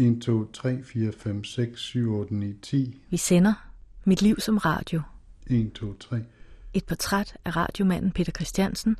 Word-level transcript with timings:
1, 0.00 0.20
2, 0.22 0.44
3, 0.52 0.82
4, 0.82 1.12
5, 1.12 1.44
6, 1.44 1.80
7, 1.80 2.14
8, 2.14 2.34
9, 2.34 2.52
10. 2.62 3.00
Vi 3.10 3.16
sender 3.16 3.52
Mit 4.04 4.22
liv 4.22 4.40
som 4.40 4.58
radio. 4.58 5.02
1, 5.46 5.72
2, 5.72 5.94
3. 5.94 6.16
Et 6.74 6.84
portræt 6.84 7.36
af 7.44 7.56
radiomanden 7.56 8.10
Peter 8.10 8.32
Christiansen, 8.32 8.96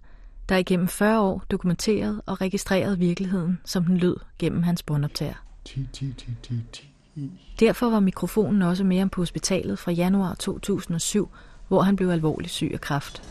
der 0.49 0.57
igennem 0.57 0.89
40 0.89 1.21
år 1.21 1.45
dokumenteret 1.51 2.21
og 2.27 2.41
registreret 2.41 3.01
virkeligheden, 3.01 3.61
som 3.65 3.85
den 3.85 3.97
lød 3.97 4.17
gennem 4.39 4.63
hans 4.63 4.83
båndoptager. 4.83 5.45
10, 5.65 5.89
10, 5.93 6.15
10, 6.19 6.27
10, 6.43 6.65
10. 6.73 7.31
Derfor 7.61 7.91
var 7.91 8.01
mikrofonen 8.01 8.63
også 8.63 8.85
med 8.85 8.99
ham 8.99 9.09
på 9.09 9.21
hospitalet 9.21 9.79
fra 9.79 9.93
januar 9.93 10.35
2007, 10.35 11.29
hvor 11.69 11.83
han 11.83 11.97
blev 11.97 12.09
alvorligt 12.09 12.53
syg 12.53 12.71
af 12.73 12.81
kræft. 12.81 13.23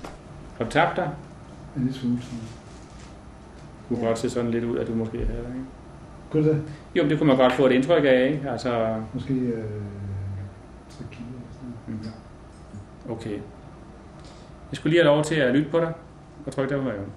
Har 0.57 0.65
du 0.65 0.71
tabt 0.71 0.95
dig? 0.95 1.15
En 1.75 1.83
lille 1.83 1.99
smule. 1.99 2.19
Du 3.89 3.95
kunne 3.95 4.07
godt 4.07 4.19
se 4.19 4.29
sådan 4.29 4.51
lidt 4.51 4.63
ud, 4.63 4.77
at 4.77 4.87
du 4.87 4.95
måske 4.95 5.17
havde 5.17 5.43
det, 5.43 5.53
ikke? 5.55 5.65
Gør 6.31 6.41
det? 6.41 6.63
Jo, 6.95 7.03
men 7.03 7.09
det 7.09 7.17
kunne 7.17 7.27
man 7.27 7.37
godt 7.37 7.53
få 7.53 7.65
et 7.65 7.71
indtryk 7.71 8.03
af, 8.05 8.29
ikke? 8.33 8.49
Altså, 8.49 9.01
Måske 9.13 9.33
øh, 9.33 9.63
3 10.89 11.03
kilo 11.11 11.27
eller 11.27 11.51
sådan 11.51 11.99
noget. 12.01 12.13
Mm. 13.05 13.11
okay. 13.11 13.39
Jeg 14.71 14.77
skulle 14.77 14.91
lige 14.91 15.03
have 15.03 15.15
lov 15.15 15.23
til 15.23 15.35
at 15.35 15.55
lytte 15.55 15.69
på 15.69 15.79
dig 15.79 15.93
og 16.45 16.53
trykke 16.53 16.75
dig 16.75 16.83
på 16.83 16.89
maven. 16.89 17.11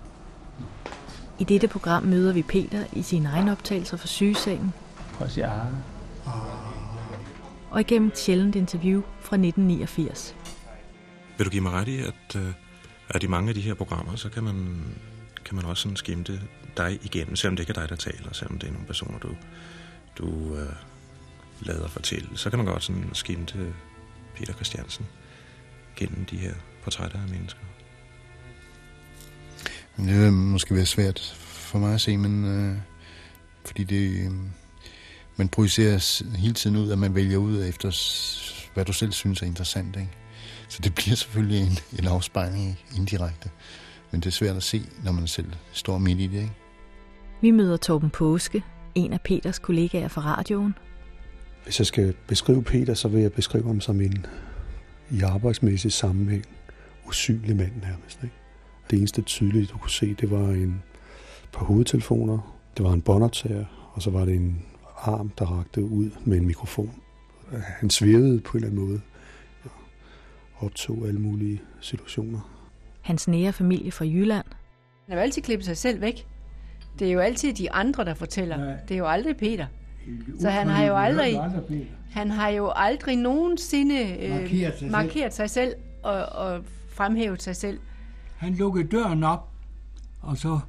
I 1.39 1.45
dette 1.45 1.69
program 1.69 2.03
møder 2.03 2.33
vi 2.33 2.43
Peter 2.43 2.85
i 2.93 3.03
sine 3.03 3.29
egne 3.29 3.53
optagelser 3.53 3.97
fra 3.97 4.07
sygesengen, 4.07 4.73
Prøv 5.15 5.25
at 5.25 5.31
sige, 5.33 5.47
ah. 5.47 5.67
og 7.71 7.81
igennem 7.81 8.09
et 8.09 8.19
sjældent 8.19 8.57
interview 8.57 9.03
fra 9.21 9.37
1989. 9.37 10.37
Vil 11.37 11.47
du 11.47 11.51
give 11.51 11.63
mig 11.63 11.73
ret 11.73 11.89
i, 11.89 11.99
at, 12.01 12.37
øh, 12.37 12.53
at 13.09 13.23
i 13.23 13.27
mange 13.27 13.49
af 13.49 13.55
de 13.55 13.61
her 13.61 13.75
programmer, 13.75 14.17
så 14.17 14.29
kan 14.29 14.45
man, 14.45 14.85
kan 15.45 15.57
man 15.57 15.65
også 15.65 15.83
sådan 15.83 15.97
skimte 15.97 16.41
dig 16.77 16.99
igennem, 17.03 17.37
selvom 17.37 17.57
det 17.57 17.63
ikke 17.63 17.71
er 17.71 17.81
dig, 17.81 17.89
der 17.89 17.97
taler, 17.97 18.33
selvom 18.33 18.59
det 18.59 18.69
er 18.69 18.73
nogle 18.73 18.87
personer, 18.87 19.19
du, 19.19 19.37
du 20.19 20.57
øh, 20.57 20.73
lader 21.61 21.89
fortælle, 21.89 22.29
så 22.35 22.51
kan 22.51 22.59
man 22.59 22.67
godt 22.67 22.83
sådan 22.83 23.11
skimte 23.13 23.75
Peter 24.37 24.53
Christiansen 24.53 25.07
gennem 25.97 26.25
de 26.25 26.37
her 26.37 26.55
portrætter 26.85 27.23
af 27.23 27.29
mennesker. 27.29 27.61
Det 29.97 30.21
vil 30.21 30.33
måske 30.33 30.75
være 30.75 30.87
svært 30.87 31.35
for 31.39 31.79
mig 31.79 31.95
at 31.95 32.01
se, 32.01 32.17
men 32.17 32.45
øh, 32.45 32.77
fordi 33.65 33.85
det, 33.85 34.25
øh, 34.25 34.31
man 35.37 35.49
projicerer 35.49 36.23
hele 36.37 36.55
tiden 36.55 36.77
ud, 36.77 36.91
at 36.91 36.99
man 36.99 37.15
vælger 37.15 37.37
ud 37.37 37.65
efter, 37.65 37.89
hvad 38.75 38.85
du 38.85 38.93
selv 38.93 39.13
synes 39.13 39.43
er 39.43 39.47
interessant. 39.47 39.97
Ikke? 39.97 40.11
Så 40.69 40.79
det 40.83 40.95
bliver 40.99 41.17
selvfølgelig 41.17 41.61
en, 41.61 41.79
en 41.99 42.07
afspejling 42.07 42.79
indirekte. 42.97 43.51
Men 44.11 44.21
det 44.21 44.27
er 44.27 44.31
svært 44.31 44.57
at 44.57 44.63
se, 44.63 44.83
når 45.05 45.13
man 45.13 45.27
selv 45.27 45.53
står 45.73 45.99
midt 45.99 46.21
i 46.21 46.27
det. 46.27 46.41
Ikke? 46.43 46.53
Vi 47.41 47.51
møder 47.51 47.77
Torben 47.77 48.11
Påske, 48.11 48.65
en 48.95 49.13
af 49.13 49.21
Peters 49.21 49.59
kollegaer 49.59 50.09
fra 50.09 50.21
radioen, 50.21 50.75
Hvis 51.65 51.79
jeg 51.81 51.87
skal 51.87 52.15
beskrive 52.27 52.63
Peter, 52.63 52.95
så 52.95 53.09
vil 53.09 53.21
jeg 53.23 53.33
beskrive 53.33 53.67
ham 53.67 53.81
som 53.81 54.01
en 54.01 54.27
i 55.11 55.21
arbejdsmæssig 55.21 55.93
sammenhæng 55.93 56.45
usynlig 57.07 57.57
mand 57.57 57.73
nærmest. 57.83 58.23
Ikke? 58.23 58.35
Det 58.91 58.99
eneste 58.99 59.23
tydelige, 59.23 59.67
du 59.67 59.79
kunne 59.79 59.91
se, 59.91 60.15
det 60.15 60.31
var 60.31 60.49
en 60.49 60.83
par 61.53 61.65
hovedtelefoner, 61.65 62.57
det 62.77 62.85
var 62.85 62.93
en 62.93 63.03
båndoptager, 63.03 63.65
og 63.93 64.03
så 64.03 64.11
var 64.11 64.25
det 64.25 64.35
en 64.35 64.63
arm, 64.97 65.31
der 65.39 65.45
rakte 65.45 65.85
ud 65.85 66.11
med 66.25 66.39
en 66.39 66.47
mikrofon. 66.47 66.91
Han 67.53 67.91
svævede 67.91 68.41
på 68.41 68.59
en 68.59 68.65
eller 68.65 68.71
anden 68.71 68.89
måde 68.89 69.01
og 69.65 69.71
optog 70.67 71.07
alle 71.07 71.21
mulige 71.21 71.63
situationer. 71.81 72.41
hans 73.01 73.29
nære 73.29 73.53
familie 73.53 73.93
fra 73.93 74.05
Jylland, 74.05 74.47
Han 75.07 75.13
har 75.13 75.15
jo 75.15 75.21
altid 75.23 75.43
klippet 75.43 75.67
sig 75.67 75.77
selv 75.77 76.01
væk. 76.01 76.27
Det 76.99 77.09
er 77.09 77.13
jo 77.13 77.21
altid 77.21 77.53
de 77.55 77.73
andre, 77.73 78.05
der 78.05 78.15
fortæller. 78.15 78.57
Nej. 78.57 78.77
Det 78.89 78.95
er 78.95 78.99
jo 78.99 79.07
aldrig 79.07 79.37
Peter. 79.37 79.67
Så 80.41 80.51
han 80.51 80.69
har 80.69 80.85
jo 80.85 80.97
aldrig, 80.97 81.41
han 82.11 82.31
har 82.31 82.49
jo 82.49 82.73
aldrig 82.77 83.17
nogensinde 83.17 84.17
øh, 84.21 84.31
Markeret 84.31 84.73
sig 84.73 84.79
selv. 84.79 84.91
markeret 84.91 85.35
sig 85.35 85.51
selv 85.51 85.75
og, 86.03 86.25
og 86.27 86.65
fremhævet 86.89 87.43
sig 87.43 87.57
selv. 87.57 87.79
Han 88.37 88.55
lukkede 88.55 88.89
døren 88.89 89.25
op, 89.25 89.49
og 90.23 90.37
så, 90.37 90.61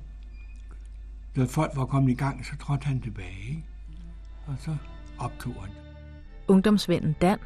da 1.35 1.43
folk 1.43 1.71
var 1.75 1.85
kommet 1.85 2.11
i 2.11 2.15
gang, 2.15 2.45
så 2.45 2.51
trådte 2.61 2.85
han 2.85 3.01
tilbage. 3.01 3.49
Ikke? 3.49 3.63
Og 4.47 4.53
så 4.59 4.75
optog 5.19 5.53
han. 5.61 5.69
ungdomsvennen 6.47 7.15
Dan, 7.21 7.37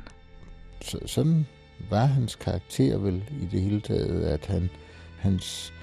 Så, 0.82 1.00
sådan 1.06 1.46
var 1.90 2.06
hans 2.06 2.36
karakter 2.36 2.98
vel 2.98 3.24
i 3.42 3.46
det 3.52 3.62
hele 3.62 3.82
taget, 3.82 4.24
at 4.26 4.46
han, 4.46 4.70
hans 5.20 5.74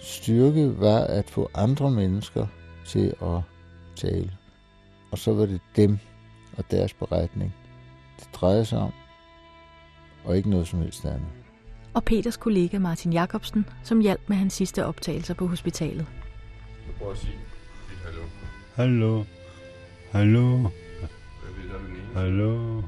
styrke 0.00 0.80
var 0.80 0.98
at 1.00 1.30
få 1.30 1.50
andre 1.54 1.90
mennesker 1.90 2.46
til 2.86 3.14
at 3.22 3.40
tale. 3.96 4.32
Og 5.10 5.18
så 5.18 5.34
var 5.34 5.46
det 5.46 5.60
dem 5.76 5.98
og 6.56 6.64
deres 6.70 6.94
beretning, 6.94 7.54
det 8.20 8.28
drejede 8.32 8.64
sig 8.64 8.78
om, 8.78 8.92
og 10.24 10.36
ikke 10.36 10.50
noget 10.50 10.68
som 10.68 10.80
helst 10.80 11.04
andet. 11.04 11.28
og 11.94 12.04
Peters 12.04 12.36
kollega 12.36 12.78
Martin 12.78 13.12
Jacobsen, 13.12 13.66
som 13.82 14.00
hjalp 14.00 14.20
med 14.28 14.36
hans 14.36 14.52
sidste 14.54 14.86
optagelser 14.86 15.34
på 15.34 15.46
hospitalet. 15.46 16.06
Prøv 16.98 17.10
at 17.10 17.18
sige 17.18 17.32
lidt 17.88 18.00
hallo. 18.04 18.22
Hallo. 18.74 19.24
Hallo. 20.12 20.68
Hallo. 22.14 22.82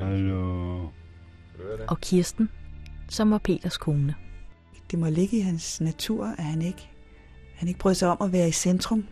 Hallo. 0.00 0.88
Og 1.88 2.00
Kirsten, 2.00 2.48
som 3.08 3.30
var 3.30 3.38
Peters 3.38 3.76
kone. 3.76 4.14
Det 4.94 5.00
må 5.00 5.10
ligge 5.10 5.36
i 5.36 5.40
hans 5.40 5.80
natur, 5.80 6.26
at 6.26 6.44
han 6.44 6.62
ikke, 6.62 6.90
han 7.54 7.68
ikke 7.68 7.80
brød 7.80 7.94
sig 7.94 8.08
om 8.08 8.16
at 8.20 8.32
være 8.32 8.48
i 8.48 8.52
centrum. 8.52 9.06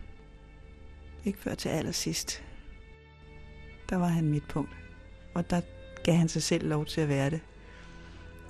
Ikke 1.25 1.39
før 1.39 1.55
til 1.55 1.69
allersidst. 1.69 2.43
Der 3.89 3.95
var 3.95 4.07
han 4.07 4.25
midtpunkt. 4.25 4.71
Og 5.33 5.49
der 5.49 5.61
gav 6.03 6.15
han 6.15 6.29
sig 6.29 6.43
selv 6.43 6.67
lov 6.67 6.85
til 6.85 7.01
at 7.01 7.09
være 7.09 7.29
det, 7.29 7.41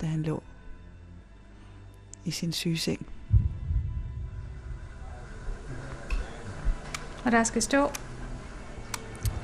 da 0.00 0.06
han 0.06 0.22
lå 0.22 0.42
i 2.24 2.30
sin 2.30 2.52
sygeseng. 2.52 3.06
Og 7.24 7.32
der 7.32 7.44
skal 7.44 7.62
stå 7.62 7.88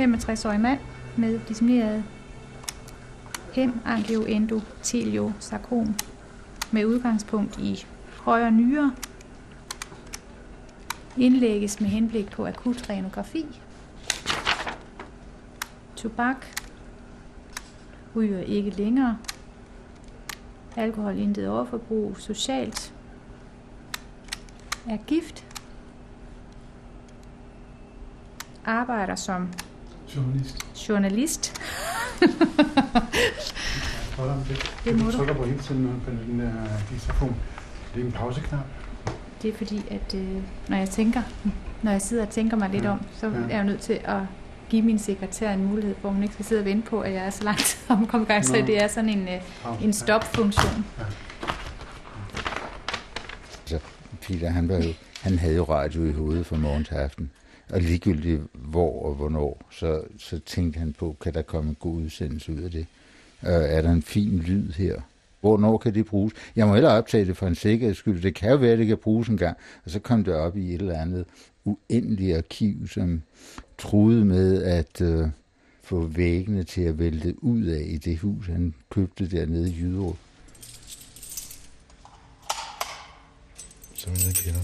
65-årig 0.01 0.61
mand 0.61 0.81
med 1.17 1.41
dissemineret 1.49 2.05
hemangioendoteliosarkom 3.53 5.95
med 6.73 6.85
udgangspunkt 6.85 7.59
i 7.59 7.87
højre 8.17 8.51
nyre 8.51 8.93
indlægges 11.17 11.81
med 11.81 11.89
henblik 11.89 12.31
på 12.31 12.47
akut 12.47 12.91
renografi. 12.91 13.61
Tobak 15.97 16.47
ryger 18.17 18.41
ikke 18.41 18.71
længere. 18.71 19.19
Alkohol 20.77 21.19
intet 21.19 21.49
overforbrug. 21.49 22.17
Socialt 22.19 22.95
er 24.89 24.97
gift. 24.97 25.47
Arbejder 28.65 29.15
som 29.15 29.49
Journalist. 30.17 30.89
journalist. 30.89 31.61
Hold 34.21 34.31
om 34.31 34.41
det. 34.49 34.73
Det 34.85 34.99
må 34.99 35.11
du 35.11 35.17
trykker 35.17 35.35
på 35.35 35.45
hele 35.45 35.59
tiden 35.59 36.03
på 36.05 36.11
den 36.11 36.41
der 36.41 36.53
diktafon. 36.91 37.37
Det 37.95 38.01
er 38.01 38.05
en 38.07 38.13
pauseknap. 38.13 38.65
Det 39.43 39.51
er 39.51 39.57
fordi, 39.57 39.85
at 39.91 40.15
øh, 40.15 40.43
når 40.69 40.77
jeg 40.77 40.89
tænker, 40.91 41.23
når 41.83 41.91
jeg 41.91 42.03
sidder 42.03 42.23
og 42.23 42.31
tænker 42.31 42.57
mig 42.57 42.71
lidt 42.71 42.85
Ja, 42.85 42.91
om, 42.91 43.01
så 43.13 43.27
ja. 43.27 43.33
er 43.33 43.57
jeg 43.57 43.65
nødt 43.65 43.81
til 43.81 44.01
at 44.05 44.21
give 44.69 44.83
min 44.83 44.99
sekretær 44.99 45.53
en 45.53 45.65
mulighed, 45.65 45.95
hvor 46.01 46.11
hun 46.11 46.23
ikke 46.23 46.35
skal 46.35 46.47
sidde 46.47 46.61
og 46.61 46.65
vente 46.65 46.91
på, 46.91 47.01
at 47.01 47.13
jeg 47.13 47.27
er 47.27 47.31
så 47.31 47.45
langt 47.45 47.79
om 47.89 48.03
at 48.03 48.09
komme 48.09 48.25
i 48.25 48.27
gang. 48.27 48.45
Så 48.45 48.53
det 48.67 48.83
er 48.83 48.89
sådan 48.89 49.11
en, 49.11 49.29
øh, 49.29 49.41
en 49.83 49.93
stopfunktion. 49.93 50.85
Så 53.65 53.79
Peter, 54.21 54.51
han, 54.51 54.69
var 54.69 54.77
jo, 54.77 54.93
han 55.21 55.39
havde 55.39 55.57
jo 55.57 55.65
radio 55.65 56.05
i 56.05 56.13
hovedet 56.13 56.47
fra 56.47 56.57
morgen 56.57 56.85
til 56.85 56.95
aften. 56.95 57.31
Og 57.71 57.81
ligegyldigt 57.81 58.41
hvor 58.53 59.07
og 59.07 59.15
hvornår, 59.15 59.63
så, 59.71 60.03
så 60.19 60.39
tænkte 60.47 60.79
han 60.79 60.93
på, 60.99 61.17
kan 61.21 61.35
der 61.35 61.43
komme 61.43 61.71
en 61.71 61.77
god 61.81 61.97
udsendelse 61.97 62.53
ud 62.53 62.59
af 62.59 62.71
det? 62.71 62.87
Øh, 63.43 63.53
er 63.53 63.83
der 63.83 63.91
en 63.91 64.03
fin 64.03 64.39
lyd 64.39 64.73
her? 64.73 65.01
Hvornår 65.41 65.79
kan 65.79 65.95
det 65.95 66.07
bruges? 66.07 66.35
Jeg 66.57 66.67
må 66.67 66.75
heller 66.75 66.91
optage 66.91 67.25
det 67.25 67.37
for 67.37 67.47
en 67.47 67.55
sikkerheds 67.55 67.99
skyld. 67.99 68.23
Det 68.23 68.35
kan 68.35 68.51
jo 68.51 68.57
være, 68.57 68.73
at 68.73 68.79
det 68.79 68.87
kan 68.87 68.97
bruges 68.97 69.29
en 69.29 69.37
gang. 69.37 69.57
Og 69.85 69.91
så 69.91 69.99
kom 69.99 70.25
det 70.25 70.35
op 70.35 70.57
i 70.57 70.75
et 70.75 70.81
eller 70.81 70.99
andet 70.99 71.25
uendeligt 71.65 72.37
arkiv, 72.37 72.89
som 72.89 73.23
troede 73.79 74.25
med 74.25 74.63
at 74.63 75.01
øh, 75.01 75.29
få 75.83 76.07
væggene 76.07 76.65
til 76.65 76.83
at 76.83 76.99
vælte 76.99 77.45
ud 77.45 77.65
af 77.65 77.83
i 77.87 77.97
det 77.97 78.19
hus, 78.19 78.47
han 78.47 78.75
købte 78.91 79.31
dernede 79.31 79.71
i 79.71 79.77
Jyderup. 79.81 80.17
Så 83.95 84.11
vil 84.11 84.21
jeg 84.27 84.35
kender. 84.35 84.61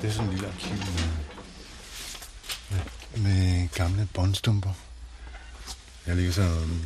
Det 0.00 0.08
er 0.08 0.12
sådan 0.12 0.28
en 0.28 0.32
lille 0.34 0.46
arkiv 0.46 1.05
med, 3.18 3.68
gamle 3.68 4.08
båndstumper. 4.14 4.72
Jeg 6.06 6.16
ligger 6.16 6.32
så 6.32 6.42
um, 6.42 6.84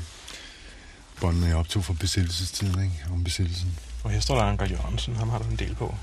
båndene 1.21 1.47
jeg 1.47 1.57
optog 1.57 1.85
fra 1.85 1.95
besættelsestiden, 2.01 2.83
ikke? 2.83 3.07
Om 3.13 3.25
besættelsen. 3.25 3.79
Og 4.05 4.11
her 4.11 4.21
står 4.21 4.35
der 4.35 4.43
Anker 4.43 4.67
Jørgensen, 4.67 5.17
ham 5.17 5.29
har 5.29 5.39
du 5.39 5.45
en 5.45 5.57
del 5.57 5.75
på. 5.75 5.95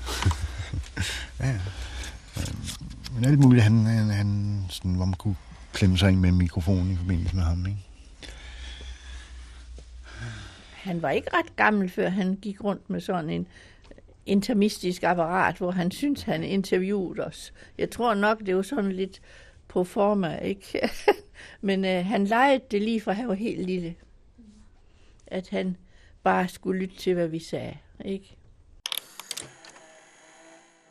ja, 1.40 1.52
øhm, 2.36 2.56
men 3.14 3.24
alt 3.24 3.38
muligt, 3.38 3.62
han, 3.62 3.86
han, 3.86 4.10
han 4.10 4.62
sådan, 4.68 4.94
hvor 4.94 5.04
man 5.04 5.14
kunne 5.14 5.36
klemme 5.72 5.98
sig 5.98 6.10
ind 6.10 6.20
med 6.20 6.32
mikrofonen 6.32 6.92
i 6.92 6.96
forbindelse 6.96 7.36
med 7.36 7.44
ham, 7.44 7.66
ikke? 7.66 7.78
Han 10.72 11.02
var 11.02 11.10
ikke 11.10 11.28
ret 11.34 11.56
gammel, 11.56 11.90
før 11.90 12.08
han 12.08 12.38
gik 12.42 12.64
rundt 12.64 12.90
med 12.90 13.00
sådan 13.00 13.30
en 13.30 13.46
intermistisk 14.26 15.02
apparat, 15.02 15.56
hvor 15.56 15.70
han 15.70 15.90
synes 15.90 16.22
han 16.22 16.44
interviewede 16.44 17.24
os. 17.24 17.52
Jeg 17.78 17.90
tror 17.90 18.14
nok, 18.14 18.46
det 18.46 18.56
var 18.56 18.62
sådan 18.62 18.92
lidt 18.92 19.20
på 19.68 19.84
forma, 19.84 20.36
ikke? 20.36 20.90
Men 21.60 21.84
øh, 21.84 22.04
han 22.04 22.24
legede 22.24 22.60
det 22.70 22.82
lige 22.82 23.00
fra 23.00 23.12
han 23.12 23.28
var 23.28 23.34
helt 23.34 23.66
lille. 23.66 23.94
At 25.26 25.48
han 25.48 25.76
bare 26.22 26.48
skulle 26.48 26.80
lytte 26.80 26.96
til, 26.96 27.14
hvad 27.14 27.28
vi 27.28 27.38
sagde, 27.38 27.76
ikke? 28.04 28.36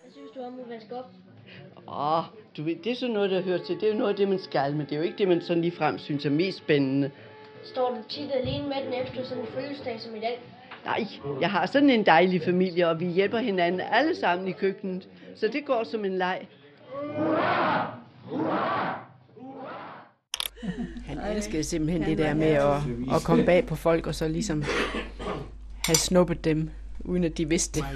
Hvad 0.02 0.12
synes 0.12 0.32
du 0.36 0.42
om 0.42 0.60
at 0.60 0.70
vaske 0.70 0.96
op? 0.96 1.12
Åh, 1.88 2.24
du 2.58 2.64
ved, 2.64 2.76
det 2.84 2.92
er 2.92 2.96
sådan 2.96 3.14
noget, 3.14 3.32
der 3.32 3.42
hører 3.42 3.64
til. 3.64 3.76
Det 3.76 3.84
er 3.84 3.92
jo 3.92 3.98
noget 3.98 4.10
af 4.10 4.16
det, 4.16 4.30
man 4.30 4.40
skal, 4.40 4.76
men 4.76 4.86
det 4.86 4.92
er 4.92 4.98
jo 4.98 5.04
ikke 5.04 5.18
det, 5.18 5.28
man 5.28 5.42
sådan 5.42 5.62
lige 5.62 5.76
frem 5.76 5.98
synes 5.98 6.26
er 6.26 6.30
mest 6.30 6.58
spændende. 6.58 7.12
Står 7.64 7.90
du 7.90 7.98
tit 8.10 8.32
alene 8.34 8.68
med 8.68 8.76
den 8.86 8.94
efter 8.94 9.24
sådan 9.24 9.44
en 9.44 9.48
fødselsdag 9.48 10.02
som 10.02 10.16
i 10.16 10.20
dag? 10.20 10.40
Nej, 10.86 11.08
jeg 11.42 11.52
har 11.52 11.66
sådan 11.66 11.90
en 11.90 12.06
dejlig 12.06 12.42
familie, 12.42 12.88
og 12.88 13.00
vi 13.00 13.06
hjælper 13.06 13.38
hinanden 13.38 13.82
alle 13.82 14.16
sammen 14.16 14.48
i 14.48 14.52
køkkenet. 14.52 15.08
Så 15.36 15.48
det 15.48 15.66
går 15.66 15.84
som 15.84 16.06
en 16.06 16.18
leg. 16.18 16.48
Han 21.06 21.20
elskede 21.36 21.64
simpelthen 21.64 22.02
det 22.02 22.18
der 22.18 22.34
med 22.34 22.48
at, 22.48 22.76
at 23.16 23.24
komme 23.24 23.46
bag 23.46 23.66
på 23.66 23.76
folk, 23.76 24.08
og 24.08 24.16
så 24.16 24.28
ligesom 24.28 24.64
have 25.86 25.96
snuppet 25.96 26.44
dem, 26.44 26.70
uden 27.00 27.24
at 27.24 27.38
de 27.38 27.50
vidste 27.50 27.80
det. 27.80 27.88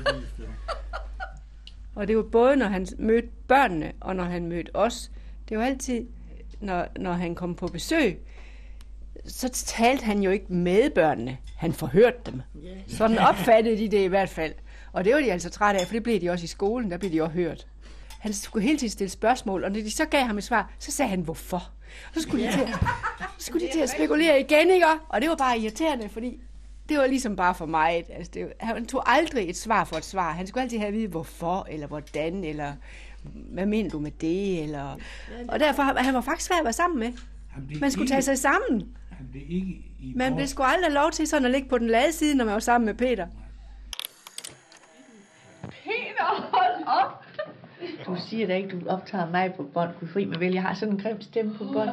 Og 1.95 2.07
det 2.07 2.17
var 2.17 2.23
både, 2.23 2.55
når 2.55 2.65
han 2.65 2.87
mødte 2.97 3.27
børnene, 3.47 3.91
og 3.99 4.15
når 4.15 4.23
han 4.23 4.45
mødte 4.45 4.75
os. 4.75 5.11
Det 5.49 5.57
var 5.57 5.65
altid, 5.65 6.05
når, 6.59 6.87
når 6.99 7.13
han 7.13 7.35
kom 7.35 7.55
på 7.55 7.67
besøg, 7.67 8.19
så 9.25 9.49
talte 9.49 10.05
han 10.05 10.23
jo 10.23 10.31
ikke 10.31 10.53
med 10.53 10.89
børnene. 10.89 11.37
Han 11.57 11.73
forhørte 11.73 12.17
dem. 12.25 12.41
Sådan 12.87 13.17
opfattede 13.17 13.77
de 13.77 13.91
det 13.91 14.03
i 14.03 14.07
hvert 14.07 14.29
fald. 14.29 14.53
Og 14.91 15.05
det 15.05 15.13
var 15.13 15.19
de 15.19 15.31
altså 15.31 15.49
trætte 15.49 15.79
af, 15.79 15.87
for 15.87 15.93
det 15.93 16.03
blev 16.03 16.21
de 16.21 16.29
også 16.29 16.43
i 16.43 16.47
skolen, 16.47 16.91
der 16.91 16.97
blev 16.97 17.11
de 17.11 17.21
også 17.21 17.33
hørt. 17.33 17.67
Han 18.21 18.33
skulle 18.33 18.65
hele 18.65 18.77
tiden 18.77 18.91
stille 18.91 19.09
spørgsmål, 19.09 19.63
og 19.63 19.71
når 19.71 19.79
de 19.79 19.91
så 19.91 20.05
gav 20.05 20.23
ham 20.23 20.37
et 20.37 20.43
svar, 20.43 20.71
så 20.79 20.91
sagde 20.91 21.09
han, 21.09 21.21
hvorfor? 21.21 21.71
Og 22.07 22.13
så 22.13 22.21
skulle 22.21 22.47
de 22.47 22.51
til, 22.51 22.67
så 23.37 23.45
skulle 23.45 23.67
de 23.67 23.71
til 23.73 23.79
at 23.79 23.89
spekulere 23.89 24.39
igen, 24.39 24.69
ikke? 24.69 24.85
Og 25.09 25.21
det 25.21 25.29
var 25.29 25.35
bare 25.35 25.59
irriterende, 25.59 26.09
fordi 26.09 26.41
det 26.89 26.97
var 26.97 27.07
ligesom 27.07 27.35
bare 27.35 27.55
for 27.55 27.65
mig. 27.65 28.05
Altså, 28.09 28.31
det, 28.33 28.53
han 28.59 28.85
tog 28.85 29.11
aldrig 29.11 29.49
et 29.49 29.57
svar 29.57 29.83
for 29.83 29.95
et 29.95 30.05
svar. 30.05 30.31
Han 30.31 30.47
skulle 30.47 30.63
altid 30.63 30.77
have 30.77 30.87
at 30.87 30.93
vide, 30.93 31.07
hvorfor, 31.07 31.67
eller 31.69 31.87
hvordan, 31.87 32.43
eller 32.43 32.73
hvad 33.23 33.65
mener 33.65 33.89
du 33.89 33.99
med 33.99 34.11
det, 34.11 34.63
eller... 34.63 34.97
Og 35.47 35.59
derfor, 35.59 35.83
han 35.83 36.13
var 36.13 36.21
faktisk 36.21 36.47
svær 36.47 36.57
at 36.57 36.63
være 36.63 36.73
sammen 36.73 36.99
med. 36.99 37.13
Man 37.79 37.91
skulle 37.91 38.09
tage 38.09 38.21
sig 38.21 38.37
sammen. 38.37 38.97
Han 39.11 39.27
blev 39.31 39.43
ikke 39.49 39.81
i 39.99 40.13
Man 40.15 40.35
blev 40.35 40.47
sgu 40.47 40.63
aldrig 40.63 40.91
lov 40.91 41.11
til 41.11 41.27
sådan 41.27 41.45
at 41.45 41.51
ligge 41.51 41.69
på 41.69 41.77
den 41.77 41.87
lade 41.87 42.11
side, 42.11 42.35
når 42.35 42.45
man 42.45 42.53
var 42.53 42.59
sammen 42.59 42.85
med 42.85 42.93
Peter. 42.93 43.27
Peter, 45.61 46.49
hold 46.53 46.83
op! 46.87 47.25
Du 48.11 48.15
siger 48.29 48.47
da 48.47 48.55
ikke, 48.55 48.79
du 48.79 48.89
optager 48.89 49.31
mig 49.31 49.53
på 49.57 49.63
bånd, 49.63 49.89
kunne 49.99 50.07
fri 50.07 50.25
med 50.25 50.37
vel. 50.37 50.53
Jeg 50.53 50.61
har 50.61 50.73
sådan 50.73 50.93
en 50.93 50.99
grim 51.01 51.21
stemme 51.21 51.53
på 51.57 51.63
bånd. 51.73 51.89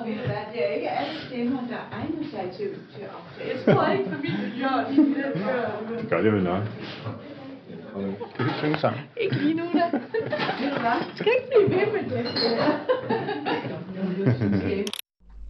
Det 0.52 0.68
er 0.68 0.72
ikke 0.74 0.90
alle 0.90 1.20
stemmer, 1.28 1.60
der 1.68 1.88
egner 1.92 2.24
sig 2.30 2.50
til, 2.56 2.68
til 2.94 3.02
at 3.02 3.08
optage. 3.18 3.66
Jeg 3.66 3.74
tror 3.74 3.92
ikke, 3.92 4.10
familien 4.10 4.52
gør 4.60 4.84
det. 4.88 4.96
Det 6.02 6.10
gør 6.10 6.22
det 6.22 6.32
vel 6.32 6.42
nok. 6.42 6.62
Kan 8.36 8.46
ikke 8.46 8.58
synge 8.58 8.78
sammen? 8.78 9.00
Ikke 9.20 9.36
lige 9.36 9.54
nu, 9.54 9.64
da. 9.74 9.90
Skal 11.14 11.32
ikke 11.36 11.48
blive 11.56 11.70
ved 11.80 11.86
med 11.92 12.02
det. 14.76 14.90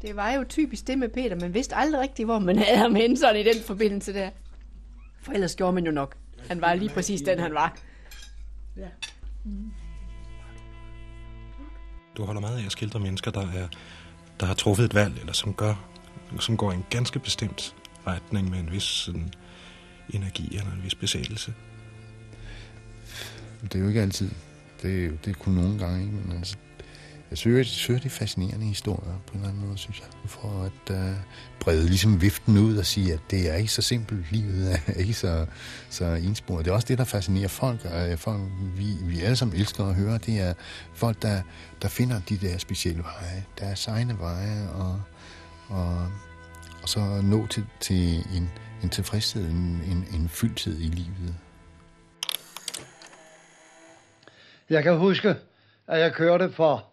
Det 0.02 0.16
var 0.16 0.32
jo 0.32 0.44
typisk 0.44 0.86
det 0.86 0.98
med 0.98 1.08
Peter. 1.08 1.36
Man 1.40 1.54
vidste 1.54 1.76
aldrig 1.76 2.00
rigtigt, 2.00 2.26
hvor 2.26 2.38
man 2.38 2.58
havde 2.58 2.78
ham 2.78 2.94
hen 2.94 3.16
sådan 3.16 3.40
i 3.40 3.42
den 3.42 3.62
forbindelse 3.66 4.14
der. 4.14 4.30
For 5.22 5.32
ellers 5.32 5.56
gjorde 5.56 5.72
man 5.72 5.84
jo 5.84 5.92
nok. 5.92 6.16
Han 6.48 6.60
var 6.60 6.74
lige 6.74 6.90
præcis 6.94 7.22
den, 7.22 7.38
han 7.38 7.54
var. 7.54 7.76
Ja. 8.76 8.88
Mm. 9.44 9.70
Du 12.18 12.24
holder 12.24 12.40
meget 12.40 12.58
af 12.58 12.64
at 12.66 12.72
skildre 12.72 13.00
mennesker, 13.00 13.30
der, 13.30 13.40
er, 13.40 13.68
der 14.40 14.46
har 14.46 14.54
truffet 14.54 14.84
et 14.84 14.94
valg, 14.94 15.18
eller 15.20 15.32
som, 15.32 15.54
gør, 15.54 15.74
som 16.40 16.56
går 16.56 16.72
i 16.72 16.74
en 16.74 16.84
ganske 16.90 17.18
bestemt 17.18 17.74
retning 18.06 18.50
med 18.50 18.58
en 18.58 18.72
vis 18.72 18.82
sådan, 18.82 19.32
energi 20.10 20.56
eller 20.56 20.72
en 20.72 20.84
vis 20.84 20.94
besættelse. 20.94 21.54
Det 23.62 23.74
er 23.74 23.78
jo 23.78 23.88
ikke 23.88 24.02
altid. 24.02 24.30
Det 24.82 25.04
er, 25.04 25.10
det 25.24 25.30
er 25.30 25.34
kun 25.34 25.52
nogle 25.52 25.78
gange, 25.78 26.00
ikke? 26.00 26.12
Men 26.12 26.36
altså, 26.36 26.56
jeg 27.30 27.38
synes, 27.38 27.56
jeg 27.56 27.66
synes, 27.66 28.00
det 28.00 28.06
er 28.06 28.14
fascinerende 28.14 28.66
historier 28.66 29.18
på 29.26 29.32
en 29.32 29.40
eller 29.40 29.48
anden 29.48 29.66
måde, 29.66 29.78
synes 29.78 30.00
jeg. 30.00 30.30
For 30.30 30.62
at 30.62 30.96
uh, 30.96 31.16
brede 31.60 31.86
ligesom 31.86 32.22
viften 32.22 32.58
ud 32.58 32.76
og 32.76 32.86
sige, 32.86 33.12
at 33.12 33.20
det 33.30 33.50
er 33.50 33.54
ikke 33.54 33.72
så 33.72 33.82
simpelt. 33.82 34.32
Livet 34.32 34.72
er 34.72 34.92
ikke 35.02 35.14
så, 35.14 35.46
så 35.90 36.04
ensporet. 36.04 36.64
Det 36.64 36.70
er 36.70 36.74
også 36.74 36.86
det, 36.88 36.98
der 36.98 37.04
fascinerer 37.04 37.48
folk. 37.48 37.84
Og 37.84 38.10
øh, 38.10 38.18
folk 38.18 38.40
vi, 38.76 38.86
vi 39.02 39.20
alle 39.20 39.36
sammen 39.36 39.60
elsker 39.60 39.84
at 39.84 39.94
høre. 39.94 40.18
Det 40.18 40.40
er 40.40 40.54
folk, 40.94 41.22
der, 41.22 41.42
der 41.82 41.88
finder 41.88 42.20
de 42.28 42.36
der 42.36 42.58
specielle 42.58 43.02
veje. 43.02 43.44
Deres 43.58 43.86
egne 43.86 44.18
veje. 44.18 44.68
Og, 44.70 45.02
og, 45.68 46.06
og 46.82 46.88
så 46.88 47.20
nå 47.22 47.46
til, 47.46 47.64
til 47.80 48.16
en, 48.16 48.50
en 48.82 48.88
tilfredshed, 48.88 49.44
en, 49.50 49.82
en, 49.90 50.06
en 50.14 50.28
fyldthed 50.28 50.78
i 50.80 50.86
livet. 50.86 51.34
Jeg 54.70 54.82
kan 54.82 54.96
huske, 54.96 55.34
at 55.86 56.00
jeg 56.00 56.12
kørte 56.12 56.52
for 56.52 56.84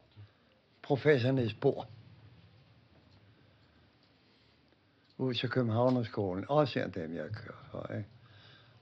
professor 0.85 1.31
Niels 1.31 1.53
Bohr. 1.53 1.87
Ud 5.17 5.33
til 5.33 5.49
Københavnerskolen. 5.49 6.45
Også 6.47 6.79
en 6.79 6.91
dem, 6.91 7.15
jeg 7.15 7.25
kører 7.29 7.65
for. 7.71 7.93
Ikke? 7.93 8.09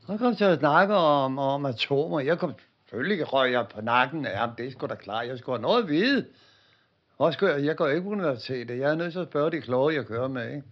Han 0.07 0.17
kom 0.17 0.35
til 0.35 0.43
at 0.43 0.59
snakke 0.59 0.95
om, 0.95 1.39
om 1.39 1.65
atomer. 1.65 2.19
Jeg 2.19 2.39
kom 2.39 2.53
selvfølgelig 2.83 3.33
røg 3.33 3.51
jeg 3.51 3.67
på 3.73 3.81
nakken 3.81 4.25
af 4.25 4.37
ham. 4.37 4.55
Det 4.55 4.67
er 4.67 4.71
sgu 4.71 4.87
da 4.87 4.95
klart. 4.95 5.27
Jeg 5.27 5.37
skulle 5.37 5.57
have 5.57 5.61
noget 5.61 5.83
at 5.83 5.89
vide. 5.89 6.25
Også, 7.17 7.47
jeg, 7.47 7.65
jeg 7.65 7.77
går 7.77 7.87
ikke 7.87 8.01
på 8.01 8.09
universitetet. 8.09 8.79
Jeg 8.79 8.91
er 8.91 8.95
nødt 8.95 9.11
til 9.11 9.19
at 9.19 9.27
spørge 9.27 9.51
de 9.51 9.61
kloge, 9.61 9.93
jeg 9.93 10.05
kører 10.05 10.27
med. 10.27 10.49
Ikke? 10.49 10.63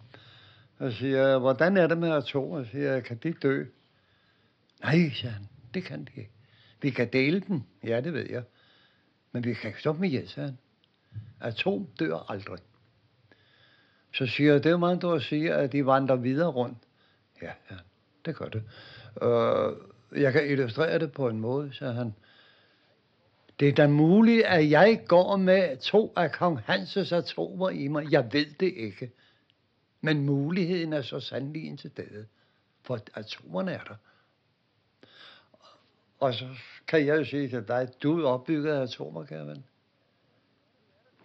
Jeg 0.79 0.93
siger, 0.93 1.39
hvordan 1.39 1.77
er 1.77 1.87
det 1.87 1.97
med 1.97 2.11
atomer? 2.11 2.57
Jeg 2.57 2.67
siger, 2.67 2.99
kan 2.99 3.17
de 3.17 3.33
dø? 3.33 3.65
Nej, 4.83 5.09
siger 5.15 5.31
han. 5.31 5.47
Det 5.73 5.83
kan 5.83 6.05
de 6.05 6.11
ikke. 6.15 6.31
Vi 6.81 6.89
kan 6.89 7.09
dele 7.13 7.39
dem. 7.39 7.61
Ja, 7.83 8.01
det 8.01 8.13
ved 8.13 8.29
jeg. 8.29 8.43
Men 9.31 9.43
vi 9.43 9.53
kan 9.53 9.67
ikke 9.67 9.79
stoppe 9.79 10.01
med 10.01 10.09
ihjel, 10.09 10.29
siger 10.29 10.45
han. 10.45 10.57
Atom 11.39 11.87
dør 11.99 12.31
aldrig. 12.31 12.59
Så 14.13 14.27
siger 14.27 14.51
jeg, 14.51 14.63
det 14.63 14.71
er 14.71 14.77
meget 14.77 15.01
dårligt 15.01 15.23
at 15.23 15.29
sige, 15.29 15.53
at 15.53 15.71
de 15.71 15.85
vandrer 15.85 16.15
videre 16.15 16.49
rundt. 16.49 16.77
Ja, 17.41 17.51
ja, 17.71 17.75
det 18.25 18.35
gør 18.35 18.45
det. 18.45 18.63
Øh, 19.21 20.21
jeg 20.23 20.33
kan 20.33 20.49
illustrere 20.49 20.99
det 20.99 21.11
på 21.11 21.29
en 21.29 21.39
måde, 21.39 21.73
så 21.73 21.91
han. 21.91 22.13
Det 23.59 23.69
er 23.69 23.73
da 23.73 23.87
muligt, 23.87 24.45
at 24.45 24.69
jeg 24.69 25.01
går 25.07 25.35
med 25.35 25.77
to 25.77 26.13
af 26.15 26.31
kong 26.31 26.59
Hanses 26.59 27.11
atomer 27.11 27.69
i 27.69 27.87
mig. 27.87 28.11
Jeg 28.11 28.33
ved 28.33 28.45
det 28.59 28.73
ikke. 28.73 29.11
Men 30.01 30.25
muligheden 30.25 30.93
er 30.93 31.01
så 31.01 31.19
sandelig 31.19 31.67
en 31.67 31.77
til 31.77 31.89
stede. 31.89 32.25
For 32.83 32.99
atomerne 33.13 33.71
er 33.71 33.83
der. 33.83 33.95
Og 36.19 36.33
så 36.33 36.47
kan 36.87 37.05
jeg 37.05 37.17
jo 37.17 37.25
sige 37.25 37.49
til 37.49 37.67
dig, 37.67 37.89
du 38.03 38.21
er 38.21 38.27
opbygget 38.27 38.71
af 38.71 38.81
atomer, 38.81 39.25
kære 39.25 39.47
ven. 39.47 39.65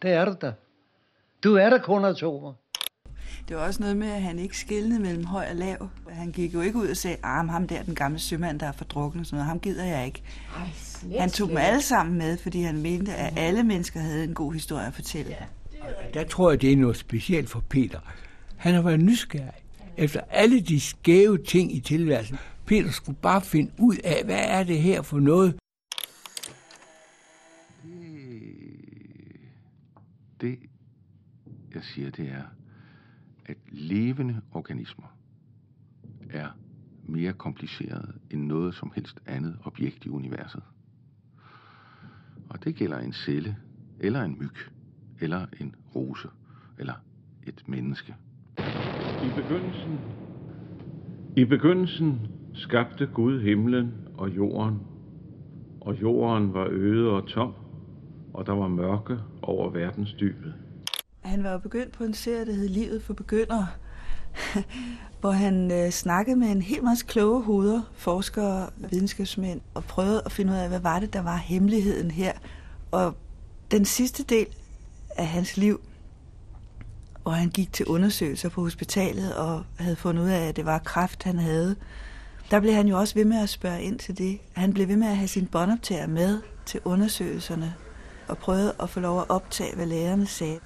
Det 0.02 0.10
er 0.10 0.24
du 0.24 0.34
da. 0.40 0.52
Du 1.44 1.54
er 1.54 1.70
der 1.70 1.78
kun 1.78 2.04
atomer. 2.04 2.52
Det 3.48 3.56
var 3.56 3.66
også 3.66 3.82
noget 3.82 3.96
med, 3.96 4.08
at 4.08 4.22
han 4.22 4.38
ikke 4.38 4.58
skillede 4.58 5.00
mellem 5.00 5.24
høj 5.24 5.46
og 5.50 5.56
lav. 5.56 5.88
Han 6.08 6.32
gik 6.32 6.54
jo 6.54 6.60
ikke 6.60 6.78
ud 6.78 6.88
og 6.88 6.96
sagde, 6.96 7.16
ah, 7.22 7.48
ham 7.48 7.68
der, 7.68 7.82
den 7.82 7.94
gamle 7.94 8.18
sømand, 8.18 8.60
der 8.60 8.66
er 8.66 8.72
fordrukken 8.72 9.20
og 9.20 9.26
sådan 9.26 9.36
noget, 9.36 9.48
ham 9.48 9.60
gider 9.60 9.84
jeg 9.84 10.06
ikke. 10.06 10.22
Ej, 10.56 10.66
slet, 10.74 11.20
han 11.20 11.30
tog 11.30 11.48
dem 11.48 11.56
alle 11.56 11.82
sammen 11.82 12.18
med, 12.18 12.36
fordi 12.36 12.62
han 12.62 12.82
mente, 12.82 13.14
at 13.14 13.32
alle 13.36 13.62
mennesker 13.62 14.00
havde 14.00 14.24
en 14.24 14.34
god 14.34 14.52
historie 14.52 14.86
at 14.86 14.94
fortælle. 14.94 15.30
Ja, 15.30 15.44
der 16.14 16.24
tror 16.24 16.50
jeg, 16.50 16.62
det 16.62 16.72
er 16.72 16.76
noget 16.76 16.96
specielt 16.96 17.50
for 17.50 17.64
Peter. 17.68 18.00
Han 18.56 18.74
har 18.74 18.82
været 18.82 19.00
nysgerrig 19.00 19.52
efter 19.96 20.20
alle 20.30 20.60
de 20.60 20.80
skæve 20.80 21.38
ting 21.38 21.76
i 21.76 21.80
tilværelsen. 21.80 22.38
Peter 22.66 22.90
skulle 22.90 23.18
bare 23.22 23.40
finde 23.40 23.70
ud 23.78 23.96
af, 24.04 24.24
hvad 24.24 24.40
er 24.40 24.62
det 24.62 24.78
her 24.78 25.02
for 25.02 25.18
noget? 25.18 25.54
Det, 30.40 30.58
jeg 31.74 31.84
siger, 31.84 32.10
det 32.10 32.28
er, 32.28 32.44
at 33.44 33.56
levende 33.68 34.40
organismer 34.52 35.16
er 36.30 36.48
mere 37.02 37.32
komplicerede 37.32 38.12
end 38.30 38.46
noget 38.46 38.74
som 38.74 38.92
helst 38.94 39.20
andet 39.26 39.58
objekt 39.64 40.04
i 40.04 40.08
universet. 40.08 40.62
Og 42.48 42.64
det 42.64 42.74
gælder 42.74 42.98
en 42.98 43.12
celle, 43.12 43.56
eller 44.00 44.22
en 44.22 44.38
myg, 44.38 44.56
eller 45.20 45.46
en 45.60 45.74
rose, 45.94 46.28
eller 46.78 46.94
et 47.46 47.62
menneske. 47.66 48.14
I 49.24 49.30
begyndelsen, 49.36 49.98
i 51.36 51.44
begyndelsen 51.44 52.20
skabte 52.54 53.06
Gud 53.06 53.40
himlen 53.40 53.94
og 54.14 54.36
jorden, 54.36 54.80
og 55.80 56.02
jorden 56.02 56.54
var 56.54 56.68
øde 56.70 57.10
og 57.10 57.26
tom, 57.26 57.54
og 58.34 58.46
der 58.46 58.52
var 58.52 58.68
mørke 58.68 59.18
over 59.48 59.70
verdensdybet. 59.70 60.54
Han 61.20 61.44
var 61.44 61.52
jo 61.52 61.58
begyndt 61.58 61.92
på 61.92 62.04
en 62.04 62.14
serie, 62.14 62.46
der 62.46 62.52
hed 62.52 62.68
Livet 62.68 63.02
for 63.02 63.14
Begyndere, 63.14 63.68
hvor 65.20 65.30
han 65.30 65.72
øh, 65.72 65.90
snakkede 65.90 66.36
med 66.36 66.48
en 66.48 66.62
hel 66.62 66.84
masse 66.84 67.06
kloge 67.06 67.42
hoveder, 67.42 67.82
forskere, 67.92 68.70
videnskabsmænd, 68.90 69.60
og 69.74 69.84
prøvede 69.84 70.22
at 70.24 70.32
finde 70.32 70.52
ud 70.52 70.58
af, 70.58 70.68
hvad 70.68 70.80
var 70.80 71.00
det, 71.00 71.12
der 71.12 71.22
var 71.22 71.36
hemmeligheden 71.36 72.10
her. 72.10 72.32
Og 72.90 73.16
den 73.70 73.84
sidste 73.84 74.22
del 74.22 74.46
af 75.16 75.26
hans 75.26 75.56
liv, 75.56 75.80
hvor 77.22 77.32
han 77.32 77.48
gik 77.48 77.72
til 77.72 77.86
undersøgelser 77.86 78.48
på 78.48 78.60
hospitalet 78.60 79.34
og 79.34 79.64
havde 79.78 79.96
fundet 79.96 80.22
ud 80.22 80.28
af, 80.28 80.48
at 80.48 80.56
det 80.56 80.64
var 80.64 80.78
kræft, 80.78 81.22
han 81.22 81.38
havde, 81.38 81.76
der 82.50 82.60
blev 82.60 82.72
han 82.72 82.88
jo 82.88 82.98
også 82.98 83.14
ved 83.14 83.24
med 83.24 83.42
at 83.42 83.48
spørge 83.48 83.82
ind 83.82 83.98
til 83.98 84.18
det. 84.18 84.38
Han 84.52 84.72
blev 84.72 84.88
ved 84.88 84.96
med 84.96 85.06
at 85.06 85.16
have 85.16 85.28
sin 85.28 85.46
båndoptager 85.46 86.06
med 86.06 86.40
til 86.66 86.80
undersøgelserne 86.84 87.74
og 88.28 88.38
prøvede 88.38 88.72
at 88.82 88.88
få 88.90 89.00
lov 89.00 89.20
at 89.20 89.30
optage, 89.30 89.76
hvad 89.76 89.86
lærerne 89.86 90.26
sagde. 90.26 90.58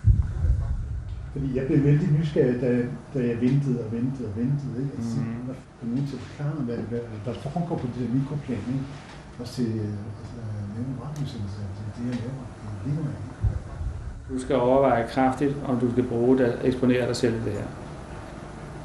Fordi 1.33 1.57
jeg 1.57 1.67
blev 1.67 1.85
vældig 1.85 2.09
nysgerrig, 2.19 2.61
da, 2.61 2.69
da 3.15 3.19
jeg 3.31 3.41
ventede 3.47 3.79
og 3.85 3.93
ventede 3.93 4.29
og 4.31 4.37
ventede. 4.43 4.75
Ikke? 4.83 4.93
Altså, 4.99 5.17
mm. 5.21 5.41
Der 5.47 5.55
var 5.81 5.89
nogen 5.91 6.07
til 6.07 6.17
at 6.17 6.23
forklare, 6.29 6.61
hvad, 6.69 6.77
hvad, 6.91 7.01
hvad 7.25 7.35
der 7.35 7.41
foregår 7.41 7.77
på 7.83 7.87
det 7.87 7.97
der 8.03 8.15
mikroplan. 8.19 8.65
Ikke? 8.75 8.85
Også 9.41 9.55
til 9.55 9.71
altså, 10.21 10.39
lave 10.75 10.93
radiosendelse, 11.05 11.59
altså, 11.69 11.83
det 11.97 12.03
jeg 12.11 12.17
laver. 12.23 12.45
Det 12.77 12.87
ligger 12.87 13.03
mig 13.03 13.15
Du 14.31 14.39
skal 14.45 14.57
overveje 14.57 15.07
kraftigt, 15.09 15.57
om 15.69 15.81
du 15.81 15.91
skal 15.93 16.05
bruge 16.05 16.39
det 16.39 16.45
at 16.45 16.65
eksponere 16.65 17.07
dig 17.07 17.17
selv 17.17 17.35
i 17.35 17.45
det 17.45 17.53
her. 17.53 17.69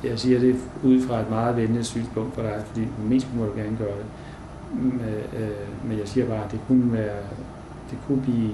Jeg 0.09 0.19
siger 0.19 0.39
det 0.39 0.55
ud 0.83 1.01
fra 1.01 1.19
et 1.19 1.29
meget 1.29 1.57
venligt 1.57 1.85
synspunkt 1.85 2.35
for 2.35 2.41
dig, 2.41 2.63
fordi 2.65 2.87
mest 3.09 3.27
må 3.35 3.45
du 3.45 3.51
gerne 3.55 3.77
gøre 3.77 3.97
det. 3.97 4.05
Men, 4.73 5.01
øh, 5.39 5.87
men 5.87 5.99
jeg 5.99 6.07
siger 6.07 6.27
bare, 6.27 6.43
at 6.45 6.51
det 6.51 6.59
kunne, 6.67 6.93
være, 6.93 7.17
det 7.91 7.97
kunne 8.07 8.21
blive 8.21 8.51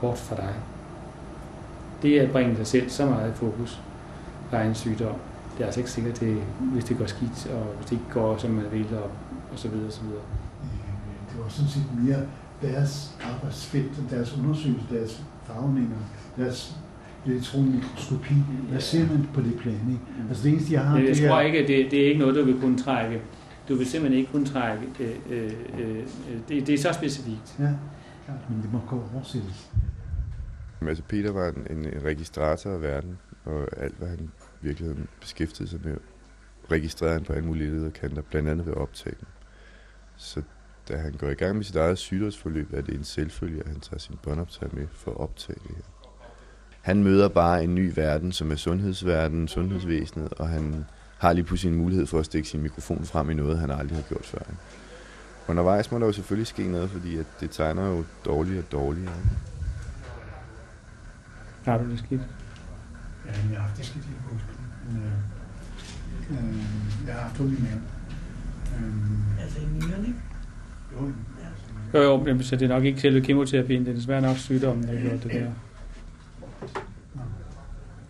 hårdt 0.00 0.18
for 0.18 0.34
dig. 0.34 0.54
Det 2.02 2.18
at 2.18 2.30
bringe 2.30 2.56
sig 2.56 2.66
selv 2.66 2.90
så 2.90 3.06
meget 3.06 3.30
i 3.30 3.34
fokus 3.34 3.80
på 4.50 4.56
egen 4.56 4.74
sygdom, 4.74 5.14
det 5.56 5.60
er 5.60 5.64
altså 5.64 5.80
ikke 5.80 5.90
sikkert, 5.90 6.20
det, 6.20 6.42
hvis 6.60 6.84
det 6.84 6.98
går 6.98 7.06
skidt, 7.06 7.46
og 7.54 7.74
hvis 7.76 7.86
det 7.86 7.92
ikke 7.92 8.10
går, 8.12 8.36
som 8.36 8.50
man 8.50 8.64
vil, 8.72 8.86
og, 8.92 9.10
og 9.52 9.58
så 9.58 9.68
videre, 9.68 9.86
og 9.86 9.92
så 9.92 10.00
videre. 10.02 10.22
Det 11.32 11.42
var 11.42 11.48
sådan 11.48 11.70
set 11.70 11.84
mere 12.02 12.20
deres 12.62 13.16
arbejdsfelt, 13.22 13.92
deres 14.10 14.38
undersøgelse, 14.38 14.86
deres 14.90 15.22
farvninger, 15.44 15.96
deres 16.36 16.76
elektronmikroskopi. 17.26 18.34
Hvad 18.70 18.80
ser 18.80 19.08
man 19.08 19.28
på 19.34 19.40
det 19.40 19.58
plan? 19.58 19.74
Ikke? 19.74 20.28
Altså 20.28 20.44
det 20.44 20.52
eneste, 20.52 20.72
jeg 20.72 20.84
har... 20.84 20.96
Jeg, 20.96 21.06
jeg 21.06 21.16
det 21.16 21.28
tror 21.28 21.36
er, 21.36 21.40
ikke, 21.40 21.58
det, 21.58 21.90
det 21.90 22.02
er 22.02 22.08
ikke 22.08 22.20
noget, 22.20 22.34
du 22.34 22.44
vil 22.44 22.60
kunne 22.60 22.78
trække. 22.78 23.20
Du 23.68 23.74
vil 23.74 23.86
simpelthen 23.86 24.18
ikke 24.18 24.32
kunne 24.32 24.46
trække. 24.46 24.82
Øh, 25.00 25.10
øh, 25.30 25.52
øh, 25.78 26.04
det, 26.48 26.66
det 26.66 26.74
er 26.74 26.78
så 26.78 26.92
specifikt. 26.92 27.56
Ja, 27.58 27.68
klart, 28.30 28.50
men 28.50 28.62
det 28.62 28.72
må 28.72 28.80
gå 28.88 29.04
oversættes. 29.14 29.70
Altså 30.88 31.02
Peter 31.08 31.32
var 31.32 31.48
en, 31.48 31.66
en, 31.70 32.04
registrator 32.04 32.70
af 32.70 32.82
verden, 32.82 33.18
og 33.44 33.68
alt 33.76 33.98
hvad 33.98 34.08
han 34.08 34.30
virkelig 34.60 34.96
beskæftigede 35.20 35.70
sig 35.70 35.80
med, 35.84 35.96
registrerede 36.70 37.14
han 37.14 37.24
på 37.24 37.32
alle 37.32 37.46
mulige 37.46 37.70
leder 37.70 37.90
kanter, 37.90 38.22
blandt 38.22 38.48
andet 38.48 38.66
ved 38.66 38.72
at 38.72 38.78
optage 38.78 39.16
dem. 39.20 39.28
Så 40.16 40.42
da 40.88 40.96
han 40.96 41.12
går 41.12 41.28
i 41.28 41.34
gang 41.34 41.56
med 41.56 41.64
sit 41.64 41.76
eget 41.76 41.98
sygdomsforløb, 41.98 42.72
er 42.72 42.80
det 42.80 42.94
en 42.94 43.04
selvfølge, 43.04 43.60
at 43.60 43.66
han 43.66 43.80
tager 43.80 43.98
sin 43.98 44.16
båndoptager 44.22 44.74
med 44.74 44.86
for 44.92 45.10
at 45.10 45.16
optage 45.16 45.58
det 45.62 45.76
her. 45.76 45.82
Han 46.80 47.04
møder 47.04 47.28
bare 47.28 47.64
en 47.64 47.74
ny 47.74 47.92
verden, 47.94 48.32
som 48.32 48.50
er 48.50 48.56
sundhedsverdenen, 48.56 49.48
sundhedsvæsenet, 49.48 50.32
og 50.32 50.48
han 50.48 50.84
har 51.18 51.32
lige 51.32 51.44
pludselig 51.44 51.72
en 51.72 51.78
mulighed 51.78 52.06
for 52.06 52.18
at 52.18 52.24
stikke 52.24 52.48
sin 52.48 52.62
mikrofon 52.62 53.04
frem 53.04 53.30
i 53.30 53.34
noget, 53.34 53.58
han 53.58 53.70
aldrig 53.70 53.96
har 53.98 54.08
gjort 54.08 54.24
før. 54.24 54.40
Undervejs 55.48 55.92
må 55.92 55.98
der 55.98 56.06
jo 56.06 56.12
selvfølgelig 56.12 56.46
ske 56.46 56.68
noget, 56.68 56.90
fordi 56.90 57.16
at 57.18 57.26
det 57.40 57.50
tegner 57.50 57.86
jo 57.88 58.04
dårligere 58.24 58.62
og 58.64 58.72
dårligere. 58.72 59.12
Har 61.64 61.78
du 61.78 61.90
det 61.90 61.98
skidt? 61.98 62.20
Ja, 63.26 63.30
jeg 63.50 63.58
har 63.60 63.66
haft 63.66 63.76
det 63.76 63.86
skidt 63.86 64.04
i 64.04 64.08
påsken. 64.24 64.48
Men, 64.88 65.02
øh, 65.02 66.50
øh, 66.50 66.56
jeg 67.06 67.14
har 67.14 67.20
haft 67.22 67.36
hul 67.38 67.46
i 67.52 67.62
maven. 67.62 67.82
Øh, 68.78 69.42
Altså 69.42 69.58
i 69.60 69.64
nyren, 69.64 70.06
ikke? 70.06 70.18
Jo, 70.92 71.12
Jo, 71.94 72.02
jo, 72.02 72.16
men 72.24 72.42
så 72.42 72.56
det 72.56 72.70
er 72.70 72.74
nok 72.74 72.84
ikke 72.84 73.00
selve 73.00 73.20
kemoterapien, 73.20 73.84
det 73.84 73.90
er 73.90 73.94
desværre 73.94 74.20
nok 74.20 74.36
sygdommen, 74.36 74.86
der 74.88 74.94
har 74.94 75.00
gjort 75.08 75.22
det 75.22 75.32
der. 75.32 75.50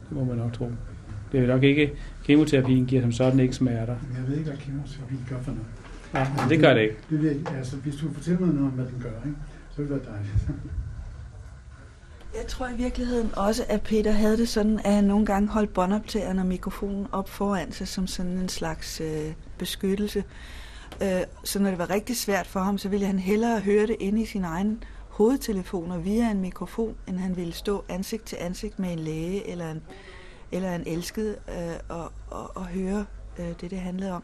Det 0.08 0.12
må 0.18 0.24
man 0.24 0.36
nok 0.36 0.52
tro. 0.52 0.72
Det 1.32 1.40
er 1.40 1.46
nok 1.46 1.62
ikke, 1.62 1.92
kemoterapien 2.24 2.86
giver 2.86 3.02
som 3.02 3.12
sådan 3.12 3.40
ikke 3.40 3.54
smerter. 3.54 3.96
jeg 4.16 4.28
ved 4.28 4.36
ikke, 4.38 4.50
hvad 4.50 4.58
kemoterapi 4.60 5.14
gør 5.28 5.42
for 5.42 5.50
noget. 5.50 5.66
Nej, 6.12 6.28
men 6.36 6.48
det 6.48 6.60
gør 6.60 6.74
det 6.74 6.80
ikke. 6.80 6.96
Det 7.10 7.22
vil, 7.22 7.48
altså, 7.56 7.76
hvis 7.76 7.94
du 7.96 8.12
fortæller 8.14 8.40
mig 8.40 8.54
noget 8.54 8.66
om, 8.66 8.72
hvad 8.72 8.84
den 8.84 9.00
gør, 9.02 9.10
ikke, 9.26 9.38
så 9.70 9.82
vil 9.82 9.90
det 9.90 9.90
være 9.90 10.14
dejligt. 10.14 10.34
Jeg 12.34 12.46
tror 12.48 12.68
i 12.68 12.76
virkeligheden 12.76 13.30
også, 13.36 13.64
at 13.68 13.82
Peter 13.82 14.12
havde 14.12 14.36
det 14.36 14.48
sådan, 14.48 14.80
at 14.84 14.92
han 14.92 15.04
nogle 15.04 15.26
gange 15.26 15.48
holdt 15.48 15.72
båndoptageren 15.72 16.38
og 16.38 16.46
mikrofonen 16.46 17.06
op 17.12 17.28
foran 17.28 17.72
sig 17.72 17.88
som 17.88 18.06
sådan 18.06 18.32
en 18.32 18.48
slags 18.48 19.00
øh, 19.00 19.32
beskyttelse. 19.58 20.24
Øh, 21.02 21.20
så 21.44 21.58
når 21.58 21.70
det 21.70 21.78
var 21.78 21.90
rigtig 21.90 22.16
svært 22.16 22.46
for 22.46 22.60
ham, 22.60 22.78
så 22.78 22.88
ville 22.88 23.06
han 23.06 23.18
hellere 23.18 23.60
høre 23.60 23.86
det 23.86 23.96
inde 24.00 24.22
i 24.22 24.26
sin 24.26 24.44
egen 24.44 24.84
hovedtelefoner 25.08 25.98
via 25.98 26.30
en 26.30 26.40
mikrofon, 26.40 26.94
end 27.08 27.18
han 27.18 27.36
ville 27.36 27.52
stå 27.52 27.84
ansigt 27.88 28.24
til 28.24 28.38
ansigt 28.40 28.78
med 28.78 28.92
en 28.92 28.98
læge 28.98 29.50
eller 29.50 29.70
en, 29.70 29.82
eller 30.52 30.74
en 30.74 30.82
elsket 30.86 31.36
øh, 31.48 31.76
og, 31.88 32.12
og, 32.30 32.56
og 32.56 32.66
høre 32.66 33.04
øh, 33.38 33.48
det, 33.60 33.70
det 33.70 33.78
handlede 33.78 34.12
om. 34.12 34.22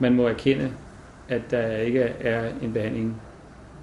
Man 0.00 0.14
må 0.14 0.26
erkende, 0.26 0.72
at 1.28 1.50
der 1.50 1.76
ikke 1.76 2.00
er 2.00 2.52
en 2.62 2.72
behandling, 2.72 3.20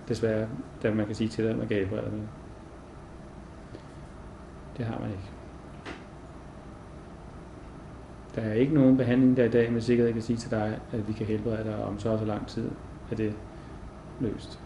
desværre, 0.08 0.48
der 0.82 0.94
man 0.94 1.06
kan 1.06 1.16
sige 1.16 1.28
til 1.28 1.44
dig, 1.44 1.52
at 1.52 1.58
man 1.58 1.68
kan 1.68 1.78
helbrede 1.78 2.12
med. 2.12 2.28
Det 4.78 4.86
har 4.86 5.00
man 5.00 5.10
ikke. 5.10 5.30
Der 8.36 8.42
er 8.42 8.54
ikke 8.54 8.74
nogen 8.74 8.98
behandling, 8.98 9.38
der 9.38 9.44
i 9.44 9.50
dag 9.50 9.72
med 9.72 9.82
sikkerhed 9.82 10.14
kan 10.14 10.22
sige 10.22 10.38
til 10.38 10.52
dig, 10.52 10.80
at 10.92 11.08
vi 11.08 11.14
kan 11.14 11.26
helbrede 11.26 11.64
dig 11.64 11.84
om 11.84 12.00
så 12.00 12.10
og 12.10 12.20
så 12.20 12.26
lang 12.26 12.48
tid, 12.48 12.72
at 13.12 13.18
det 13.18 13.34
løst. 14.20 14.60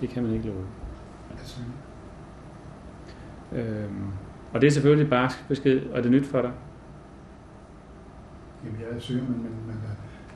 Det 0.00 0.08
kan 0.08 0.22
man 0.22 0.32
ikke 0.32 0.46
love. 0.46 0.66
Øhm, 3.52 4.10
og 4.52 4.60
det 4.60 4.66
er 4.66 4.70
selvfølgelig 4.70 5.10
barsk 5.10 5.48
besked, 5.48 5.90
og 5.90 6.02
det 6.02 6.06
er 6.06 6.10
nyt 6.10 6.26
for 6.26 6.42
dig. 6.42 6.52
Jamen, 8.64 8.80
jeg 8.80 8.96
er 8.96 9.00
søger, 9.00 9.22
men 9.22 9.42
man, 9.42 9.52
man, 9.66 9.76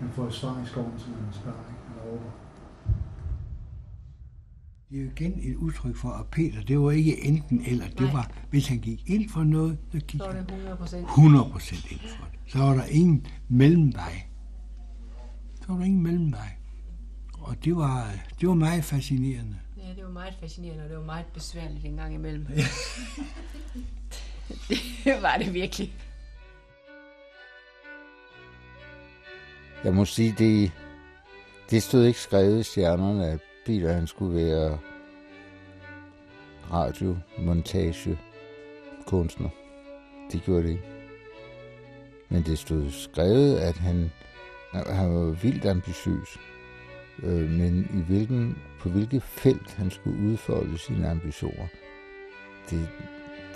man 0.01 0.11
får 0.13 0.27
et 0.27 0.35
svar 0.35 0.63
i 0.65 0.67
skoven, 0.67 0.99
så 0.99 1.07
man 1.09 1.33
spørger, 1.33 1.59
ikke? 1.71 1.81
Eller 1.91 2.13
over. 2.13 2.31
Det 4.91 4.99
er 4.99 5.03
jo 5.03 5.11
igen 5.11 5.41
et 5.43 5.57
udtryk 5.57 5.97
for, 5.97 6.09
at 6.09 6.27
Peter, 6.27 6.63
det 6.63 6.81
var 6.81 6.91
ikke 6.91 7.25
enten 7.25 7.63
eller. 7.67 7.89
Det 7.89 8.13
var, 8.13 8.31
hvis 8.51 8.69
han 8.69 8.79
gik 8.79 9.11
ind 9.11 9.31
for 9.31 9.45
noget, 9.45 9.79
så 9.93 9.99
gik 10.01 10.21
Så 10.21 10.27
var 10.27 10.33
han 10.35 10.47
det 10.47 10.53
100 10.53 10.77
procent. 10.77 11.05
100 11.05 11.51
procent 11.53 11.93
ind 11.93 12.01
for 12.01 12.29
det. 12.33 12.53
Så 12.53 12.59
var 12.59 12.75
der 12.75 12.85
ingen 12.85 13.27
mellemvej. 13.49 14.23
Så 15.61 15.67
var 15.69 15.77
der 15.77 15.85
ingen 15.85 16.03
mellemvej. 16.03 16.51
Og 17.33 17.65
det 17.65 17.77
var, 17.77 18.13
det 18.41 18.49
var 18.49 18.55
meget 18.55 18.85
fascinerende. 18.85 19.57
Ja, 19.77 19.95
det 19.97 20.05
var 20.05 20.11
meget 20.11 20.35
fascinerende, 20.41 20.83
og 20.83 20.89
det 20.89 20.99
var 20.99 21.05
meget 21.05 21.27
besværligt 21.27 21.85
en 21.85 21.97
gang 21.97 22.15
imellem. 22.15 22.47
det 25.05 25.23
var 25.23 25.37
det 25.37 25.55
virkelig. 25.55 25.93
Jeg 29.85 29.95
må 29.95 30.05
sige, 30.05 30.35
det, 30.39 30.73
det 31.71 31.83
stod 31.83 32.05
ikke 32.05 32.21
skrevet 32.21 32.61
i 32.61 32.63
stjernerne, 32.63 33.27
at 33.27 33.41
Peter 33.67 33.93
han 33.93 34.07
skulle 34.07 34.35
være 34.35 34.79
radiomontage 36.73 38.19
kunstner. 39.07 39.49
Det 40.33 40.43
gjorde 40.43 40.63
det 40.63 40.71
ikke. 40.71 40.83
Men 42.29 42.43
det 42.43 42.59
stod 42.59 42.91
skrevet, 42.91 43.57
at 43.57 43.77
han, 43.77 44.11
han 44.73 45.15
var 45.15 45.31
vildt 45.43 45.67
ambitiøs. 45.67 46.39
Øh, 47.23 47.51
men 47.51 47.89
i 47.95 48.03
hvilken, 48.13 48.59
på 48.81 48.89
hvilket 48.89 49.23
felt 49.23 49.75
han 49.75 49.91
skulle 49.91 50.31
udfolde 50.31 50.79
sine 50.79 51.09
ambitioner, 51.09 51.67
det, 52.71 52.89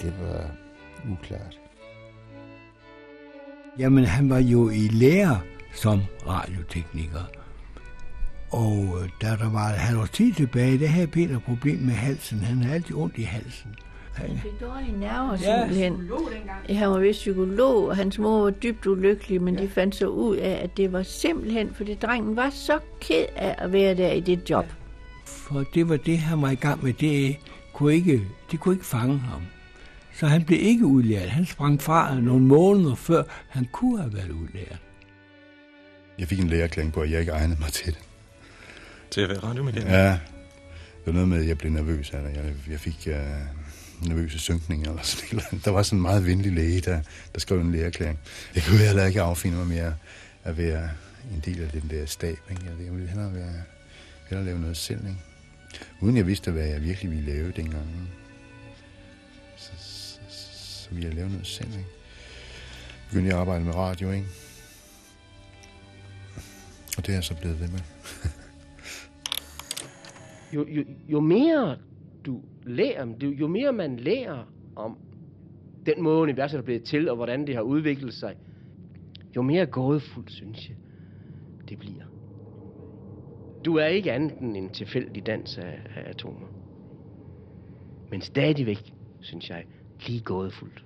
det 0.02 0.14
var 0.20 0.50
uklart. 1.12 1.60
Jamen, 3.78 4.04
han 4.04 4.30
var 4.30 4.38
jo 4.38 4.68
i 4.68 4.88
lære 4.88 5.40
som 5.74 6.00
radiotekniker. 6.26 7.24
Og 8.50 8.98
øh, 9.02 9.08
da 9.22 9.26
der 9.26 9.50
var 9.50 9.68
et 9.68 9.74
halvt 9.78 10.12
tid 10.12 10.32
tilbage, 10.32 10.78
der 10.78 10.86
havde 10.86 11.06
Peter 11.06 11.36
et 11.36 11.42
problem 11.42 11.78
med 11.78 11.94
halsen. 11.94 12.38
Han 12.38 12.62
havde 12.62 12.74
altid 12.74 12.94
ondt 12.96 13.18
i 13.18 13.22
halsen. 13.22 13.70
Han 14.14 14.38
fik 14.42 14.60
dårlige 14.60 15.00
nerver 15.00 15.36
Ja. 15.42 15.58
simpelthen. 15.60 16.10
Ja, 16.68 16.74
han 16.74 16.90
var 16.90 16.98
vist 16.98 17.18
psykolog, 17.18 17.86
og 17.88 17.96
hans 17.96 18.18
mor 18.18 18.42
var 18.42 18.50
dybt 18.50 18.86
ulykkelig, 18.86 19.42
men 19.42 19.58
de 19.58 19.68
fandt 19.68 19.94
så 19.94 20.06
ud 20.06 20.36
af, 20.36 20.60
at 20.62 20.76
det 20.76 20.92
var 20.92 21.02
simpelthen, 21.02 21.74
fordi 21.74 21.94
drengen 21.94 22.36
var 22.36 22.50
så 22.50 22.78
ked 23.00 23.24
af 23.36 23.54
at 23.58 23.72
være 23.72 23.94
der 23.94 24.12
i 24.12 24.20
det 24.20 24.50
job. 24.50 24.66
For 25.26 25.64
det 25.74 25.88
var 25.88 25.96
det, 25.96 26.18
han 26.18 26.42
var 26.42 26.50
i 26.50 26.54
gang 26.54 26.84
med. 26.84 26.92
Det 26.92 27.36
kunne 27.72 27.94
ikke, 27.94 28.22
det 28.50 28.60
kunne 28.60 28.74
ikke 28.74 28.86
fange 28.86 29.18
ham. 29.18 29.40
Så 30.14 30.26
han 30.26 30.44
blev 30.44 30.58
ikke 30.62 30.86
udlært. 30.86 31.28
Han 31.28 31.46
sprang 31.46 31.82
fra 31.82 32.20
nogle 32.20 32.44
måneder 32.44 32.94
før, 32.94 33.22
han 33.48 33.68
kunne 33.72 34.00
have 34.00 34.12
været 34.14 34.30
udlært. 34.30 34.78
Jeg 36.18 36.28
fik 36.28 36.40
en 36.40 36.48
lægerklæring 36.48 36.92
på, 36.92 37.00
at 37.00 37.10
jeg 37.10 37.20
ikke 37.20 37.32
egnede 37.32 37.60
mig 37.60 37.72
til 37.72 37.86
det. 37.86 38.02
Til 39.10 39.20
at 39.20 39.28
være 39.28 39.38
radiomedlem? 39.38 39.86
Ja. 39.86 40.10
Det 40.10 41.06
var 41.06 41.12
noget 41.12 41.28
med, 41.28 41.40
at 41.40 41.48
jeg 41.48 41.58
blev 41.58 41.72
nervøs 41.72 42.10
af 42.10 42.22
det. 42.22 42.36
Jeg, 42.36 42.54
jeg 42.70 42.80
fik 42.80 43.08
uh, 43.10 44.08
nervøse 44.08 44.38
synkninger 44.38 44.90
eller 44.90 45.02
sådan 45.02 45.28
noget. 45.32 45.64
Der 45.64 45.70
var 45.70 45.82
sådan 45.82 45.98
en 45.98 46.02
meget 46.02 46.26
venlig 46.26 46.52
læge, 46.52 46.80
der, 46.80 47.00
der 47.34 47.40
skrev 47.40 47.60
en 47.60 47.72
lægerklæring. 47.72 48.18
Jeg 48.54 48.62
kunne 48.62 48.78
heller 48.78 49.06
ikke 49.06 49.22
affinde 49.22 49.56
mig 49.56 49.66
mere 49.66 49.94
at 50.44 50.58
være 50.58 50.90
en 51.34 51.42
del 51.44 51.62
af 51.62 51.68
den 51.68 51.90
der 51.90 52.06
stab. 52.06 52.38
Ikke? 52.50 52.62
Jeg 52.84 52.92
ville 52.92 53.08
hellere, 53.08 53.34
være, 53.34 53.62
hellere 54.28 54.46
lave 54.46 54.60
noget 54.60 54.76
selv. 54.76 55.06
Ikke? 55.06 55.20
Uden 56.00 56.16
jeg 56.16 56.26
vidste, 56.26 56.50
hvad 56.50 56.66
jeg 56.66 56.82
virkelig 56.82 57.10
ville 57.10 57.32
lave 57.32 57.52
dengang. 57.56 58.08
Så, 59.56 59.70
så, 59.78 60.18
så 60.30 60.88
ville 60.90 61.08
jeg 61.08 61.16
lave 61.16 61.28
noget 61.28 61.46
selv. 61.46 61.72
Ikke? 61.72 61.88
Begyndte 63.08 63.28
jeg 63.28 63.36
at 63.36 63.40
arbejde 63.40 63.64
med 63.64 63.74
radio, 63.74 64.10
ikke? 64.10 64.26
Og 66.96 67.06
det 67.06 67.08
er 67.08 67.16
jeg 67.16 67.24
så 67.24 67.36
blevet 67.40 67.60
ved 67.60 67.68
med. 67.68 67.80
jo, 70.54 70.66
jo, 70.68 70.84
jo 71.08 71.20
mere 71.20 71.78
du 72.26 72.40
lærer, 72.62 73.06
jo 73.22 73.46
mere 73.46 73.72
man 73.72 73.96
lærer 73.96 74.52
om 74.76 74.98
den 75.86 76.02
måde, 76.02 76.18
universet 76.18 76.58
er 76.58 76.62
blevet 76.62 76.82
til, 76.82 77.10
og 77.10 77.16
hvordan 77.16 77.46
det 77.46 77.54
har 77.54 77.62
udviklet 77.62 78.14
sig, 78.14 78.36
jo 79.36 79.42
mere 79.42 79.66
gådefuldt, 79.66 80.32
synes 80.32 80.68
jeg, 80.68 80.76
det 81.68 81.78
bliver. 81.78 82.04
Du 83.64 83.76
er 83.76 83.86
ikke 83.86 84.12
andet 84.12 84.38
end 84.40 84.56
en 84.56 84.70
tilfældig 84.70 85.26
dans 85.26 85.58
af, 85.58 85.80
af 85.96 86.10
atomer. 86.10 86.46
Men 88.10 88.20
stadigvæk, 88.20 88.92
synes 89.20 89.50
jeg, 89.50 89.64
lige 90.06 90.20
gådefuldt. 90.20 90.84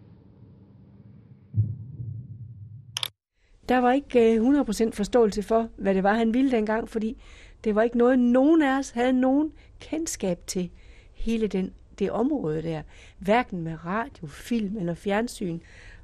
Der 3.68 3.78
var 3.78 3.92
ikke 3.92 4.34
øh, 4.34 4.60
100% 4.60 4.90
forståelse 4.92 5.42
for, 5.42 5.68
hvad 5.76 5.94
det 5.94 6.02
var, 6.02 6.14
han 6.14 6.34
ville 6.34 6.50
dengang, 6.50 6.88
fordi 6.88 7.22
det 7.64 7.74
var 7.74 7.82
ikke 7.82 7.98
noget, 7.98 8.18
nogen 8.18 8.62
af 8.62 8.78
os 8.78 8.90
havde 8.90 9.12
nogen 9.12 9.52
kendskab 9.80 10.38
til 10.46 10.70
hele 11.14 11.46
den, 11.46 11.72
det 11.98 12.10
område 12.10 12.62
der. 12.62 12.82
Hverken 13.18 13.62
med 13.62 13.84
radio, 13.84 14.26
film 14.26 14.76
eller 14.76 14.94
fjernsyn. 14.94 15.60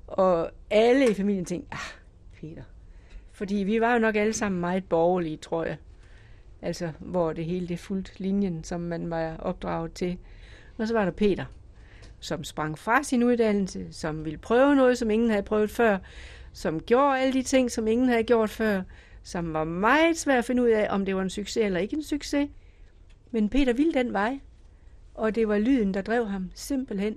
Og 0.07 0.51
alle 0.71 1.11
i 1.11 1.15
familien 1.15 1.45
tænkte, 1.45 1.69
ah, 1.73 2.01
Peter. 2.41 2.63
Fordi 3.33 3.55
vi 3.55 3.81
var 3.81 3.93
jo 3.93 3.99
nok 3.99 4.17
alle 4.17 4.33
sammen 4.33 4.61
meget 4.61 4.85
borgerlige, 4.85 5.37
tror 5.37 5.65
jeg. 5.65 5.77
Altså, 6.63 6.93
hvor 6.99 7.33
det 7.33 7.45
hele 7.45 7.69
det 7.69 7.79
fuldt 7.79 8.21
linjen, 8.21 8.65
som 8.65 8.81
man 8.81 9.11
var 9.11 9.37
opdraget 9.37 9.93
til. 9.93 10.19
Og 10.79 10.89
så 10.89 10.95
var 10.95 11.05
der 11.05 11.13
Peter, 11.13 11.45
som 12.21 12.45
sprang 12.45 12.79
fra 12.79 13.03
sin 13.03 13.23
uddannelse, 13.23 13.87
som 13.91 14.25
ville 14.25 14.39
prøve 14.39 14.75
noget, 14.75 14.99
som 14.99 15.11
ingen 15.11 15.31
havde 15.31 15.43
prøvet 15.43 15.71
før, 15.71 15.99
som 16.55 16.81
gjorde 16.81 17.19
alle 17.19 17.33
de 17.33 17.43
ting, 17.43 17.71
som 17.71 17.87
ingen 17.87 18.09
havde 18.09 18.23
gjort 18.23 18.51
før, 18.51 18.83
som 19.23 19.53
var 19.53 19.65
meget 19.65 20.19
svært 20.19 20.39
at 20.39 20.45
finde 20.45 20.63
ud 20.63 20.69
af, 20.69 20.87
om 20.91 21.05
det 21.05 21.17
var 21.17 21.23
en 21.23 21.31
succes 21.31 21.57
eller 21.57 21.81
ikke 21.81 21.97
en 21.97 22.03
succes. 22.03 22.49
Men 23.31 23.49
Peter 23.49 23.73
ville 23.73 23.95
den 23.95 24.13
vej, 24.13 24.41
og 25.15 25.35
det 25.35 25.49
var 25.49 25.59
lyden, 25.59 25.95
der 25.95 26.03
drev 26.03 26.29
ham 26.29 26.51
simpelthen. 26.55 27.17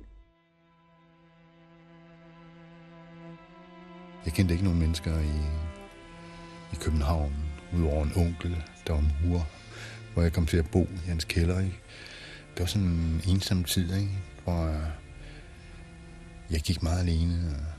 Jeg 4.25 4.34
kendte 4.34 4.53
ikke 4.53 4.63
nogen 4.63 4.79
mennesker 4.79 5.20
i, 5.20 5.38
i 6.74 6.75
København, 6.82 7.34
udover 7.75 8.03
en 8.03 8.12
onkel, 8.15 8.63
der 8.88 8.94
var 8.94 9.03
murer, 9.25 9.44
hvor 10.13 10.22
jeg 10.22 10.34
kom 10.34 10.46
til 10.46 10.58
at 10.58 10.72
bo 10.72 10.82
i 10.82 11.08
hans 11.08 11.25
kælder. 11.25 11.60
Ikke? 11.60 11.79
Det 12.53 12.60
var 12.60 12.65
sådan 12.65 12.88
en 12.88 13.22
ensom 13.27 13.63
tid, 13.63 13.96
ikke? 13.96 14.12
hvor 14.44 14.65
øh, 14.67 14.89
jeg 16.51 16.60
gik 16.60 16.84
meget 16.84 17.00
alene 17.00 17.34
og 17.50 17.76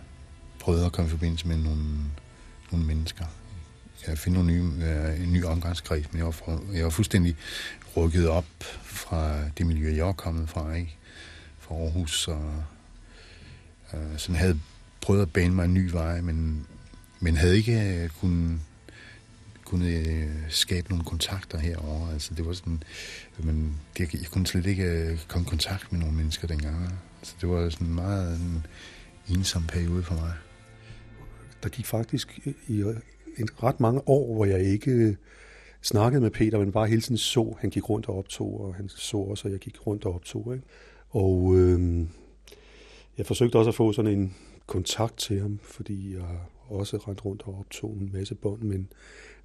prøvet 0.68 0.84
at 0.84 0.92
komme 0.92 1.08
i 1.08 1.10
forbindelse 1.10 1.48
med 1.48 1.56
nogle, 1.56 1.84
nogle 2.70 2.86
mennesker 2.86 3.24
jeg 4.06 4.18
finde 4.18 4.38
nogle 4.38 4.52
nye, 4.52 4.84
øh, 4.84 5.22
en 5.22 5.32
ny 5.32 5.44
omgangskreds, 5.44 6.12
men 6.12 6.18
jeg 6.18 6.24
var, 6.24 6.32
fra, 6.32 6.58
jeg 6.74 6.84
var 6.84 6.90
fuldstændig 6.90 7.36
rykket 7.96 8.28
op 8.28 8.44
fra 8.82 9.48
det 9.58 9.66
miljø, 9.66 9.96
jeg 9.96 10.06
var 10.06 10.12
kommet 10.12 10.48
fra, 10.48 10.74
ikke? 10.74 10.96
fra 11.58 11.74
Aarhus, 11.74 12.28
og 12.28 12.64
øh, 13.94 14.18
sådan 14.18 14.36
havde 14.36 14.60
prøvet 15.00 15.22
at 15.22 15.32
bane 15.32 15.54
mig 15.54 15.64
en 15.64 15.74
ny 15.74 15.90
vej, 15.90 16.20
men, 16.20 16.66
men 17.20 17.36
havde 17.36 17.56
ikke 17.56 17.80
øh, 17.80 18.08
kunnet 18.08 18.60
kunne 19.64 19.88
øh, 19.88 20.30
skabe 20.48 20.88
nogle 20.88 21.04
kontakter 21.04 21.58
herover. 21.58 22.12
Altså 22.12 22.34
det 22.34 22.46
var 22.46 22.52
sådan, 22.52 22.82
men 23.38 23.80
det, 23.98 24.14
jeg 24.14 24.30
kunne 24.30 24.46
slet 24.46 24.66
ikke 24.66 24.84
øh, 24.84 25.18
komme 25.28 25.46
i 25.46 25.48
kontakt 25.48 25.92
med 25.92 26.00
nogle 26.00 26.16
mennesker 26.16 26.48
dengang. 26.48 26.98
Så 27.22 27.34
det 27.40 27.48
var 27.48 27.70
sådan 27.70 27.94
meget 27.94 28.36
en 28.36 28.66
ensom 29.28 29.66
periode 29.66 30.02
for 30.02 30.14
mig. 30.14 30.32
Der 31.62 31.68
gik 31.68 31.86
faktisk 31.86 32.48
i 32.68 32.80
en 33.38 33.48
ret 33.62 33.80
mange 33.80 34.08
år, 34.08 34.34
hvor 34.34 34.44
jeg 34.44 34.60
ikke 34.60 34.90
øh, 34.90 35.14
snakkede 35.82 36.20
med 36.20 36.30
Peter, 36.30 36.58
men 36.58 36.72
bare 36.72 36.86
hele 36.86 37.00
tiden 37.00 37.18
så, 37.18 37.56
han 37.60 37.70
gik 37.70 37.90
rundt 37.90 38.08
og 38.08 38.18
optog, 38.18 38.60
og 38.60 38.74
han 38.74 38.88
så 38.88 39.16
også, 39.16 39.48
at 39.48 39.52
jeg 39.52 39.60
gik 39.60 39.86
rundt 39.86 40.04
og 40.04 40.14
optog. 40.14 40.54
Ikke? 40.54 40.66
Og 41.10 41.56
øh, 41.56 42.06
jeg 43.18 43.26
forsøgte 43.26 43.56
også 43.56 43.68
at 43.68 43.74
få 43.74 43.92
sådan 43.92 44.18
en 44.18 44.34
kontakt 44.66 45.16
til 45.16 45.40
ham, 45.40 45.58
fordi 45.62 46.14
jeg 46.14 46.40
også 46.68 46.96
rent 46.96 47.24
rundt 47.24 47.42
og 47.46 47.58
optog 47.58 47.96
en 48.00 48.10
masse 48.12 48.34
bånd, 48.34 48.62
men 48.62 48.88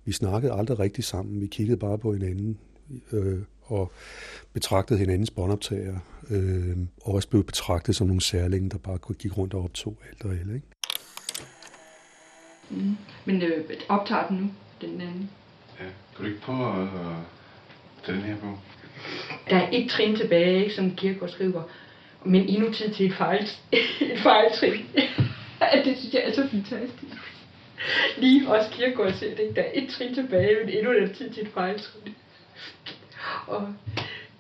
vi 0.06 0.12
snakkede 0.12 0.54
aldrig 0.54 0.80
rigtig 0.80 1.04
sammen. 1.04 1.42
Vi 1.42 1.48
kiggede 1.48 1.78
bare 1.78 1.98
på 1.98 2.14
hinanden 2.14 2.58
øh, 3.12 3.40
og 3.62 3.92
betragtede 4.54 5.00
hinandens 5.00 5.32
båndoptager, 5.32 6.00
øh, 6.30 6.78
og 7.02 7.14
også 7.14 7.30
blev 7.30 7.44
betragtet 7.44 7.96
som 7.96 8.08
nogle 8.08 8.22
særlinge, 8.22 8.70
der 8.70 8.78
bare 8.78 9.14
gik 9.14 9.38
rundt 9.38 9.54
og 9.54 9.64
optog 9.64 9.98
alt 10.10 10.26
og 10.26 10.32
alt. 10.32 10.56
Ikke? 10.56 10.73
Mm. 12.74 12.98
Men 13.26 13.42
øh, 13.42 13.70
optager 13.90 14.28
den 14.28 14.38
nu, 14.38 14.50
den 14.82 15.02
anden? 15.02 15.30
Ja, 15.80 15.84
kan 15.84 16.20
du 16.20 16.26
ikke 16.26 16.42
prøve 16.42 16.82
at 16.82 16.88
tage 18.06 18.18
den 18.18 18.26
her 18.26 18.36
på? 18.36 18.58
Der 19.50 19.58
er 19.58 19.70
et 19.72 19.90
trin 19.90 20.16
tilbage, 20.16 20.64
ikke, 20.64 20.76
som 20.76 20.96
Kierkegaard 20.96 21.32
skriver, 21.32 21.64
men 22.26 22.50
endnu 22.50 22.74
tid 22.74 22.94
til 22.94 23.06
et, 23.06 23.14
fejl, 23.14 23.44
et 24.12 24.20
fejltrin. 24.20 24.86
det 25.86 25.98
synes 25.98 26.14
jeg 26.14 26.24
er 26.26 26.34
så 26.34 26.48
fantastisk. 26.48 27.16
Lige 28.18 28.50
også 28.50 28.70
Kierkegaard 28.72 29.14
siger 29.14 29.36
det, 29.36 29.56
der 29.56 29.62
er 29.62 29.72
et 29.74 29.90
trin 29.90 30.16
tilbage, 30.16 30.58
men 30.66 30.70
endnu 30.70 30.92
er 30.92 31.08
tid 31.08 31.30
til 31.30 31.44
et 31.44 31.54
fejltrin. 31.54 32.16
Og, 33.48 33.74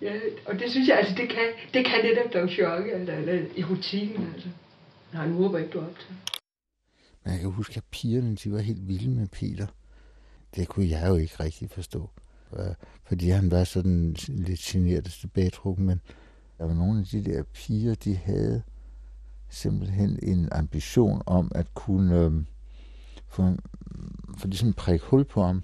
ja, 0.01 0.11
og 0.45 0.59
det 0.59 0.71
synes 0.71 0.87
jeg, 0.87 0.97
altså 0.97 1.15
det 1.17 1.29
kan, 1.29 1.47
det 1.73 1.85
kan 1.85 2.03
netop 2.03 2.33
Don 2.33 2.47
Juan, 2.47 2.89
eller, 2.89 3.17
eller 3.17 3.45
erotikken, 3.57 4.31
altså. 4.33 4.49
Nej, 5.13 5.27
nu 5.27 5.35
håber 5.35 5.57
ikke, 5.57 5.71
du 5.71 5.79
optager. 5.79 6.32
Men 7.23 7.33
jeg 7.33 7.41
kan 7.41 7.51
huske, 7.51 7.77
at 7.77 7.83
pigerne 7.91 8.35
de 8.35 8.51
var 8.51 8.59
helt 8.59 8.87
vilde 8.87 9.09
med 9.09 9.27
Peter. 9.27 9.67
Det 10.55 10.67
kunne 10.67 10.89
jeg 10.89 11.09
jo 11.09 11.15
ikke 11.15 11.35
rigtig 11.39 11.69
forstå. 11.69 12.09
Fordi 13.03 13.29
han 13.29 13.51
var 13.51 13.63
sådan 13.63 14.15
lidt 14.27 14.59
generet 14.59 15.05
og 15.05 15.11
tilbagetrukken, 15.11 15.85
men 15.85 16.01
der 16.57 16.65
var 16.65 16.73
nogle 16.73 16.99
af 16.99 17.05
de 17.05 17.23
der 17.23 17.43
piger, 17.43 17.95
de 17.95 18.15
havde 18.15 18.61
simpelthen 19.49 20.19
en 20.23 20.49
ambition 20.51 21.21
om 21.25 21.51
at 21.55 21.73
kunne 21.73 22.19
øh, 22.19 22.31
få, 23.27 23.55
få 24.37 24.47
ligesom 24.47 24.73
prikke 24.73 25.05
hul 25.05 25.25
på 25.25 25.43
ham, 25.43 25.63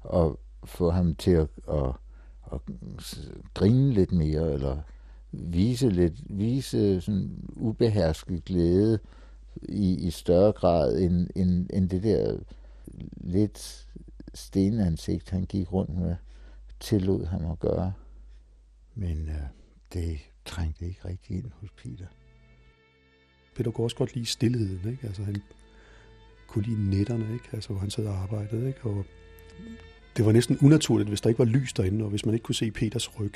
og 0.00 0.40
få 0.64 0.90
ham 0.90 1.14
til 1.14 1.30
at, 1.30 1.48
at, 1.72 1.92
at 2.52 2.60
grine 3.54 3.92
lidt 3.92 4.12
mere, 4.12 4.52
eller 4.52 4.78
vise 5.32 5.88
lidt, 5.90 6.14
vise 6.38 7.00
sådan 7.00 7.30
ubehersket 7.56 8.44
glæde, 8.44 8.98
i, 9.62 10.06
i 10.06 10.10
større 10.10 10.52
grad 10.52 10.98
end, 10.98 11.28
end, 11.36 11.66
end 11.72 11.90
det 11.90 12.02
der 12.02 12.38
lidt 13.16 13.86
stenansigt, 14.34 15.30
han 15.30 15.44
gik 15.44 15.72
rundt 15.72 15.98
med, 15.98 16.16
tillod 16.80 17.26
ham 17.26 17.50
at 17.50 17.58
gøre. 17.58 17.92
Men 18.94 19.28
øh, 19.28 19.34
det 19.92 20.18
trængte 20.44 20.86
ikke 20.86 21.00
rigtig 21.04 21.36
ind 21.36 21.50
hos 21.60 21.70
Peter. 21.70 22.06
Peter 23.56 23.70
kunne 23.70 23.86
også 23.86 23.96
godt 23.96 24.14
lide 24.14 24.26
stillheden, 24.26 24.90
ikke? 24.90 25.06
Altså 25.06 25.22
han 25.22 25.36
kunne 26.46 26.64
lide 26.64 26.90
netterne, 26.90 27.32
ikke? 27.32 27.48
Altså 27.52 27.68
hvor 27.68 27.80
han 27.80 27.90
sad 27.90 28.06
og 28.06 28.14
arbejdede, 28.14 28.68
ikke? 28.68 28.84
Og 28.84 29.04
det 30.16 30.24
var 30.26 30.32
næsten 30.32 30.58
unaturligt, 30.62 31.08
hvis 31.08 31.20
der 31.20 31.28
ikke 31.28 31.38
var 31.38 31.44
lys 31.44 31.72
derinde, 31.72 32.04
og 32.04 32.10
hvis 32.10 32.24
man 32.24 32.34
ikke 32.34 32.44
kunne 32.44 32.54
se 32.54 32.70
Peters 32.70 33.20
ryg, 33.20 33.34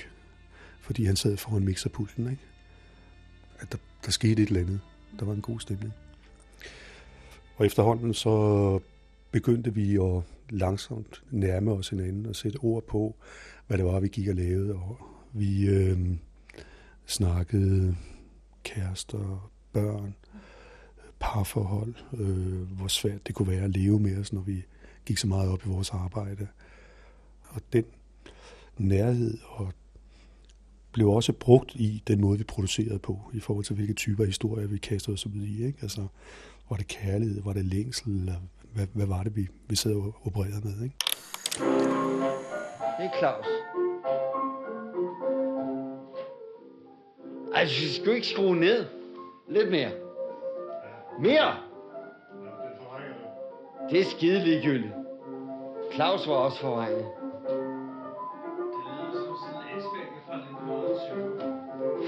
fordi 0.80 1.04
han 1.04 1.16
sad 1.16 1.36
foran 1.36 1.64
mixerpulten, 1.64 2.30
ikke? 2.30 2.42
At 3.58 3.72
der, 3.72 3.78
der 4.04 4.10
skete 4.10 4.42
et 4.42 4.48
eller 4.48 4.60
andet. 4.60 4.80
Der 5.18 5.24
var 5.24 5.32
en 5.32 5.42
god 5.42 5.60
stemning. 5.60 5.92
Og 7.56 7.66
efterhånden 7.66 8.14
så 8.14 8.78
begyndte 9.30 9.74
vi 9.74 9.96
at 9.96 10.22
langsomt 10.50 11.22
nærme 11.30 11.72
os 11.72 11.88
hinanden 11.88 12.26
og 12.26 12.36
sætte 12.36 12.56
ord 12.56 12.86
på, 12.86 13.14
hvad 13.66 13.78
det 13.78 13.86
var, 13.86 14.00
vi 14.00 14.08
gik 14.08 14.28
og 14.28 14.34
lavede. 14.34 14.74
Og 14.74 14.98
vi 15.32 15.66
øh, 15.68 15.98
snakkede 17.06 17.96
kærester, 18.62 19.50
børn, 19.72 20.14
parforhold, 21.20 21.94
øh, 22.12 22.70
hvor 22.76 22.88
svært 22.88 23.26
det 23.26 23.34
kunne 23.34 23.48
være 23.48 23.64
at 23.64 23.76
leve 23.76 24.00
med 24.00 24.18
os, 24.18 24.32
når 24.32 24.40
vi 24.40 24.64
gik 25.06 25.18
så 25.18 25.26
meget 25.26 25.50
op 25.50 25.66
i 25.66 25.68
vores 25.68 25.90
arbejde. 25.90 26.48
Og 27.48 27.60
den 27.72 27.84
nærhed 28.78 29.38
og 29.44 29.72
blev 30.92 31.08
også 31.08 31.32
brugt 31.32 31.74
i 31.74 32.02
den 32.06 32.20
måde, 32.20 32.38
vi 32.38 32.44
producerede 32.44 32.98
på, 32.98 33.30
i 33.34 33.40
forhold 33.40 33.64
til 33.64 33.76
hvilke 33.76 33.92
typer 33.92 34.24
historier 34.24 34.66
vi 34.66 34.78
kastede 34.78 35.14
os 35.14 35.26
ud 35.26 35.42
i. 35.42 35.66
Ikke? 35.66 35.78
Altså, 35.82 36.06
var 36.70 36.76
det 36.76 36.86
kærlighed? 36.86 37.42
Var 37.42 37.52
det 37.52 37.64
længsel? 37.64 38.20
Eller 38.20 38.34
hvad, 38.74 38.86
hvad 38.92 39.06
var 39.06 39.22
det, 39.22 39.36
vi, 39.36 39.48
vi 39.68 39.76
sidder 39.76 39.96
og 39.96 40.16
opererede 40.24 40.60
med, 40.64 40.84
ikke? 40.84 40.96
Det 42.98 43.04
er 43.04 43.18
Claus. 43.18 43.46
Altså, 47.54 47.94
skal 47.94 48.14
ikke 48.14 48.26
skrue 48.26 48.56
ned. 48.56 48.86
Lidt 49.48 49.70
mere. 49.70 49.90
Mere! 51.20 51.56
Det 53.90 54.00
er 54.00 54.04
skide 54.04 54.44
ligegyldigt. 54.44 54.92
Claus 55.94 56.28
var 56.28 56.34
også 56.34 56.60
forvrænget. 56.60 57.06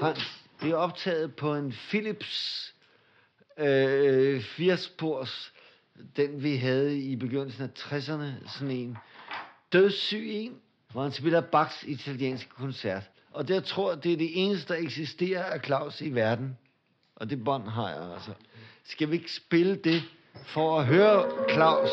Frans, 0.00 0.44
det 0.62 0.70
er 0.70 0.76
optaget 0.76 1.36
på 1.36 1.54
en 1.54 1.74
Philips 1.88 2.74
øh, 3.58 4.40
80-spors, 4.58 5.52
den 6.16 6.42
vi 6.42 6.56
havde 6.56 6.98
i 6.98 7.16
begyndelsen 7.16 7.62
af 7.64 7.68
60'erne, 7.78 8.50
sådan 8.58 8.70
en 8.70 8.96
dødssyg 9.72 10.28
en, 10.30 10.56
hvor 10.92 11.02
han 11.02 11.12
spiller 11.12 11.40
Bachs 11.40 11.82
italienske 11.82 12.50
koncert. 12.50 13.02
Og 13.32 13.48
der 13.48 13.60
tror 13.60 13.92
jeg, 13.92 14.04
det 14.04 14.12
er 14.12 14.16
det 14.16 14.30
eneste, 14.34 14.74
der 14.74 14.80
eksisterer 14.80 15.44
af 15.44 15.60
Claus 15.64 16.00
i 16.00 16.14
verden. 16.14 16.58
Og 17.16 17.30
det 17.30 17.44
bånd 17.44 17.68
har 17.68 17.88
jeg 17.88 18.12
altså. 18.12 18.30
Skal 18.84 19.10
vi 19.10 19.16
ikke 19.16 19.32
spille 19.32 19.76
det 19.76 20.02
for 20.34 20.78
at 20.78 20.86
høre 20.86 21.30
Claus? 21.52 21.90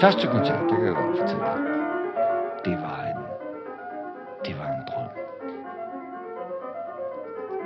Første 0.00 0.26
koncert, 0.26 0.60
det 0.60 0.76
kan 0.76 0.86
jeg 0.86 0.94
godt 0.94 1.18
fortælle 1.18 1.53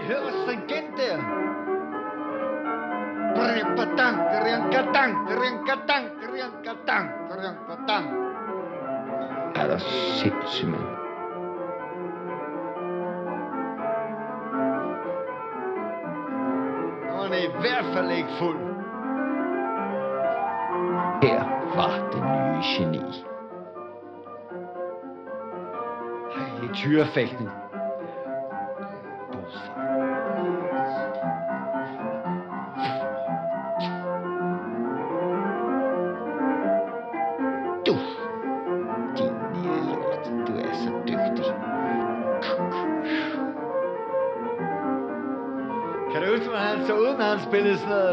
Hør 0.08 0.20
hvor 0.20 0.30
stringent 0.42 0.96
der. 0.96 1.18
Rinkatang, 3.38 4.16
rinkatang, 4.46 5.12
rinkatang, 5.40 6.04
rinkatang, 6.34 7.10
rinkatang. 7.30 8.06
Er 9.54 9.66
der 9.66 9.78
sindssygt, 9.78 10.70
mand. 10.70 10.82
Han 17.22 17.32
er 17.32 17.42
i 17.48 17.52
hvert 17.60 17.84
fald 17.94 18.10
ikke 18.10 18.28
fuld. 18.38 18.58
Her 21.22 21.42
var 21.76 22.10
det 22.12 22.22
nye 22.22 22.62
geni. 22.62 23.24
Ej, 26.36 26.72
tyrefægtning. 26.74 27.67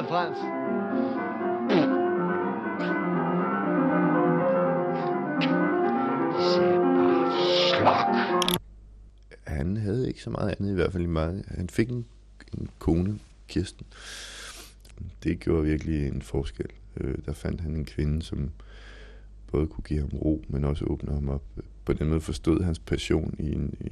Frans? 0.08 0.38
Han 9.48 9.78
havde 9.78 10.08
ikke 10.08 10.22
så 10.22 10.30
meget 10.30 10.56
andet, 10.60 10.72
i 10.72 10.74
hvert 10.74 10.92
fald 10.92 11.04
i 11.04 11.08
mig. 11.08 11.44
Han 11.48 11.70
fik 11.70 11.90
en, 11.90 12.06
en 12.58 12.70
kone, 12.80 13.20
Kirsten. 13.48 13.86
Det 15.24 15.40
gjorde 15.40 15.64
virkelig 15.64 16.08
en 16.08 16.22
forskel. 16.22 16.70
Øh, 16.98 17.16
der 17.26 17.34
fandt 17.34 17.62
han 17.62 17.76
en 17.76 17.86
kvinde, 17.86 18.22
som 18.22 18.52
både 19.48 19.68
kunne 19.68 19.84
give 19.84 20.00
ham 20.00 20.10
ro, 20.10 20.44
men 20.48 20.64
også 20.64 20.86
åbne 20.86 21.14
ham 21.14 21.30
op. 21.30 21.44
På 21.86 21.94
den 21.94 22.10
måde 22.10 22.22
forstod 22.22 22.64
hans 22.64 22.80
passion 22.80 23.36
i 23.40 23.52
en, 23.52 23.74
i, 23.80 23.88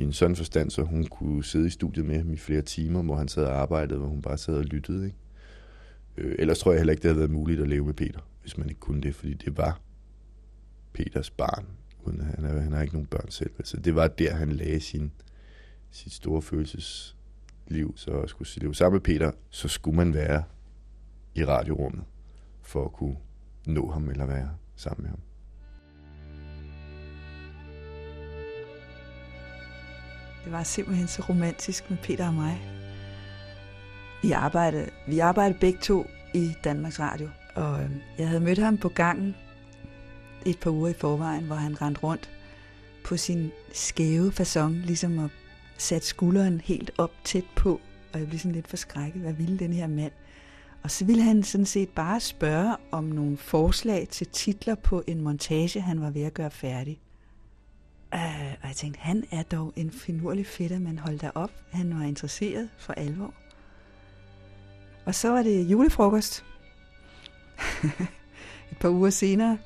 i 0.00 0.02
en 0.02 0.12
sådan 0.12 0.36
forstand, 0.36 0.70
så 0.70 0.82
hun 0.82 1.04
kunne 1.04 1.44
sidde 1.44 1.66
i 1.66 1.70
studiet 1.70 2.06
med 2.06 2.18
ham 2.18 2.32
i 2.32 2.36
flere 2.36 2.62
timer, 2.62 3.02
hvor 3.02 3.16
han 3.16 3.28
sad 3.28 3.44
og 3.44 3.56
arbejdede, 3.56 3.98
hvor 3.98 4.08
hun 4.08 4.22
bare 4.22 4.38
sad 4.38 4.54
og 4.54 4.64
lyttede. 4.64 5.04
Ikke? 5.04 5.16
Øh, 6.16 6.34
ellers 6.38 6.58
tror 6.58 6.72
jeg 6.72 6.80
heller 6.80 6.92
ikke, 6.92 7.02
det 7.02 7.08
havde 7.08 7.18
været 7.18 7.30
muligt 7.30 7.60
at 7.60 7.68
leve 7.68 7.84
med 7.84 7.94
Peter, 7.94 8.20
hvis 8.40 8.58
man 8.58 8.68
ikke 8.68 8.80
kunne 8.80 9.02
det, 9.02 9.14
fordi 9.14 9.34
det 9.34 9.56
var 9.56 9.80
Peters 10.92 11.30
barn, 11.30 11.66
uden 12.02 12.20
at 12.20 12.26
han, 12.26 12.62
han 12.62 12.72
har 12.72 12.82
ikke 12.82 12.94
nogen 12.94 13.06
børn 13.06 13.30
selv. 13.30 13.50
Altså, 13.58 13.76
det 13.76 13.94
var 13.94 14.08
der, 14.08 14.34
han 14.34 14.52
lagde 14.52 14.80
sin, 14.80 15.12
sit 15.90 16.12
store 16.12 16.42
følelsesliv, 16.42 17.94
så 17.96 18.10
at 18.10 18.30
skulle 18.30 18.48
leve 18.56 18.74
sammen 18.74 18.94
med 18.94 19.00
Peter, 19.00 19.32
så 19.50 19.68
skulle 19.68 19.96
man 19.96 20.14
være 20.14 20.44
i 21.34 21.44
radiorummet 21.44 22.04
for 22.62 22.84
at 22.84 22.92
kunne 22.92 23.16
nå 23.66 23.90
ham 23.90 24.08
eller 24.08 24.26
være 24.26 24.50
sammen 24.76 25.02
med 25.02 25.10
ham. 25.10 25.20
Det 30.44 30.52
var 30.52 30.62
simpelthen 30.62 31.08
så 31.08 31.22
romantisk 31.28 31.90
med 31.90 31.98
Peter 32.02 32.26
og 32.26 32.34
mig. 32.34 32.81
Vi 34.22 34.30
arbejdede, 34.30 34.90
vi 35.06 35.18
arbejdede 35.18 35.58
begge 35.58 35.78
to 35.82 36.06
i 36.34 36.52
Danmarks 36.64 37.00
Radio, 37.00 37.28
og 37.54 37.82
øhm, 37.82 38.00
jeg 38.18 38.28
havde 38.28 38.40
mødt 38.40 38.58
ham 38.58 38.78
på 38.78 38.88
gangen 38.88 39.36
et 40.46 40.58
par 40.58 40.70
uger 40.70 40.88
i 40.88 40.92
forvejen, 40.92 41.44
hvor 41.44 41.56
han 41.56 41.82
rendte 41.82 42.00
rundt 42.00 42.30
på 43.04 43.16
sin 43.16 43.50
skæve 43.72 44.32
façon, 44.40 44.68
ligesom 44.68 45.18
at 45.18 45.30
sætte 45.78 46.06
skulderen 46.06 46.60
helt 46.60 46.90
op 46.98 47.10
tæt 47.24 47.44
på, 47.56 47.80
og 48.12 48.18
jeg 48.18 48.28
blev 48.28 48.38
sådan 48.38 48.52
lidt 48.52 48.68
forskrækket, 48.68 49.22
hvad 49.22 49.32
ville 49.32 49.58
den 49.58 49.72
her 49.72 49.86
mand? 49.86 50.12
Og 50.82 50.90
så 50.90 51.04
ville 51.04 51.22
han 51.22 51.42
sådan 51.42 51.66
set 51.66 51.88
bare 51.88 52.20
spørge 52.20 52.76
om 52.90 53.04
nogle 53.04 53.36
forslag 53.36 54.08
til 54.10 54.26
titler 54.26 54.74
på 54.74 55.02
en 55.06 55.20
montage, 55.20 55.80
han 55.80 56.00
var 56.00 56.10
ved 56.10 56.22
at 56.22 56.34
gøre 56.34 56.50
færdig. 56.50 57.00
Uh, 58.14 58.52
og 58.62 58.68
jeg 58.68 58.76
tænkte, 58.76 59.00
han 59.00 59.24
er 59.30 59.42
dog 59.42 59.72
en 59.76 59.90
finurlig 59.90 60.46
fætter, 60.46 60.78
man 60.78 60.98
hold 60.98 61.18
da 61.18 61.30
op. 61.34 61.50
Han 61.70 61.98
var 61.98 62.04
interesseret 62.04 62.68
for 62.78 62.92
alvor. 62.92 63.34
Og 65.04 65.14
så 65.14 65.28
var 65.28 65.42
det 65.42 65.70
julefrokost. 65.70 66.44
Et 68.70 68.78
par 68.80 68.88
uger 68.88 69.10
senere, 69.10 69.58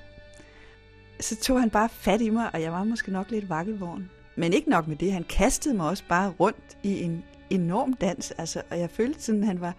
så 1.20 1.36
tog 1.36 1.60
han 1.60 1.70
bare 1.70 1.88
fat 1.88 2.20
i 2.20 2.30
mig, 2.30 2.54
og 2.54 2.62
jeg 2.62 2.72
var 2.72 2.84
måske 2.84 3.12
nok 3.12 3.30
lidt 3.30 3.48
vakkelvogn. 3.48 4.10
Men 4.36 4.52
ikke 4.52 4.70
nok 4.70 4.88
med 4.88 4.96
det, 4.96 5.12
han 5.12 5.24
kastede 5.24 5.74
mig 5.74 5.88
også 5.88 6.04
bare 6.08 6.30
rundt 6.30 6.78
i 6.82 7.02
en 7.02 7.24
enorm 7.50 7.92
dans, 7.92 8.30
altså, 8.30 8.62
og 8.70 8.78
jeg 8.78 8.90
følte 8.90 9.22
sådan, 9.22 9.40
at 9.40 9.46
han 9.46 9.60
var 9.60 9.74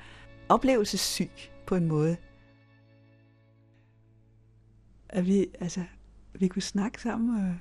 oplevelsessyg 0.50 1.32
på 1.66 1.76
en 1.76 1.88
måde. 1.88 2.18
At 5.10 5.28
vi, 5.28 5.48
altså, 5.60 5.84
vi 6.34 6.48
kunne 6.48 6.62
snakke 6.62 7.02
sammen, 7.02 7.46
og, 7.46 7.56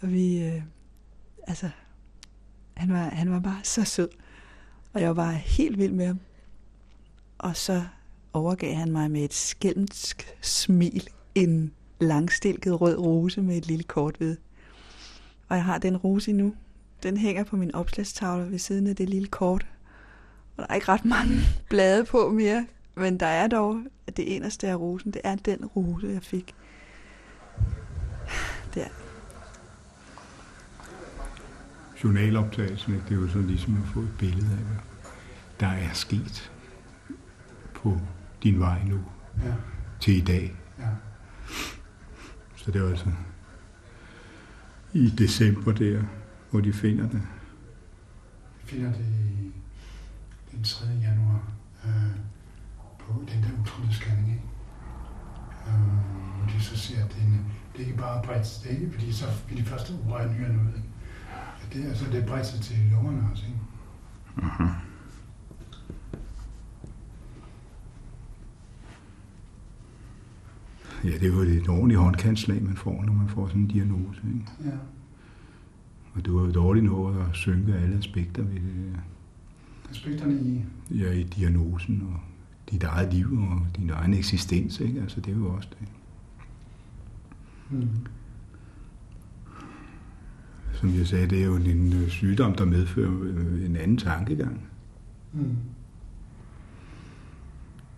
og 0.00 0.12
vi, 0.12 0.44
øh, 0.44 0.62
altså, 1.46 1.70
han 2.74 2.92
var, 2.92 3.02
han 3.02 3.30
var 3.30 3.40
bare 3.40 3.60
så 3.62 3.84
sød, 3.84 4.08
og 4.92 5.00
jeg 5.00 5.08
var 5.08 5.14
bare 5.14 5.34
helt 5.34 5.78
vild 5.78 5.92
med 5.92 6.06
ham. 6.06 6.20
Og 7.44 7.56
så 7.56 7.84
overgav 8.32 8.74
han 8.74 8.92
mig 8.92 9.10
med 9.10 9.24
et 9.24 9.34
skælmsk 9.34 10.36
smil 10.40 11.08
en 11.34 11.72
langstilket 12.00 12.80
rød 12.80 12.98
rose 12.98 13.42
med 13.42 13.56
et 13.56 13.66
lille 13.66 13.84
kort 13.84 14.20
ved. 14.20 14.36
Og 15.48 15.56
jeg 15.56 15.64
har 15.64 15.78
den 15.78 15.96
rose 15.96 16.32
nu. 16.32 16.54
Den 17.02 17.16
hænger 17.16 17.44
på 17.44 17.56
min 17.56 17.74
opslagstavle 17.74 18.50
ved 18.50 18.58
siden 18.58 18.86
af 18.86 18.96
det 18.96 19.08
lille 19.08 19.28
kort. 19.28 19.66
Og 20.56 20.62
der 20.62 20.66
er 20.70 20.74
ikke 20.74 20.88
ret 20.88 21.04
mange 21.04 21.34
blade 21.70 22.04
på 22.04 22.28
mere, 22.28 22.66
men 22.94 23.20
der 23.20 23.26
er 23.26 23.46
dog 23.46 23.82
at 24.06 24.16
det 24.16 24.36
eneste 24.36 24.68
af 24.68 24.76
rosen. 24.76 25.10
Det 25.10 25.20
er 25.24 25.36
den 25.36 25.64
rose, 25.64 26.06
jeg 26.06 26.22
fik. 26.22 26.54
Der. 28.74 28.88
Journaloptagelsen, 32.04 32.92
det 33.08 33.16
er 33.16 33.20
jo 33.20 33.28
så 33.28 33.38
ligesom 33.38 33.82
at 33.82 33.88
få 33.94 34.00
et 34.00 34.14
billede 34.18 34.50
af, 34.50 34.64
hvad 34.64 34.76
der 35.60 35.66
er 35.66 35.92
sket 35.92 36.53
på 37.84 38.00
din 38.42 38.58
vej 38.60 38.84
nu 38.84 39.00
Ja. 39.44 39.54
til 40.00 40.16
i 40.16 40.20
dag. 40.20 40.56
Ja. 40.78 40.88
Så 42.56 42.70
det 42.70 42.82
var 42.82 42.88
altså 42.88 43.10
i 44.92 45.10
december 45.10 45.72
der, 45.72 46.02
hvor 46.50 46.60
de 46.60 46.72
finder 46.72 47.08
det. 47.08 47.22
Vi 48.62 48.68
finder 48.68 48.92
det 48.92 49.04
i- 49.04 49.52
den 50.52 50.64
3. 50.64 50.86
januar 51.02 51.42
øh, 51.84 52.16
på 52.98 53.24
den 53.32 53.42
der 53.42 53.48
ultralydsscanning, 53.60 54.28
ikke? 54.28 54.42
Øh, 55.68 55.80
hvor 56.38 56.46
de 56.46 56.60
så 56.60 56.76
ser, 56.78 57.04
at 57.04 57.10
det 57.14 57.22
er, 57.22 57.26
en, 57.26 57.46
det 57.72 57.82
er 57.82 57.86
ikke 57.86 57.98
bare 57.98 58.22
bredt, 58.24 58.60
det 58.62 58.70
er 58.72 58.76
ikke, 58.76 58.92
fordi 58.92 59.12
så 59.12 59.24
vil 59.48 59.58
de 59.58 59.64
først 59.64 59.90
operere 59.90 60.32
nyrerne 60.34 60.58
ud, 60.62 60.66
ikke? 60.76 60.88
At 61.62 61.72
det, 61.72 61.84
altså, 61.88 62.04
det 62.10 62.22
er 62.22 62.26
bredt 62.26 62.46
sig 62.46 62.60
til 62.60 62.76
lungerne 62.90 63.28
også, 63.32 63.44
ikke? 63.46 63.58
Uh-huh. 64.36 64.68
Ja, 71.04 71.08
det 71.10 71.22
er 71.22 71.28
jo 71.28 71.40
et 71.40 71.68
ordentligt 71.68 72.00
håndkantslag, 72.00 72.62
man 72.62 72.76
får, 72.76 73.04
når 73.06 73.12
man 73.12 73.28
får 73.28 73.46
sådan 73.46 73.60
en 73.62 73.68
diagnose. 73.68 74.20
Ikke? 74.26 74.70
Ja. 74.70 74.76
Og 76.14 76.24
det 76.24 76.34
var 76.34 76.40
jo 76.40 76.52
dårligt 76.52 76.84
nået 76.84 77.16
at 77.20 77.26
synke 77.36 77.74
alle 77.74 77.96
aspekter 77.96 78.42
ved 78.42 78.54
det. 78.54 78.96
aspekterne 79.90 80.34
i, 80.40 80.64
Ja, 80.94 81.12
i 81.12 81.22
diagnosen 81.22 82.02
og 82.12 82.20
dit 82.70 82.82
eget 82.82 83.14
liv 83.14 83.38
og 83.38 83.66
din 83.76 83.90
egen 83.90 84.14
eksistens, 84.14 84.80
ikke? 84.80 85.00
Altså, 85.00 85.20
det 85.20 85.32
er 85.32 85.36
jo 85.36 85.48
også 85.48 85.68
det. 85.80 85.88
mm, 87.70 87.88
Som 90.72 90.94
jeg 90.94 91.06
sagde, 91.06 91.26
det 91.26 91.40
er 91.40 91.44
jo 91.46 91.56
en 91.56 91.92
øh, 91.92 92.08
sygdom, 92.08 92.54
der 92.54 92.64
medfører 92.64 93.12
øh, 93.22 93.64
en 93.66 93.76
anden 93.76 93.96
tankegang. 93.96 94.60
mm. 95.32 95.40
Ja, 95.40 95.46
det 95.46 95.56
tror 95.56 95.56
jeg 95.56 95.56
også. 95.56 95.62
Ja, 97.92 97.93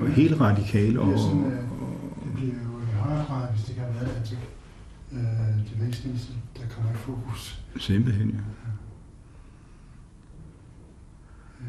Og 0.00 0.08
helt 0.08 0.40
radikal 0.40 0.98
og- 0.98 1.06
Det, 1.06 1.14
bliver 1.14 1.28
sådan, 1.28 1.44
øh, 1.44 1.52
det 2.24 2.32
bliver 2.34 2.54
jo 2.54 2.78
i 2.80 2.94
højere 2.98 3.24
grad, 3.24 3.48
hvis 3.52 3.64
det 3.64 3.74
har 3.76 3.86
været 3.86 4.22
det, 4.30 4.38
øh, 5.12 5.18
det 5.70 5.86
væsentligste, 5.86 6.32
der 6.56 6.62
kommer 6.74 6.90
i 6.90 6.94
fokus. 6.94 7.62
Simpelthen, 7.76 8.30
ja. 8.30 8.36
Øh, 11.60 11.66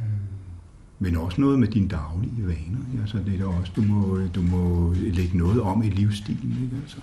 Men 1.00 1.18
også 1.18 1.42
noget 1.42 1.60
med 1.60 1.68
dine 1.68 1.88
daglige 1.88 2.48
vaner. 2.48 3.02
Altså, 3.02 3.18
det 3.18 3.34
er 3.34 3.38
da 3.38 3.46
også, 3.46 3.72
du 3.76 3.82
må, 3.82 4.20
du 4.36 4.42
må 4.42 4.94
lægge 4.94 5.38
noget 5.38 5.62
om 5.62 5.84
i 5.84 5.90
livsstilen. 5.90 6.64
Ikke? 6.64 6.76
Altså, 6.82 6.98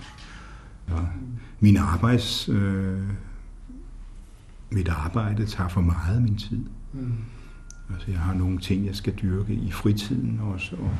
ja. 0.89 0.95
Min 1.59 1.77
arbejds... 1.77 2.49
Øh, 2.49 3.01
mit 4.71 4.87
arbejde 4.87 5.45
tager 5.45 5.67
for 5.69 5.81
meget 5.81 6.15
af 6.15 6.21
min 6.21 6.35
tid. 6.37 6.65
Mm. 6.93 7.13
Altså, 7.93 8.11
jeg 8.11 8.19
har 8.19 8.33
nogle 8.33 8.59
ting, 8.59 8.85
jeg 8.85 8.95
skal 8.95 9.13
dyrke 9.21 9.53
i 9.53 9.71
fritiden 9.71 10.39
også, 10.39 10.75
og, 10.75 10.97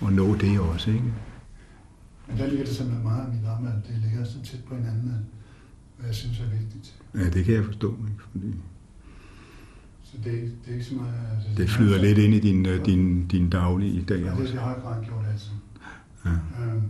og 0.00 0.12
nå 0.12 0.34
det 0.36 0.60
også, 0.60 0.90
ikke? 0.90 1.12
Men 2.28 2.38
der 2.38 2.46
ligger 2.46 2.64
det 2.64 2.74
simpelthen 2.74 3.04
meget 3.04 3.26
af 3.26 3.32
mit 3.34 3.44
arbejde, 3.44 3.82
det 3.88 3.98
ligger 4.02 4.24
så 4.24 4.42
tæt 4.44 4.64
på 4.64 4.74
hinanden, 4.74 5.08
at 5.10 5.20
hvad 5.96 6.06
jeg 6.06 6.14
synes 6.14 6.40
er 6.40 6.48
vigtigt. 6.50 7.02
Ja, 7.14 7.30
det 7.30 7.44
kan 7.44 7.54
jeg 7.54 7.64
forstå, 7.64 7.92
ikke? 7.92 8.22
Fordi 8.32 8.54
Så 10.02 10.16
det, 10.16 10.24
det 10.24 10.68
er 10.68 10.72
ikke 10.72 10.84
så 10.84 10.94
meget... 10.94 11.14
Altså, 11.34 11.48
det 11.56 11.70
flyder 11.70 11.98
lidt 12.02 12.18
ind 12.18 12.34
i 12.34 12.40
din, 12.40 12.66
øh, 12.66 12.86
din, 12.86 13.26
din 13.26 13.50
daglige 13.50 14.02
dag 14.02 14.18
Ja, 14.18 14.30
det 14.30 14.32
også. 14.40 14.54
i 14.54 14.56
høj 14.56 14.80
grad 14.80 15.04
gjort 15.04 15.24
altid. 15.32 15.50
Ja. 16.24 16.30
Øhm, 16.64 16.82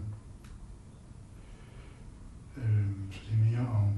øhm, 2.56 2.94
så 3.11 3.18
det 3.30 3.32
er 3.38 3.50
mere 3.50 3.68
om 3.68 3.88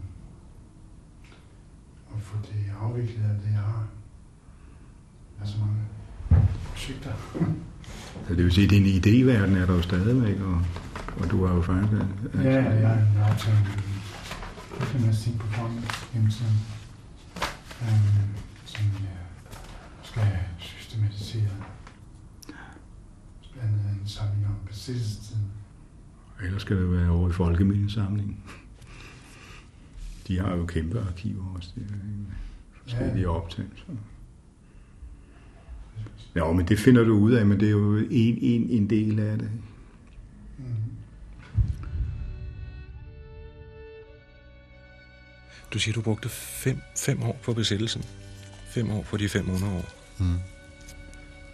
at 2.17 2.23
få 2.23 2.37
det 2.43 2.73
afviklet 2.81 3.25
af 3.25 3.35
det, 3.45 3.51
jeg 3.53 3.59
har. 3.61 3.87
Der 5.28 5.28
er 5.43 5.47
så 5.47 5.57
mange 5.61 5.77
projekter. 6.71 7.13
Så 8.29 8.35
det 8.35 8.45
vil 8.45 8.53
sige, 8.53 8.65
at 8.65 8.71
din 8.71 8.85
idéverden 8.85 9.57
er 9.57 9.67
der 9.67 9.75
jo 9.75 9.83
stadigvæk, 9.83 10.41
og, 10.41 10.63
og 11.21 11.31
du 11.31 11.47
har 11.47 11.55
jo 11.55 11.63
faktisk... 11.63 11.93
øh, 11.93 12.45
Ja, 12.45 12.63
jeg 12.73 12.89
har 12.89 12.95
en 12.95 13.17
aftale 13.17 13.57
med 14.81 14.87
Gymnastik 14.93 15.39
på 15.39 15.47
Fonden 15.47 15.85
hjemmesiden, 16.13 16.55
øhm, 17.83 18.29
som 18.65 18.85
jeg 18.85 19.19
skal 20.03 20.23
systematisere. 20.59 21.49
Blandt 23.53 23.73
andet 23.73 24.01
en 24.03 24.09
samling 24.09 24.47
om 24.47 24.55
besættelsestiden. 24.69 25.45
Ellers 26.43 26.63
skal 26.63 26.77
det 26.77 26.93
være 26.93 27.11
over 27.11 27.29
i 27.29 27.33
folkemindesamlingen. 27.33 28.37
De 30.29 30.39
har 30.39 30.57
jo 30.57 30.67
kæmpe 30.67 31.01
arkiver 31.01 31.55
også, 31.57 31.71
det 31.75 31.83
er 31.91 31.95
forskellige 32.83 33.21
Ja. 33.21 33.29
optagelser. 33.29 33.85
Ja, 36.39 36.53
men 36.53 36.69
det 36.69 36.79
finder 36.79 37.05
du 37.05 37.19
ud 37.19 37.33
af, 37.33 37.47
men 37.47 37.61
det 37.61 37.67
er 37.67 37.71
jo 37.71 37.97
en, 37.97 38.39
en, 38.41 38.71
en 38.71 38.91
del 38.91 39.21
af 39.21 39.39
det. 39.39 39.51
Mm. 40.59 40.65
Du 45.73 45.79
siger, 45.79 45.95
du 45.95 46.01
brugte 46.01 46.29
fem, 46.29 46.79
fem 46.97 47.23
år 47.23 47.39
på 47.43 47.53
besættelsen. 47.53 48.05
Fem 48.71 48.91
år 48.91 49.03
på 49.03 49.17
de 49.17 49.29
500 49.29 49.73
år. 49.73 49.85
Mm. 50.19 50.39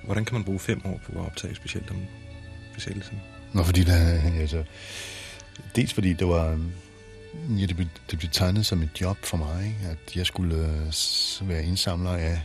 Hvordan 0.05 0.25
kan 0.25 0.35
man 0.35 0.45
bruge 0.45 0.59
fem 0.59 0.81
år 0.85 1.01
på 1.07 1.19
at 1.19 1.27
optage 1.27 1.55
specielt 1.55 1.91
om 1.91 1.97
besættelsen? 2.75 3.21
Nå, 3.53 3.63
fordi 3.63 3.85
der, 3.85 4.21
altså, 4.41 4.65
dels 5.77 5.95
fordi 5.95 6.13
det 6.13 6.29
var, 6.29 6.59
ja, 7.59 7.67
det 7.67 7.77
blev, 7.77 7.89
det 8.11 8.19
blev 8.19 8.31
tegnet 8.33 8.67
som 8.67 8.83
et 8.83 9.01
job 9.01 9.17
for 9.25 9.37
mig, 9.37 9.65
ikke? 9.67 9.91
at 9.91 10.17
jeg 10.17 10.27
skulle 10.27 10.57
øh, 10.57 11.49
være 11.49 11.65
indsamler 11.65 12.11
af, 12.11 12.43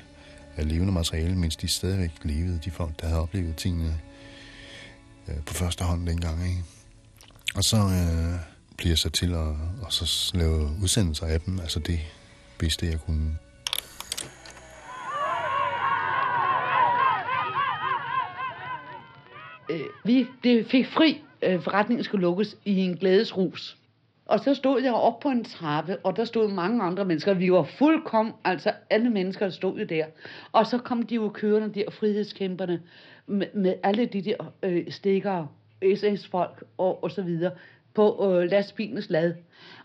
af 0.58 0.70
levende 0.70 0.94
materiale, 0.94 1.36
mens 1.36 1.56
de 1.56 1.68
stadigvæk 1.68 2.12
levede, 2.24 2.60
de 2.66 2.72
folk, 2.72 3.02
der 3.02 3.08
havde 3.08 3.22
oplevet 3.22 3.56
tingene 3.56 4.00
øh, 5.28 5.36
på 5.46 5.54
første 5.54 5.84
hånd 5.84 6.08
dengang. 6.08 6.48
Ikke? 6.50 6.64
Og 7.56 7.64
så 7.64 7.78
øh, 7.78 8.40
blev 8.78 8.90
jeg 8.90 8.98
så 8.98 9.10
til 9.10 9.34
at, 9.34 9.56
og 9.82 9.94
så 9.94 10.32
lave 10.34 10.70
udsendelser 10.82 11.26
af 11.26 11.42
dem, 11.42 11.60
altså 11.60 11.80
det 11.80 12.00
bedste, 12.58 12.86
jeg 12.86 13.00
kunne. 13.00 13.38
øh, 19.70 19.86
vi 20.06 20.28
det 20.44 20.66
fik 20.72 20.88
fri, 20.88 21.22
øh, 21.44 21.62
forretningen 21.62 22.04
skulle 22.04 22.22
lukkes 22.22 22.56
i 22.66 22.78
en 22.78 22.98
glædesrus. 22.98 23.78
Og 24.30 24.40
så 24.40 24.54
stod 24.54 24.82
jeg 24.82 24.94
op 24.94 25.20
på 25.20 25.30
en 25.30 25.44
trappe, 25.44 25.98
og 26.04 26.16
der 26.18 26.26
stod 26.26 26.52
mange 26.52 26.84
andre 26.84 27.06
mennesker. 27.06 27.34
Vi 27.34 27.52
var 27.52 27.64
fuldkommen, 27.64 28.34
altså 28.44 28.72
alle 28.90 29.10
mennesker 29.10 29.50
stod 29.50 29.80
jo 29.80 29.86
der. 29.86 30.06
Og 30.52 30.66
så 30.66 30.78
kom 30.78 31.04
de 31.04 31.16
jo 31.16 31.30
kørende, 31.30 31.80
der 31.80 31.92
frihedskæmperne, 31.92 32.82
med, 33.28 33.48
med 33.54 33.76
alle 33.84 34.06
de 34.06 34.22
der 34.22 34.54
øh, 34.64 34.92
stikkere, 34.92 35.48
SS-folk 35.96 36.64
og, 36.78 37.04
og 37.04 37.12
så 37.12 37.22
videre, 37.22 37.52
på 37.94 38.34
øh, 38.34 38.50
lastbilens 38.50 39.10
lad. 39.10 39.34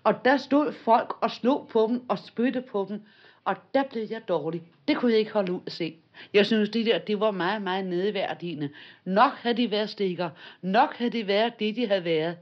Og 0.05 0.15
der 0.25 0.37
stod 0.37 0.73
folk 0.73 1.15
og 1.21 1.31
slog 1.31 1.69
på 1.73 1.87
dem 1.89 2.03
og 2.09 2.19
spytte 2.19 2.61
på 2.73 2.87
dem. 2.89 3.03
Og 3.45 3.57
der 3.75 3.83
blev 3.91 4.07
jeg 4.11 4.29
dårlig. 4.29 4.63
Det 4.89 4.97
kunne 4.97 5.11
jeg 5.11 5.19
ikke 5.19 5.33
holde 5.33 5.53
ud 5.53 5.61
at 5.67 5.73
se. 5.73 5.95
Jeg 6.35 6.47
synes, 6.47 6.69
det 6.69 6.87
der, 6.87 6.99
det 6.99 7.21
var 7.21 7.31
meget, 7.31 7.63
meget 7.63 7.87
nedværdigende. 7.87 8.69
Nok 9.05 9.33
havde 9.33 9.57
de 9.57 9.71
været 9.71 9.91
stikker. 9.91 10.31
Nok 10.63 10.95
havde 10.95 11.11
de 11.11 11.27
været 11.27 11.59
det, 11.59 11.77
de 11.77 11.87
havde 11.87 12.05
været. 12.05 12.37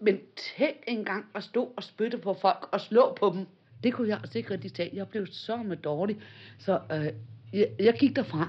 Men 0.00 0.18
tænk 0.58 0.76
engang 0.86 1.24
at 1.34 1.44
stå 1.44 1.72
og 1.76 1.82
spytte 1.82 2.18
på 2.18 2.36
folk 2.40 2.68
og 2.72 2.80
slå 2.80 3.16
på 3.20 3.32
dem. 3.34 3.46
Det 3.82 3.94
kunne 3.94 4.08
jeg 4.08 4.18
altså 4.22 4.38
ikke 4.38 4.50
rigtig 4.50 4.72
tage. 4.72 4.90
Jeg 4.92 5.08
blev 5.08 5.26
så 5.26 5.56
med 5.56 5.76
dårlig. 5.76 6.16
Så 6.58 6.80
øh, 6.92 7.06
jeg, 7.52 7.68
jeg 7.78 7.94
gik 7.98 8.16
derfra. 8.16 8.48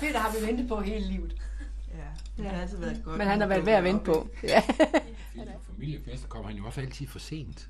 Peter 0.00 0.18
har 0.18 0.40
vi 0.40 0.46
ventet 0.46 0.68
på 0.68 0.80
hele 0.80 1.06
livet. 1.06 1.34
Ja, 1.94 2.42
det 2.42 2.50
har 2.50 2.62
altid 2.62 2.78
været 2.78 3.00
godt. 3.04 3.18
Men 3.18 3.26
han 3.26 3.40
har 3.40 3.48
været 3.48 3.66
værd 3.66 3.78
at 3.78 3.84
vente 3.84 4.04
på. 4.04 4.28
Ja. 4.42 4.62
familiefester 5.74 6.28
kommer 6.28 6.48
han 6.48 6.58
jo 6.58 6.66
også 6.66 6.80
altid 6.80 7.06
for 7.06 7.18
sent. 7.18 7.68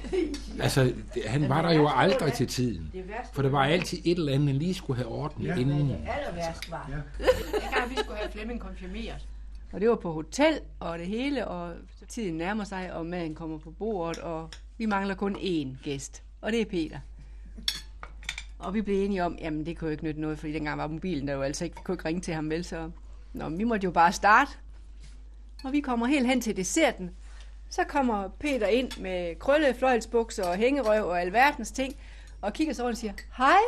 altså, 0.60 0.84
det, 1.14 1.24
han 1.26 1.48
var 1.48 1.62
der 1.62 1.72
jo 1.72 1.88
aldrig 1.94 2.32
til 2.32 2.46
tiden. 2.46 2.92
For 3.32 3.42
der 3.42 3.48
var 3.48 3.64
altid 3.64 3.98
et 4.04 4.18
eller 4.18 4.32
andet, 4.32 4.48
han 4.48 4.56
lige 4.56 4.74
skulle 4.74 4.96
have 4.96 5.08
ordnet 5.08 5.46
Ja. 5.46 5.56
inden. 5.56 5.88
Det 5.88 5.98
aller 6.08 6.34
værst 6.34 6.70
var. 6.70 6.90
Ja. 6.90 7.24
Dengang 7.64 7.90
vi 7.90 7.96
skulle 7.96 8.16
have 8.16 8.30
Flemming 8.30 8.60
konfirmeret. 8.60 9.26
Og 9.72 9.80
det 9.80 9.88
var 9.88 9.96
på 9.96 10.12
hotel 10.12 10.60
og 10.80 10.98
det 10.98 11.06
hele, 11.06 11.48
og 11.48 11.74
tiden 12.08 12.34
nærmer 12.34 12.64
sig, 12.64 12.92
og 12.92 13.06
maden 13.06 13.34
kommer 13.34 13.58
på 13.58 13.70
bordet, 13.70 14.18
og 14.18 14.50
vi 14.78 14.86
mangler 14.86 15.14
kun 15.14 15.36
én 15.36 15.82
gæst, 15.84 16.22
og 16.40 16.52
det 16.52 16.60
er 16.60 16.64
Peter. 16.64 16.98
Og 18.58 18.74
vi 18.74 18.82
blev 18.82 19.04
enige 19.04 19.24
om, 19.24 19.38
jamen 19.40 19.66
det 19.66 19.78
kunne 19.78 19.88
jo 19.88 19.92
ikke 19.92 20.04
nytte 20.04 20.20
noget, 20.20 20.38
fordi 20.38 20.52
dengang 20.52 20.78
var 20.78 20.86
mobilen 20.86 21.28
der 21.28 21.34
jo 21.34 21.42
altså 21.42 21.64
ikke, 21.64 21.76
vi 21.76 21.82
kunne 21.84 21.94
ikke 21.94 22.04
ringe 22.04 22.20
til 22.20 22.34
ham 22.34 22.50
vel, 22.50 22.64
så 22.64 22.90
Nå, 23.36 23.48
vi 23.48 23.64
måtte 23.64 23.84
jo 23.84 23.90
bare 23.90 24.12
starte. 24.12 24.50
Og 25.64 25.72
vi 25.72 25.80
kommer 25.80 26.06
helt 26.06 26.26
hen 26.26 26.40
til 26.40 26.56
desserten. 26.56 27.10
Så 27.70 27.84
kommer 27.84 28.28
Peter 28.28 28.66
ind 28.66 29.00
med 29.00 29.38
krølle, 29.38 29.74
fløjelsbukser 29.74 30.44
og 30.44 30.56
hængerøv 30.56 31.06
og 31.06 31.20
alverdens 31.20 31.70
ting, 31.70 31.96
og 32.40 32.52
kigger 32.52 32.74
så 32.74 32.82
rundt 32.82 32.94
og 32.94 32.98
siger, 32.98 33.12
hej. 33.36 33.60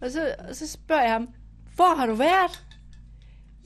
Og 0.00 0.10
så, 0.10 0.34
og 0.48 0.56
så 0.56 0.68
spørger 0.68 1.02
jeg 1.02 1.12
ham, 1.12 1.28
hvor 1.74 1.94
har 1.96 2.06
du 2.06 2.14
været? 2.14 2.65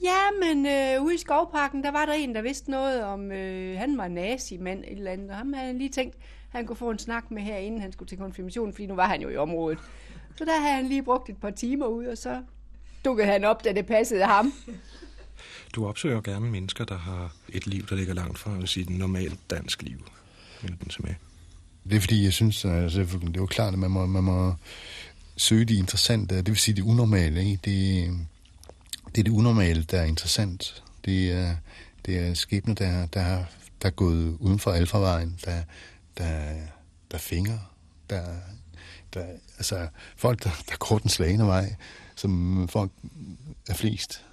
Ja, 0.03 0.19
men 0.43 0.65
øh, 0.65 1.03
ude 1.03 1.15
i 1.15 1.17
skovparken, 1.17 1.83
der 1.83 1.91
var 1.91 2.05
der 2.05 2.13
en, 2.13 2.35
der 2.35 2.41
vidste 2.41 2.71
noget 2.71 3.03
om, 3.03 3.31
øh, 3.31 3.77
han 3.77 3.97
var 3.97 4.07
nazi-mand 4.07 4.83
eller 4.87 5.11
andet, 5.11 5.29
og 5.29 5.35
ham 5.35 5.53
havde 5.53 5.67
han 5.67 5.77
lige 5.77 5.89
tænkt, 5.89 6.15
han 6.49 6.65
kunne 6.65 6.75
få 6.75 6.89
en 6.89 6.99
snak 6.99 7.31
med 7.31 7.41
her, 7.41 7.57
inden 7.57 7.81
han 7.81 7.91
skulle 7.91 8.09
til 8.09 8.17
konfirmation, 8.17 8.73
fordi 8.73 8.85
nu 8.85 8.95
var 8.95 9.07
han 9.07 9.21
jo 9.21 9.29
i 9.29 9.35
området. 9.35 9.79
Så 10.35 10.45
der 10.45 10.59
havde 10.59 10.75
han 10.75 10.87
lige 10.87 11.03
brugt 11.03 11.29
et 11.29 11.37
par 11.37 11.49
timer 11.49 11.85
ud, 11.85 12.05
og 12.05 12.17
så 12.17 12.43
dukkede 13.05 13.27
han 13.27 13.43
op, 13.43 13.63
da 13.63 13.71
det 13.71 13.85
passede 13.85 14.25
ham. 14.25 14.53
Du 15.75 15.87
opsøger 15.87 16.15
jo 16.15 16.21
gerne 16.23 16.51
mennesker, 16.51 16.85
der 16.85 16.97
har 16.97 17.35
et 17.49 17.67
liv, 17.67 17.87
der 17.87 17.95
ligger 17.95 18.13
langt 18.13 18.39
fra 18.39 18.65
sit 18.65 18.89
normalt 18.89 19.39
dansk 19.49 19.81
liv. 19.81 19.97
Som 20.89 21.05
er. 21.07 21.13
Det 21.89 21.97
er 21.97 22.01
fordi, 22.01 22.23
jeg 22.23 22.33
synes, 22.33 22.65
altså, 22.65 22.99
det 22.99 23.23
er 23.23 23.31
jo 23.35 23.45
klart, 23.45 23.73
at 23.73 23.79
man 23.79 23.91
må, 23.91 24.05
man 24.05 24.23
må 24.23 24.53
søge 25.37 25.65
de 25.65 25.75
interessante, 25.75 26.35
det 26.35 26.47
vil 26.47 26.57
sige 26.57 26.75
det 26.75 26.81
unormale. 26.81 27.45
Ikke? 27.45 27.59
Det, 27.65 28.09
det 29.15 29.17
er 29.17 29.23
det 29.23 29.31
unormale, 29.31 29.83
der 29.83 29.99
er 29.99 30.05
interessant. 30.05 30.83
Det 31.05 31.31
er, 31.31 31.55
det 32.05 32.19
er 32.19 32.33
skibene, 32.33 32.75
der, 32.75 33.05
der, 33.05 33.43
der 33.81 33.87
er 33.87 33.91
gået 33.91 34.37
uden 34.39 34.59
for 34.59 34.71
alfavejen, 34.71 35.39
der, 35.45 35.63
der, 36.17 36.53
der 37.11 37.17
finger, 37.17 37.57
der, 38.09 38.23
der, 39.13 39.25
altså 39.57 39.87
folk, 40.15 40.43
der, 40.43 40.49
der 40.69 40.75
går 40.77 40.97
den 40.97 41.09
slagende 41.09 41.45
vej, 41.45 41.75
som 42.15 42.67
folk 42.67 42.91
er 43.67 43.73
flest. 43.73 44.25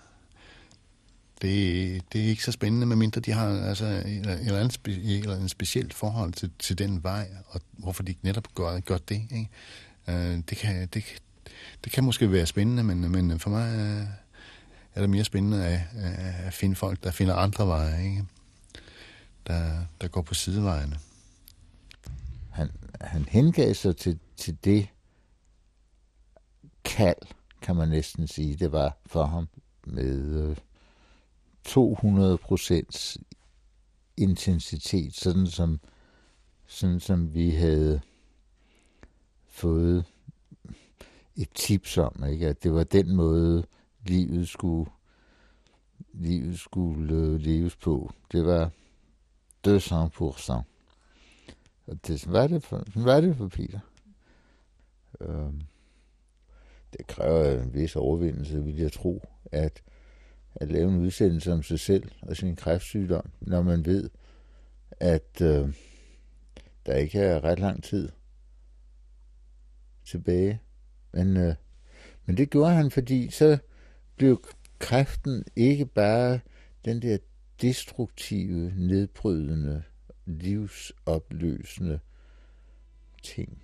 Det, 1.42 2.02
det 2.12 2.24
er 2.24 2.26
ikke 2.26 2.44
så 2.44 2.52
spændende, 2.52 2.86
medmindre 2.86 3.20
de 3.20 3.32
har 3.32 3.68
altså, 3.68 3.84
et 3.84 4.06
eller 4.06 4.58
andet 4.58 4.72
spe, 4.72 4.92
eller 4.92 5.36
en 5.36 5.48
specielt 5.48 5.94
forhold 5.94 6.32
til, 6.32 6.50
til 6.58 6.78
den 6.78 7.02
vej, 7.02 7.28
og 7.48 7.60
hvorfor 7.72 8.02
de 8.02 8.14
netop 8.22 8.54
gør, 8.54 8.80
gør 8.80 8.98
det. 8.98 9.22
Ikke? 9.30 9.48
Uh, 10.08 10.14
det, 10.14 10.56
kan, 10.56 10.86
det, 10.86 11.04
det 11.84 11.92
kan 11.92 12.04
måske 12.04 12.32
være 12.32 12.46
spændende, 12.46 12.82
men, 12.82 13.10
men 13.10 13.38
for 13.40 13.50
mig 13.50 13.74
er, 13.74 14.06
er 14.98 15.02
det 15.02 15.10
mere 15.10 15.24
spændende 15.24 15.66
at, 15.66 15.80
at 16.46 16.54
finde 16.54 16.76
folk, 16.76 17.04
der 17.04 17.10
finder 17.10 17.34
andre 17.34 17.66
veje, 17.66 18.04
ikke? 18.04 18.24
Der, 19.46 19.84
der 20.00 20.08
går 20.08 20.22
på 20.22 20.34
sidevejene. 20.34 20.98
Han, 22.50 22.70
han 23.00 23.24
hengav 23.24 23.74
sig 23.74 23.96
til, 23.96 24.18
til 24.36 24.58
det 24.64 24.88
kald, 26.84 27.16
kan 27.62 27.76
man 27.76 27.88
næsten 27.88 28.26
sige, 28.26 28.56
det 28.56 28.72
var 28.72 28.96
for 29.06 29.24
ham 29.24 29.48
med 29.86 30.48
øh, 30.48 30.56
200 31.64 32.38
procents 32.38 33.18
intensitet, 34.16 35.14
sådan 35.14 35.46
som, 35.46 35.80
sådan 36.66 37.00
som 37.00 37.34
vi 37.34 37.50
havde 37.50 38.00
fået 39.48 40.04
et 41.36 41.50
tips 41.54 41.98
om, 41.98 42.24
ikke? 42.30 42.48
at 42.48 42.62
det 42.62 42.74
var 42.74 42.84
den 42.84 43.16
måde, 43.16 43.64
livet 44.08 44.48
skulle, 44.48 44.90
livet 46.12 46.58
skulle 46.58 47.38
leves 47.38 47.76
på. 47.76 48.12
Det 48.32 48.46
var 48.46 48.70
200 49.64 50.10
procent. 50.10 50.66
Og 51.86 52.06
det, 52.06 52.20
sådan 52.20 52.32
var 52.32 52.46
det 52.46 52.62
for, 52.62 52.82
sådan 52.86 53.04
var 53.04 53.20
det 53.20 53.36
for 53.36 53.48
Peter. 53.48 53.80
Øhm, 55.20 55.62
det 56.92 57.06
kræver 57.06 57.62
en 57.62 57.74
vis 57.74 57.96
overvindelse, 57.96 58.64
vil 58.64 58.76
jeg 58.76 58.92
tro, 58.92 59.22
at, 59.52 59.82
at 60.54 60.70
lave 60.70 60.88
en 60.88 61.00
udsendelse 61.00 61.52
om 61.52 61.62
sig 61.62 61.80
selv 61.80 62.10
og 62.22 62.36
sin 62.36 62.56
kræftsygdom, 62.56 63.30
når 63.40 63.62
man 63.62 63.86
ved, 63.86 64.10
at 64.90 65.40
øh, 65.42 65.74
der 66.86 66.94
ikke 66.94 67.18
er 67.18 67.44
ret 67.44 67.58
lang 67.58 67.84
tid 67.84 68.08
tilbage. 70.04 70.60
Men, 71.12 71.36
øh, 71.36 71.54
men 72.26 72.36
det 72.36 72.50
gjorde 72.50 72.74
han, 72.74 72.90
fordi 72.90 73.30
så 73.30 73.58
blev 74.18 74.44
kræften 74.78 75.44
ikke 75.56 75.86
bare 75.86 76.40
den 76.84 77.02
der 77.02 77.18
destruktive, 77.62 78.72
nedbrydende, 78.76 79.82
livsopløsende 80.26 82.00
ting. 83.22 83.62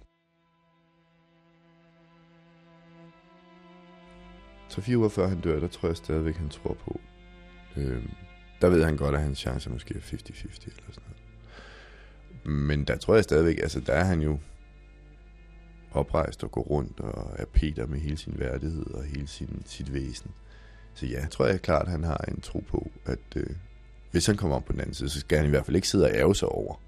Så 4.68 4.80
fire 4.80 4.98
uger 4.98 5.08
før 5.08 5.26
han 5.28 5.40
dør, 5.40 5.60
der 5.60 5.68
tror 5.68 5.88
jeg 5.88 5.96
stadigvæk, 5.96 6.36
han 6.36 6.48
tror 6.48 6.74
på. 6.74 7.00
Øhm, 7.76 8.10
der 8.60 8.68
ved 8.68 8.84
han 8.84 8.96
godt, 8.96 9.14
at 9.14 9.20
hans 9.20 9.38
chance 9.38 9.70
måske 9.70 9.94
er 9.94 9.98
50-50 9.98 10.12
eller 10.12 10.92
sådan 10.92 11.02
noget. 11.08 12.68
Men 12.68 12.84
der 12.84 12.96
tror 12.96 13.14
jeg 13.14 13.24
stadigvæk, 13.24 13.58
altså 13.58 13.80
der 13.80 13.92
er 13.92 14.04
han 14.04 14.20
jo 14.20 14.38
oprejst 15.92 16.44
og 16.44 16.50
går 16.50 16.62
rundt 16.62 17.00
og 17.00 17.34
er 17.38 17.44
Peter 17.44 17.86
med 17.86 17.98
hele 17.98 18.16
sin 18.16 18.38
værdighed 18.38 18.86
og 18.86 19.04
hele 19.04 19.26
sin, 19.26 19.62
sit 19.66 19.94
væsen. 19.94 20.30
Så 20.94 21.06
ja, 21.06 21.20
jeg 21.20 21.30
tror 21.30 21.46
jeg 21.46 21.62
klart, 21.62 21.86
at 21.86 21.90
han 21.90 22.04
har 22.04 22.24
en 22.28 22.40
tro 22.40 22.64
på, 22.68 22.90
at 23.06 23.18
øh, 23.36 23.46
hvis 24.10 24.26
han 24.26 24.36
kommer 24.36 24.56
om 24.56 24.62
på 24.62 24.72
den 24.72 24.80
anden 24.80 24.94
side, 24.94 25.08
så 25.08 25.20
skal 25.20 25.38
han 25.38 25.46
i 25.46 25.50
hvert 25.50 25.64
fald 25.64 25.76
ikke 25.76 25.88
sidde 25.88 26.04
og 26.04 26.10
ærge 26.14 26.34
sig 26.34 26.48
over, 26.48 26.80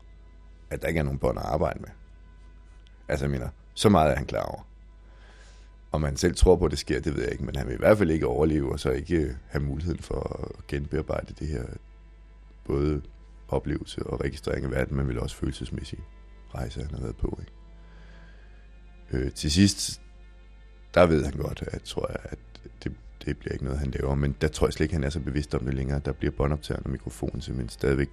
at 0.71 0.83
der 0.83 0.89
ikke 0.89 0.99
er 0.99 1.05
nogen 1.05 1.19
bånd 1.19 1.39
at 1.39 1.45
arbejde 1.45 1.81
med. 1.81 1.89
Altså 3.09 3.25
jeg 3.25 3.31
mener, 3.31 3.49
så 3.75 3.89
meget 3.89 4.13
er 4.13 4.17
han 4.17 4.27
klar 4.27 4.43
over. 4.43 4.69
Om 5.93 6.01
man 6.01 6.17
selv 6.17 6.35
tror 6.35 6.57
på, 6.57 6.65
at 6.65 6.71
det 6.71 6.79
sker, 6.79 7.01
det 7.01 7.15
ved 7.15 7.23
jeg 7.23 7.33
ikke, 7.33 7.45
men 7.45 7.57
han 7.57 7.67
vil 7.67 7.75
i 7.75 7.79
hvert 7.79 7.99
fald 7.99 8.11
ikke 8.11 8.27
overleve, 8.27 8.73
og 8.73 8.81
så 8.81 8.91
ikke 8.91 9.17
øh, 9.17 9.35
have 9.49 9.63
muligheden 9.63 10.03
for 10.03 10.41
at 10.43 10.67
genbearbejde 10.67 11.35
det 11.39 11.49
her, 11.49 11.65
både 12.65 13.03
oplevelse 13.49 14.07
og 14.07 14.21
registrering 14.21 14.65
af 14.65 14.71
verden, 14.71 14.97
men 14.97 15.09
vil 15.09 15.21
også 15.21 15.37
følelsesmæssige 15.37 16.03
rejse, 16.55 16.83
han 16.83 16.91
har 16.91 17.01
været 17.01 17.17
på. 17.17 17.41
Ikke? 17.41 19.27
Øh, 19.27 19.33
til 19.33 19.51
sidst, 19.51 20.01
der 20.95 21.07
ved 21.07 21.25
han 21.25 21.35
godt, 21.35 21.65
at 21.67 21.83
tror 21.83 22.09
jeg, 22.11 22.21
at 22.25 22.39
det, 22.85 22.93
det 23.27 23.39
bliver 23.39 23.53
ikke 23.53 23.65
noget, 23.65 23.79
han 23.79 23.91
laver, 23.91 24.15
men 24.15 24.37
der 24.41 24.49
tror 24.49 24.67
jeg 24.67 24.73
slet 24.73 24.85
ikke, 24.85 24.95
han 24.95 25.05
er 25.05 25.11
så 25.11 25.21
bevidst 25.21 25.55
om 25.55 25.65
det 25.65 25.75
længere. 25.75 26.01
Der 26.05 26.13
bliver 26.13 26.33
båndoptageren 26.33 26.85
og 26.85 26.91
mikrofonen 26.91 27.41
simpelthen 27.41 27.69
stadigvæk 27.69 28.09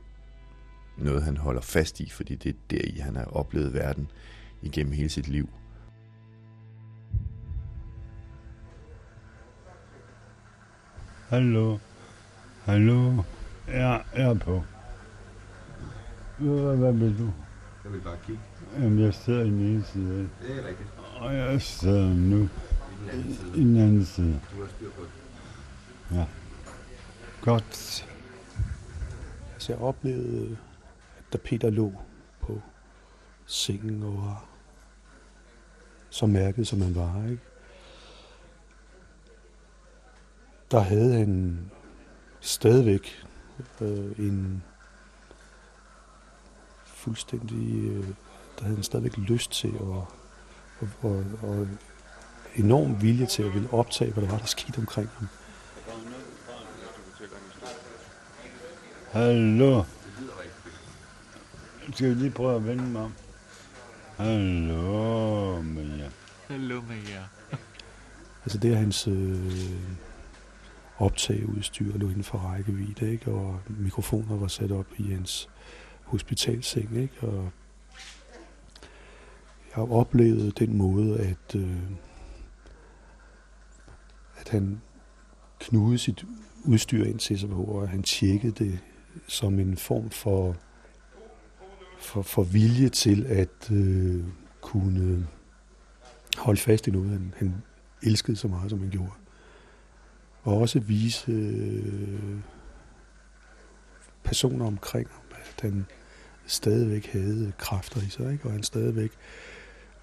noget, 0.97 1.23
han 1.23 1.37
holder 1.37 1.61
fast 1.61 1.99
i, 1.99 2.09
fordi 2.09 2.35
det 2.35 2.49
er 2.49 2.59
deri, 2.69 2.99
han 2.99 3.15
har 3.15 3.25
oplevet 3.25 3.73
verden 3.73 4.07
igennem 4.61 4.93
hele 4.93 5.09
sit 5.09 5.27
liv. 5.27 5.49
Hallo. 11.29 11.77
Hallo. 12.65 13.23
Ja, 13.67 13.89
jeg 13.89 14.03
er 14.15 14.33
på. 14.33 14.63
Hvad, 16.37 16.77
hvad 16.77 16.93
vil 16.93 17.17
du? 17.17 17.31
Jeg 17.83 17.91
vil 17.93 18.01
bare 18.01 18.17
kigge. 18.25 18.41
Jamen, 18.79 18.99
jeg 18.99 19.13
sidder 19.13 19.41
i 19.41 19.49
den 19.49 19.59
ene 19.59 19.83
side. 19.83 20.29
Det 20.41 20.63
er 20.63 20.67
rigtigt. 20.67 20.89
Og 21.19 21.35
jeg 21.35 21.61
sidder 21.61 22.13
nu 22.13 22.49
i 23.03 23.09
den 23.09 23.17
anden 23.19 23.35
side. 23.35 23.53
den 23.55 23.77
anden 23.77 24.05
side. 24.05 24.41
Du 24.55 24.61
har 24.61 24.69
styr 24.69 24.89
på 24.89 25.01
det. 25.01 26.15
Ja. 26.17 26.25
Godt. 27.41 28.07
Altså, 29.53 29.73
jeg 29.73 29.81
oplevede, 29.81 30.57
at 31.17 31.33
da 31.33 31.37
Peter 31.37 31.69
lå 31.69 31.93
på 32.41 32.61
sengen 33.45 34.03
og 34.03 34.13
var 34.13 34.45
så 36.09 36.25
mærket, 36.25 36.67
som 36.67 36.81
han 36.81 36.95
var, 36.95 37.23
ikke? 37.29 37.41
der 40.73 40.79
havde 40.79 41.13
han 41.13 41.59
stadigvæk 42.39 43.25
øh, 43.81 44.19
en 44.19 44.63
fuldstændig, 46.85 47.85
øh, 47.85 48.07
der 48.57 48.63
havde 48.63 48.75
han 48.75 48.83
stadigvæk 48.83 49.17
lyst 49.17 49.51
til 49.51 49.67
at, 49.67 50.03
at, 50.81 51.11
at, 51.11 51.49
at 51.49 51.67
enorm 52.55 53.01
vilje 53.01 53.25
til 53.25 53.43
at 53.43 53.53
ville 53.53 53.73
optage, 53.73 54.11
hvad 54.11 54.23
der 54.23 54.29
var, 54.29 54.37
der 54.37 54.45
skete 54.45 54.77
omkring 54.77 55.09
ham. 55.17 55.27
Hallo. 59.11 59.83
Skal 61.93 62.09
vi 62.09 62.13
lige 62.13 62.31
prøve 62.31 62.55
at 62.55 62.67
vende 62.67 62.83
mig 62.83 63.01
om? 63.01 63.13
Hallo, 64.17 65.61
Maja. 65.61 66.09
Hallo 66.47 66.81
med 66.81 66.95
jer. 67.09 67.57
Altså 68.45 68.57
det 68.57 68.73
er 68.73 68.77
hans 68.77 69.07
øh, 69.07 69.53
optageudstyr 70.97 71.97
lå 71.97 72.09
inden 72.09 72.23
for 72.23 72.37
rækkevidde, 72.37 73.11
ikke? 73.11 73.31
og 73.31 73.59
mikrofoner 73.67 74.35
var 74.35 74.47
sat 74.47 74.71
op 74.71 74.85
i 74.97 75.11
hans 75.11 75.49
hospitalseng. 76.03 76.97
Ikke? 76.97 77.13
Og 77.21 77.51
jeg 79.69 79.75
har 79.75 79.91
oplevet 79.91 80.59
den 80.59 80.77
måde, 80.77 81.19
at, 81.19 81.55
øh, 81.55 81.63
at 81.63 82.12
han 84.53 84.81
knudede 85.59 85.97
sit 85.97 86.25
udstyr 86.65 87.03
ind 87.03 87.19
til 87.19 87.39
sig 87.39 87.49
på, 87.49 87.63
og 87.63 87.89
han 87.89 88.03
tjekkede 88.03 88.65
det 88.65 88.79
som 89.27 89.59
en 89.59 89.77
form 89.77 90.09
for, 90.09 90.55
for, 91.99 92.21
for 92.21 92.43
vilje 92.43 92.89
til 92.89 93.25
at 93.25 93.71
øh, 93.71 94.23
kunne 94.61 95.27
holde 96.37 96.59
fast 96.59 96.87
i 96.87 96.91
noget, 96.91 97.09
han, 97.09 97.33
han 97.37 97.55
elskede 98.03 98.37
så 98.37 98.47
meget, 98.47 98.69
som 98.69 98.79
han 98.79 98.89
gjorde. 98.89 99.11
Og 100.43 100.57
også 100.57 100.79
vise 100.79 101.31
øh, 101.31 102.39
personer 104.23 104.65
omkring 104.65 105.07
ham, 105.11 105.23
at 105.31 105.61
han 105.61 105.85
stadigvæk 106.45 107.05
havde 107.05 107.53
kræfter 107.57 108.01
i 108.01 108.09
sig, 108.09 108.31
ikke? 108.31 108.45
og 108.45 108.51
han 108.51 108.63
stadigvæk 108.63 109.11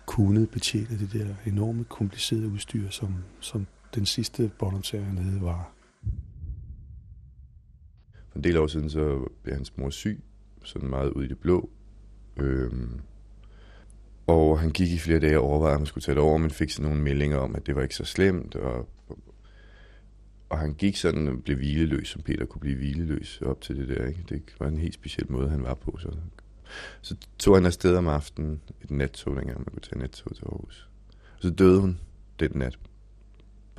kunne 0.06 0.46
betjene 0.46 0.98
det 0.98 1.12
der 1.12 1.34
enorme 1.46 1.84
komplicerede 1.84 2.48
udstyr, 2.48 2.90
som, 2.90 3.14
som 3.40 3.66
den 3.94 4.07
sidste 4.07 4.50
båndoptager, 4.59 5.05
hernede 5.05 5.42
var. 5.42 5.72
For 8.29 8.37
en 8.37 8.44
del 8.44 8.57
år 8.57 8.66
siden, 8.66 8.90
så 8.90 9.29
blev 9.42 9.55
hans 9.55 9.76
mor 9.76 9.90
syg, 9.90 10.20
sådan 10.64 10.90
meget 10.90 11.11
ud 11.11 11.24
i 11.24 11.29
det 11.29 11.38
blå. 11.38 11.70
Øhm, 12.37 13.00
og 14.26 14.61
han 14.61 14.70
gik 14.70 14.92
i 14.92 14.98
flere 14.98 15.20
dage 15.20 15.38
og 15.38 15.44
overvejede, 15.44 15.74
om 15.74 15.81
han 15.81 15.87
skulle 15.87 16.03
tage 16.03 16.14
det 16.14 16.22
over, 16.22 16.38
men 16.38 16.51
fik 16.51 16.70
sådan 16.70 16.91
nogle 16.91 17.03
meldinger 17.03 17.36
om, 17.36 17.57
at 17.57 17.66
det 17.66 17.76
var 17.76 17.82
ikke 17.82 17.95
så 17.95 18.05
slemt. 18.05 18.55
Og, 18.55 18.88
og 20.49 20.59
han 20.59 20.74
gik 20.74 20.97
sådan 20.97 21.28
og 21.28 21.43
blev 21.45 21.57
hvileløs, 21.57 22.09
som 22.09 22.22
Peter 22.22 22.47
kunne 22.47 22.61
blive 22.61 22.76
hvileløs 22.76 23.41
op 23.43 23.61
til 23.61 23.76
det 23.76 23.88
der. 23.88 24.07
Ikke? 24.07 24.24
Det 24.28 24.43
var 24.61 24.68
en 24.68 24.78
helt 24.78 24.95
speciel 24.95 25.32
måde, 25.32 25.49
han 25.49 25.62
var 25.62 25.74
på. 25.74 25.99
Så, 25.99 26.12
så 27.01 27.16
tog 27.38 27.57
han 27.57 27.66
afsted 27.66 27.97
om 27.97 28.09
aftenen, 28.09 28.61
et 28.82 28.91
nattog, 28.91 29.36
dengang 29.36 29.59
man 29.59 29.64
kunne 29.64 29.82
tage 29.82 29.99
nattog 29.99 30.36
til 30.36 30.45
Aarhus. 30.45 30.88
Og 31.36 31.43
så 31.43 31.51
døde 31.51 31.80
hun 31.80 31.99
den 32.41 32.51
nat 32.55 32.78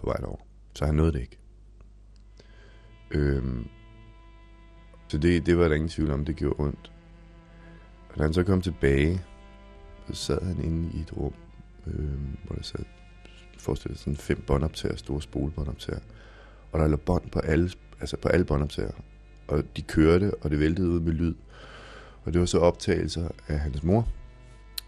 på 0.02 0.06
vej 0.06 0.20
over. 0.24 0.40
Så 0.76 0.86
han 0.86 0.96
nåede 0.96 1.14
det 1.14 1.20
ikke. 1.20 1.38
Øhm, 3.12 3.68
så 5.08 5.18
det, 5.18 5.46
det 5.46 5.58
var 5.58 5.68
der 5.68 5.76
ingen 5.76 5.90
tvivl 5.90 6.12
om, 6.12 6.26
det 6.26 6.36
gjorde 6.36 6.60
ondt. 6.60 6.92
Og 8.10 8.18
da 8.18 8.24
han 8.24 8.34
så 8.34 8.44
kom 8.44 8.62
tilbage, 8.62 9.22
så 10.08 10.14
sad 10.14 10.42
han 10.42 10.64
inde 10.64 10.98
i 10.98 11.02
et 11.02 11.18
rum, 11.18 11.34
øhm, 11.88 12.38
hvor 12.44 12.56
der 12.56 12.64
sad, 12.64 12.86
forestil 13.58 13.92
dig 13.92 14.00
sådan 14.00 14.18
fem 14.18 14.44
båndoptager, 14.48 14.96
store 14.96 15.22
spolebåndoptager. 15.22 16.00
Og 16.72 16.80
der 16.80 16.88
lå 16.88 16.98
bånd 16.98 17.30
på 17.30 17.40
alle, 17.40 17.72
altså 18.00 18.18
på 18.18 18.30
alle 18.30 18.46
båndoptager. 18.46 18.92
Og 19.48 19.64
de 19.78 19.82
kørte, 19.82 20.34
og 20.42 20.50
det 20.50 20.60
væltede 20.60 20.90
ud 20.90 21.00
med 21.00 21.14
lyd. 21.14 21.36
Og 22.24 22.34
det 22.34 22.40
var 22.40 22.46
så 22.46 22.60
optagelser 22.60 23.30
af 23.48 23.60
hans 23.60 23.84
mor, 23.84 24.08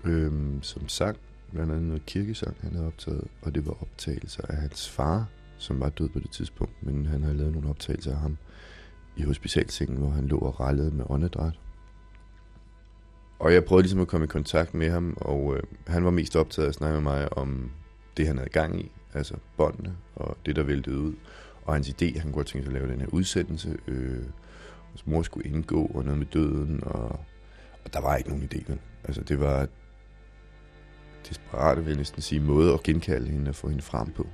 øhm, 0.03 0.63
som 0.63 0.87
sang 0.87 1.17
blandt 1.53 1.71
andet 1.71 1.87
noget 1.87 2.05
kirkesang, 2.05 2.57
han 2.61 2.71
havde 2.71 2.87
optaget, 2.87 3.27
og 3.41 3.55
det 3.55 3.65
var 3.65 3.81
optagelser 3.81 4.43
af 4.49 4.57
hans 4.57 4.89
far, 4.89 5.27
som 5.57 5.79
var 5.79 5.89
død 5.89 6.09
på 6.09 6.19
det 6.19 6.31
tidspunkt, 6.31 6.83
men 6.83 7.05
han 7.05 7.23
havde 7.23 7.37
lavet 7.37 7.53
nogle 7.53 7.69
optagelser 7.69 8.11
af 8.11 8.17
ham 8.17 8.37
i 9.17 9.23
hospitalsengen, 9.23 9.97
hvor 9.97 10.09
han 10.09 10.27
lå 10.27 10.37
og 10.37 10.59
rallede 10.59 10.91
med 10.91 11.05
åndedræt. 11.09 11.59
Og 13.39 13.53
jeg 13.53 13.65
prøvede 13.65 13.83
ligesom 13.83 13.99
at 13.99 14.07
komme 14.07 14.23
i 14.23 14.27
kontakt 14.27 14.73
med 14.73 14.89
ham, 14.89 15.17
og 15.21 15.55
øh, 15.55 15.63
han 15.87 16.05
var 16.05 16.11
mest 16.11 16.35
optaget 16.35 16.65
af 16.65 16.69
at 16.69 16.75
snakke 16.75 16.93
med 16.93 17.03
mig 17.03 17.37
om 17.37 17.71
det, 18.17 18.27
han 18.27 18.37
havde 18.37 18.49
gang 18.49 18.79
i, 18.79 18.91
altså 19.13 19.35
båndene 19.57 19.95
og 20.15 20.37
det, 20.45 20.55
der 20.55 20.63
væltede 20.63 20.97
ud. 20.97 21.13
Og 21.65 21.73
hans 21.73 21.89
idé, 21.89 22.19
han 22.19 22.31
kunne 22.31 22.43
tænke 22.43 22.65
sig 22.65 22.75
at 22.75 22.81
lave 22.81 22.91
den 22.91 23.01
her 23.01 23.07
udsendelse, 23.07 23.77
øh, 23.87 24.23
hans 24.89 25.07
mor 25.07 25.21
skulle 25.21 25.49
indgå, 25.49 25.85
og 25.85 26.03
noget 26.03 26.17
med 26.17 26.25
døden, 26.25 26.83
og, 26.83 27.09
og 27.85 27.93
der 27.93 28.01
var 28.01 28.15
ikke 28.15 28.29
nogen 28.29 28.49
idé, 28.53 28.63
vel? 28.67 28.79
Altså 29.03 29.21
det 29.21 29.39
var 29.39 29.67
desperate, 31.29 31.81
vil 31.81 31.89
jeg 31.89 31.97
næsten 31.97 32.21
sige, 32.21 32.41
måde 32.41 32.73
at 32.73 32.83
genkalde 32.83 33.27
hende 33.27 33.49
og 33.49 33.55
få 33.55 33.69
hende 33.69 33.83
frem 33.83 34.11
på. 34.11 34.27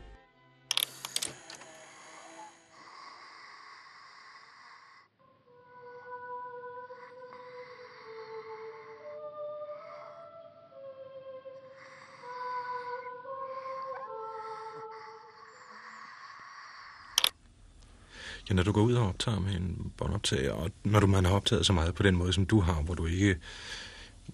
Ja, 18.50 18.54
når 18.54 18.64
du 18.64 18.72
går 18.72 18.82
ud 18.82 18.94
og 18.94 19.08
optager 19.08 19.40
med 19.40 19.56
en 19.56 19.92
båndoptager, 19.98 20.52
og 20.52 20.72
når 20.84 21.00
du 21.00 21.08
man 21.08 21.26
har 21.26 21.34
optaget 21.34 21.66
så 21.66 21.74
meget 21.74 21.96
på 21.96 22.04
den 22.04 22.16
måde, 22.16 22.34
som 22.34 22.46
du 22.46 22.60
har, 22.60 22.82
hvor 22.82 22.94
du 22.94 23.06
ikke, 23.06 23.38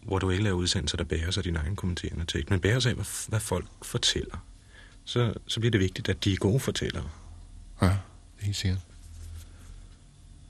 hvor 0.04 0.20
du 0.20 0.30
ikke 0.30 0.44
laver 0.44 0.58
udsendelser, 0.58 0.98
der 0.98 1.04
bærer 1.04 1.32
sig 1.32 1.44
din 1.44 1.56
egen 1.56 1.76
kommenterende 1.76 2.26
tekst, 2.26 2.50
men 2.50 2.60
bærer 2.60 2.80
sig 2.80 2.90
af, 2.90 2.96
hvad, 2.96 3.30
hvad 3.30 3.40
folk 3.40 3.66
fortæller, 3.82 4.46
så, 5.06 5.34
så 5.48 5.60
bliver 5.60 5.72
det 5.72 5.80
vigtigt, 5.80 6.10
at 6.10 6.24
de 6.24 6.34
er 6.34 6.38
gode 6.38 6.60
fortællere. 6.60 7.10
Ja, 7.82 7.88
det 7.88 7.94
er 8.40 8.46
helt 8.46 8.56
sikkert. 8.56 8.82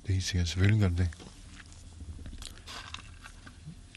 Det 0.03 0.09
er 0.09 0.13
helt 0.13 0.25
sikkert. 0.25 0.47
Selvfølgelig 0.47 0.81
gør 0.81 0.89
det 0.89 0.97
det. 0.97 1.09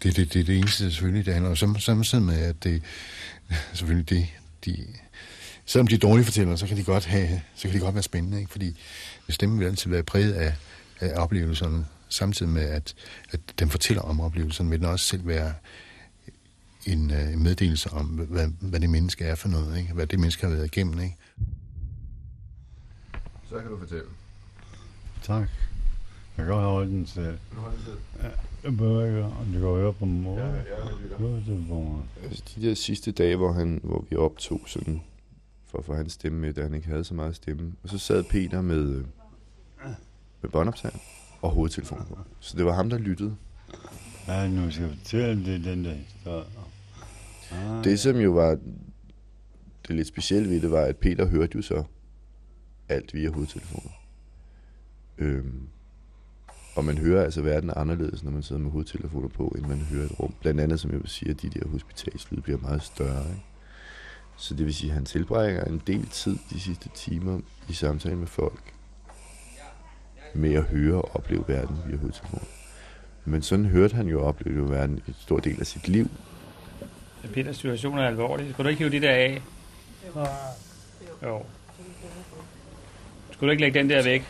Det 0.02 0.08
er 0.08 0.12
det, 0.12 0.34
det, 0.34 0.46
det 0.46 0.58
eneste, 0.58 0.92
selvfølgelig, 0.92 1.26
det 1.26 1.34
handler 1.34 1.50
om. 1.50 1.78
Samtidig 1.78 2.24
med, 2.24 2.38
at 2.38 2.64
det 2.64 2.82
selvfølgelig 3.72 4.10
det, 4.10 4.26
de, 4.64 4.86
selvom 5.66 5.86
de 5.86 5.94
er 5.94 5.98
dårlige 5.98 6.24
fortællere, 6.24 6.58
så 6.58 6.66
kan 6.66 6.76
de 6.76 6.84
godt 6.84 7.04
have, 7.04 7.42
så 7.54 7.68
kan 7.68 7.74
de 7.74 7.80
godt 7.80 7.94
være 7.94 8.02
spændende, 8.02 8.38
ikke? 8.38 8.50
fordi 8.50 8.76
stemmen 9.28 9.60
vil 9.60 9.66
altid 9.66 9.90
være 9.90 10.02
præget 10.02 10.32
af, 10.32 10.54
af 11.00 11.22
oplevelserne, 11.22 11.86
samtidig 12.08 12.52
med, 12.52 12.62
at, 12.62 12.94
at 13.30 13.40
den 13.58 13.68
fortæller 13.68 14.02
om 14.02 14.20
oplevelserne, 14.20 14.70
vil 14.70 14.78
den 14.78 14.88
også 14.88 15.06
selv 15.06 15.26
være 15.26 15.54
en 16.86 17.10
uh, 17.10 17.40
meddelelse 17.40 17.90
om, 17.90 18.06
hvad, 18.06 18.48
hvad 18.60 18.80
det 18.80 18.90
menneske 18.90 19.24
er 19.24 19.34
for 19.34 19.48
noget, 19.48 19.78
ikke? 19.78 19.92
hvad 19.92 20.06
det 20.06 20.20
menneske 20.20 20.46
har 20.46 20.54
været 20.54 20.66
igennem. 20.66 21.00
Ikke? 21.00 21.16
Så 23.48 23.60
kan 23.60 23.70
du 23.70 23.78
fortælle. 23.78 24.04
Tak. 25.22 25.48
Jeg 26.38 26.46
kan 26.46 26.54
holde 26.54 26.90
den 26.90 27.06
selv. 27.06 27.38
Ja, 28.22 28.28
jeg 28.64 28.76
behøver 28.76 29.06
ikke, 29.06 29.22
om 29.22 29.46
du 29.46 29.52
kan 29.52 29.60
høre 29.60 29.92
på 29.92 30.04
mor. 30.04 30.38
Ja, 30.38 30.46
ja. 30.46 30.60
Altså 32.22 32.44
de 32.56 32.68
der 32.68 32.74
sidste 32.74 33.12
dage, 33.12 33.36
hvor, 33.36 33.52
han, 33.52 33.80
hvor 33.82 34.04
vi 34.10 34.16
optog 34.16 34.60
sådan, 34.66 35.02
for 35.66 35.78
at 35.78 35.84
få 35.84 35.94
hans 35.94 36.12
stemme 36.12 36.38
med, 36.38 36.52
da 36.54 36.62
han 36.62 36.74
ikke 36.74 36.88
havde 36.88 37.04
så 37.04 37.14
meget 37.14 37.36
stemme. 37.36 37.72
Og 37.82 37.88
så 37.88 37.98
sad 37.98 38.24
Peter 38.24 38.60
med, 38.60 38.88
øh, 38.88 39.04
med 40.42 40.50
båndoptager 40.50 40.98
og 41.42 41.50
hovedtelefonen 41.50 42.04
på. 42.06 42.18
Så 42.40 42.56
det 42.56 42.64
var 42.64 42.72
ham, 42.74 42.90
der 42.90 42.98
lyttede. 42.98 43.36
Ja, 44.28 44.48
nu 44.48 44.70
skal 44.70 44.82
jeg 44.84 44.96
fortælle 44.98 45.44
det, 45.44 45.64
den 45.64 45.84
der 45.84 45.92
historie. 45.94 46.44
Ah, 47.52 47.84
Det, 47.84 48.00
som 48.00 48.16
jo 48.16 48.30
var 48.30 48.58
det 49.88 49.96
lidt 49.96 50.08
specielle 50.08 50.50
ved 50.50 50.60
det, 50.60 50.70
var, 50.70 50.80
at 50.80 50.96
Peter 50.96 51.26
hørte 51.26 51.52
jo 51.56 51.62
så 51.62 51.84
alt 52.88 53.14
via 53.14 53.30
hovedtelefoner. 53.30 53.90
Øhm, 55.18 55.68
og 56.76 56.84
man 56.84 56.98
hører 56.98 57.24
altså 57.24 57.42
verden 57.42 57.70
anderledes, 57.76 58.22
når 58.24 58.30
man 58.30 58.42
sidder 58.42 58.62
med 58.62 58.70
hovedtelefoner 58.70 59.28
på, 59.28 59.54
end 59.58 59.66
man 59.66 59.78
hører 59.78 60.04
et 60.04 60.20
rum. 60.20 60.34
Blandt 60.40 60.60
andet, 60.60 60.80
som 60.80 60.90
jeg 60.90 61.00
vil 61.00 61.08
sige, 61.08 61.30
at 61.30 61.42
de 61.42 61.48
der 61.50 61.68
hospitalslyd 61.68 62.40
bliver 62.40 62.58
meget 62.58 62.82
større. 62.82 63.28
Ikke? 63.30 63.42
Så 64.36 64.54
det 64.54 64.66
vil 64.66 64.74
sige, 64.74 64.90
at 64.90 64.94
han 64.94 65.04
tilbringer 65.04 65.64
en 65.64 65.82
del 65.86 66.06
tid 66.06 66.36
de 66.50 66.60
sidste 66.60 66.88
timer 66.94 67.40
i 67.68 67.72
samtale 67.72 68.16
med 68.16 68.26
folk 68.26 68.74
med 70.34 70.54
at 70.54 70.62
høre 70.62 71.02
og 71.02 71.16
opleve 71.16 71.44
verden 71.48 71.76
via 71.86 71.96
hovedtelefoner. 71.96 72.44
Men 73.24 73.42
sådan 73.42 73.64
hørte 73.64 73.94
han 73.96 74.06
jo 74.06 74.20
og 74.20 74.26
oplevede 74.26 74.62
jo 74.62 74.68
verden 74.68 75.02
en 75.08 75.14
stor 75.20 75.38
del 75.38 75.60
af 75.60 75.66
sit 75.66 75.88
liv. 75.88 76.10
Peters 77.34 77.56
situation 77.56 77.98
er 77.98 78.06
alvorlig. 78.06 78.50
Skal 78.52 78.64
du 78.64 78.68
ikke 78.68 78.78
hive 78.78 78.90
det 78.90 79.02
der 79.02 79.10
af? 79.10 79.42
Jo. 81.22 81.42
Skulle 83.30 83.48
du 83.48 83.50
ikke 83.50 83.62
lægge 83.62 83.78
den 83.78 83.90
der 83.90 84.02
væk? 84.02 84.22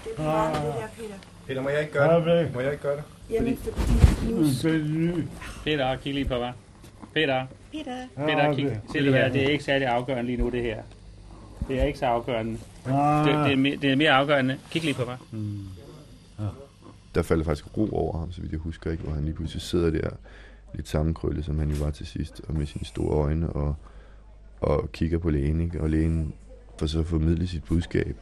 Peter, 1.46 1.62
må 1.62 1.68
jeg 1.68 1.80
ikke 1.80 1.92
gøre 1.92 2.38
det? 2.38 2.54
Må 2.54 2.60
jeg 2.60 2.72
ikke 2.72 2.82
gøre 2.82 2.96
det? 2.96 3.04
Jamen, 3.30 3.56
fordi... 3.56 5.22
Peter, 5.64 5.96
kig 5.96 6.14
lige 6.14 6.24
på 6.24 6.38
mig. 6.38 6.52
Peter. 7.14 7.46
Peter. 7.72 7.96
Peter, 8.16 8.54
kig. 8.54 8.80
Se 8.92 8.98
det 8.98 9.14
her. 9.14 9.28
Det 9.28 9.42
er 9.42 9.48
ikke 9.48 9.64
særlig 9.64 9.88
afgørende 9.88 10.24
lige 10.24 10.36
nu, 10.36 10.48
det 10.48 10.62
her. 10.62 10.82
Det 11.68 11.80
er 11.80 11.84
ikke 11.84 11.98
så 11.98 12.06
afgørende. 12.06 12.52
Det, 12.52 12.60
det, 12.84 13.52
er, 13.52 13.56
mere, 13.56 13.76
det 13.76 13.92
er 13.92 13.96
mere 13.96 14.10
afgørende. 14.10 14.58
Kig 14.70 14.82
lige 14.84 14.94
på 14.94 15.04
mig. 15.04 15.16
Der 17.14 17.22
falder 17.22 17.44
faktisk 17.44 17.76
ro 17.76 17.88
over 17.92 18.18
ham, 18.18 18.32
så 18.32 18.40
vidt 18.40 18.52
jeg 18.52 18.60
husker 18.60 18.90
ikke, 18.90 19.02
hvor 19.02 19.12
han 19.12 19.24
lige 19.24 19.34
pludselig 19.34 19.62
sidder 19.62 19.90
der 19.90 20.10
lidt 20.74 20.88
sammenkrøllet, 20.88 21.44
som 21.44 21.58
han 21.58 21.70
jo 21.70 21.84
var 21.84 21.90
til 21.90 22.06
sidst, 22.06 22.40
og 22.48 22.54
med 22.54 22.66
sine 22.66 22.84
store 22.84 23.24
øjne, 23.24 23.52
og, 23.52 23.74
og 24.60 24.92
kigger 24.92 25.18
på 25.18 25.30
lægen, 25.30 25.60
ikke? 25.60 25.80
og 25.80 25.90
lægen 25.90 26.34
får 26.78 26.86
så 26.86 27.02
formidlet 27.02 27.48
sit 27.48 27.64
budskab. 27.64 28.16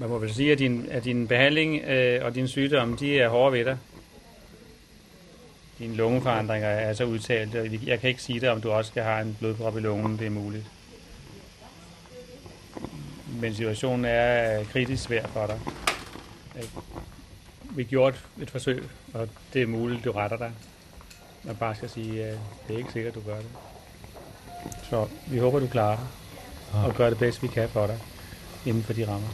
Man 0.00 0.08
må 0.08 0.18
vel 0.18 0.34
sige, 0.34 0.52
at 0.52 0.58
din, 0.58 0.86
at 0.90 1.04
din 1.04 1.28
behandling 1.28 1.82
øh, 1.82 2.24
og 2.24 2.34
din 2.34 2.48
sygdom, 2.48 2.96
de 2.96 3.18
er 3.18 3.28
hårde 3.28 3.52
ved 3.52 3.64
dig. 3.64 3.78
Dine 5.78 5.94
lungeforandringer 5.94 6.68
er 6.68 6.92
så 6.92 7.04
udtalt, 7.04 7.54
og 7.54 7.86
jeg 7.86 8.00
kan 8.00 8.08
ikke 8.08 8.22
sige 8.22 8.40
dig, 8.40 8.50
om 8.50 8.60
du 8.60 8.70
også 8.70 8.88
skal 8.88 9.02
have 9.02 9.22
en 9.22 9.36
blodprop 9.38 9.76
i 9.76 9.80
lungen, 9.80 10.18
det 10.18 10.26
er 10.26 10.30
muligt. 10.30 10.64
Men 13.40 13.54
situationen 13.54 14.04
er 14.04 14.64
kritisk 14.64 15.02
svær 15.02 15.26
for 15.26 15.46
dig. 15.46 15.60
Ikke? 16.56 16.68
Vi 17.70 17.84
gjorde 17.84 18.16
et, 18.36 18.42
et 18.42 18.50
forsøg, 18.50 18.88
og 19.14 19.28
det 19.52 19.62
er 19.62 19.66
muligt, 19.66 20.04
du 20.04 20.12
retter 20.12 20.36
dig. 20.36 20.52
Man 21.44 21.56
bare 21.56 21.74
skal 21.74 21.90
sige, 21.90 22.24
at 22.24 22.38
det 22.68 22.74
er 22.74 22.78
ikke 22.78 22.92
sikkert, 22.92 23.14
du 23.14 23.20
gør 23.20 23.36
det. 23.36 23.46
Så 24.90 25.08
vi 25.26 25.38
håber, 25.38 25.58
du 25.60 25.66
klarer 25.66 25.96
det, 25.96 26.06
og 26.84 26.94
gør 26.94 27.10
det 27.10 27.18
bedst, 27.18 27.42
vi 27.42 27.48
kan 27.48 27.68
for 27.68 27.86
dig, 27.86 27.98
inden 28.66 28.82
for 28.82 28.92
de 28.92 29.08
rammer. 29.08 29.28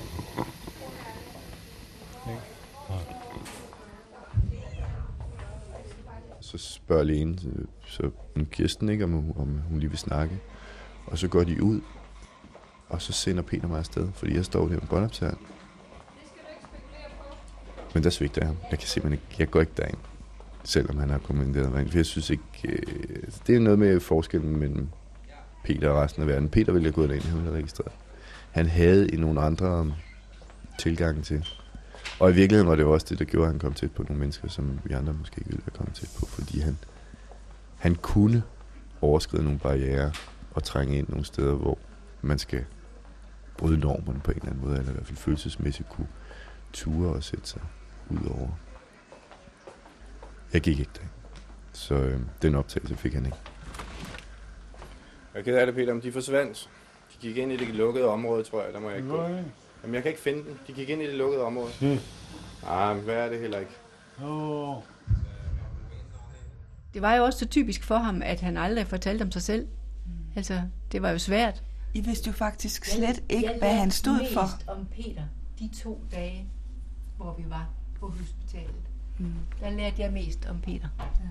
Ikke? 2.28 2.40
Så 6.40 6.58
spørger 6.58 7.02
lægen, 7.04 7.38
så, 7.38 7.48
så 7.86 8.10
Kirsten 8.50 8.88
ikke, 8.88 9.04
om, 9.04 9.10
hun- 9.12 9.34
om 9.36 9.60
hun 9.68 9.80
lige 9.80 9.90
vil 9.90 9.98
snakke. 9.98 10.38
Og 11.06 11.18
så 11.18 11.28
går 11.28 11.44
de 11.44 11.62
ud, 11.62 11.80
og 12.88 13.02
så 13.02 13.12
sender 13.12 13.42
Peter 13.42 13.68
mig 13.68 13.78
afsted, 13.78 14.08
fordi 14.12 14.34
jeg 14.36 14.44
står 14.44 14.60
der 14.68 14.74
med 14.74 14.80
båndoptageren. 14.90 15.38
Men 17.94 18.04
der 18.04 18.10
svigter 18.10 18.40
jeg 18.40 18.48
ham. 18.48 18.56
Jeg 18.70 18.78
kan 18.78 18.88
simpelthen 18.88 19.12
ikke, 19.12 19.36
jeg 19.38 19.50
går 19.50 19.60
ikke 19.60 19.72
derind, 19.76 19.98
selvom 20.64 20.98
han 20.98 21.10
har 21.10 21.18
kommenteret 21.18 21.72
mig 21.72 21.80
ind. 21.80 21.90
For 21.90 21.98
jeg 21.98 22.06
synes 22.06 22.30
ikke, 22.30 22.44
øh, 22.64 23.16
altså, 23.22 23.40
det 23.46 23.56
er 23.56 23.60
noget 23.60 23.78
med 23.78 24.00
forskellen 24.00 24.56
mellem 24.56 24.88
Peter 25.64 25.90
og 25.90 26.02
resten 26.02 26.22
af 26.22 26.28
verden. 26.28 26.48
Peter 26.48 26.72
ville 26.72 26.86
jeg 26.86 26.94
gå 26.94 27.06
derind, 27.06 27.22
han 27.22 27.34
ville 27.34 27.50
have 27.50 27.58
registreret. 27.58 27.92
Han 28.50 28.66
havde 28.66 29.08
i 29.08 29.16
nogle 29.16 29.40
andre 29.40 29.80
um, 29.80 29.92
tilgange 30.78 31.22
til. 31.22 31.48
Og 32.20 32.30
i 32.30 32.34
virkeligheden 32.34 32.68
var 32.68 32.76
det 32.76 32.82
jo 32.82 32.92
også 32.92 33.06
det, 33.08 33.18
der 33.18 33.24
gjorde, 33.24 33.46
at 33.46 33.52
han 33.52 33.58
kom 33.58 33.72
tæt 33.74 33.92
på 33.92 34.02
nogle 34.02 34.20
mennesker, 34.20 34.48
som 34.48 34.80
vi 34.84 34.94
andre 34.94 35.12
måske 35.12 35.38
ikke 35.38 35.50
ville 35.50 35.62
have 35.64 35.76
kommet 35.76 35.94
tæt 35.94 36.10
på, 36.18 36.26
fordi 36.26 36.60
han, 36.60 36.78
han 37.76 37.94
kunne 37.94 38.42
overskride 39.00 39.44
nogle 39.44 39.58
barriere 39.58 40.12
og 40.50 40.64
trænge 40.64 40.98
ind 40.98 41.08
nogle 41.08 41.24
steder, 41.24 41.54
hvor 41.54 41.78
man 42.22 42.38
skal 42.38 42.64
bryde 43.56 43.78
normerne 43.78 44.20
på 44.20 44.30
en 44.30 44.36
eller 44.36 44.50
anden 44.50 44.64
måde, 44.64 44.78
eller 44.78 44.90
i 44.90 44.94
hvert 44.94 45.06
fald 45.06 45.16
følelsesmæssigt 45.16 45.88
kunne 45.88 46.08
ture 46.72 47.08
og 47.08 47.24
sætte 47.24 47.48
sig 47.48 47.60
ud 48.10 48.30
over. 48.38 48.48
Jeg 50.52 50.60
gik 50.62 50.78
ikke 50.78 50.90
der. 50.94 51.06
Så 51.72 51.94
øh, 51.94 52.20
den 52.42 52.54
optagelse 52.54 52.96
fik 52.96 53.14
han 53.14 53.24
ikke. 53.24 53.36
Jeg 55.34 55.40
er 55.40 55.44
ked 55.44 55.56
af 55.56 55.66
det, 55.66 55.74
Peter, 55.74 55.94
men 55.94 56.02
de 56.02 56.12
forsvandt. 56.12 56.70
De 57.12 57.18
gik 57.20 57.36
ind 57.36 57.52
i 57.52 57.56
det 57.56 57.74
lukkede 57.74 58.06
område, 58.06 58.44
tror 58.44 58.62
jeg. 58.64 58.72
Der 58.72 58.80
må 58.80 58.88
jeg 58.88 58.98
ikke 58.98 59.08
gå. 59.10 59.16
Nej. 59.16 59.42
Jamen, 59.82 59.94
jeg 59.94 60.02
kan 60.02 60.10
ikke 60.10 60.22
finde 60.22 60.44
dem. 60.44 60.58
De 60.66 60.72
gik 60.72 60.88
ind 60.88 61.02
i 61.02 61.06
det 61.06 61.14
lukkede 61.14 61.42
område. 61.42 61.70
Mm. 61.80 61.98
Nej, 62.62 62.94
men 62.94 63.04
hvad 63.04 63.14
er 63.14 63.28
det 63.28 63.40
heller 63.40 63.58
ikke? 63.58 63.72
Åh. 64.24 64.76
Det 66.94 67.02
var 67.02 67.14
jo 67.14 67.24
også 67.24 67.38
så 67.38 67.46
typisk 67.46 67.84
for 67.84 67.96
ham, 67.96 68.22
at 68.22 68.40
han 68.40 68.56
aldrig 68.56 68.86
fortalte 68.86 69.22
om 69.22 69.30
sig 69.30 69.42
selv. 69.42 69.68
Altså, 70.36 70.62
det 70.92 71.02
var 71.02 71.10
jo 71.10 71.18
svært. 71.18 71.62
I 71.94 72.00
vidste 72.00 72.26
jo 72.26 72.32
faktisk 72.32 72.84
slet 72.84 73.22
ikke, 73.28 73.50
hvad 73.58 73.74
han 73.74 73.90
stod 73.90 74.18
mest 74.18 74.32
for. 74.32 74.48
om 74.66 74.86
Peter 74.86 75.22
de 75.58 75.70
to 75.82 76.04
dage, 76.12 76.48
hvor 77.16 77.34
vi 77.38 77.44
var 77.48 77.68
på 78.00 78.08
hospitalet. 78.08 78.74
Mm. 79.18 79.32
Der 79.60 79.70
lærte 79.70 80.02
jeg 80.02 80.12
mest 80.12 80.46
om 80.50 80.60
Peter. 80.60 80.88
Ja. 80.98 81.28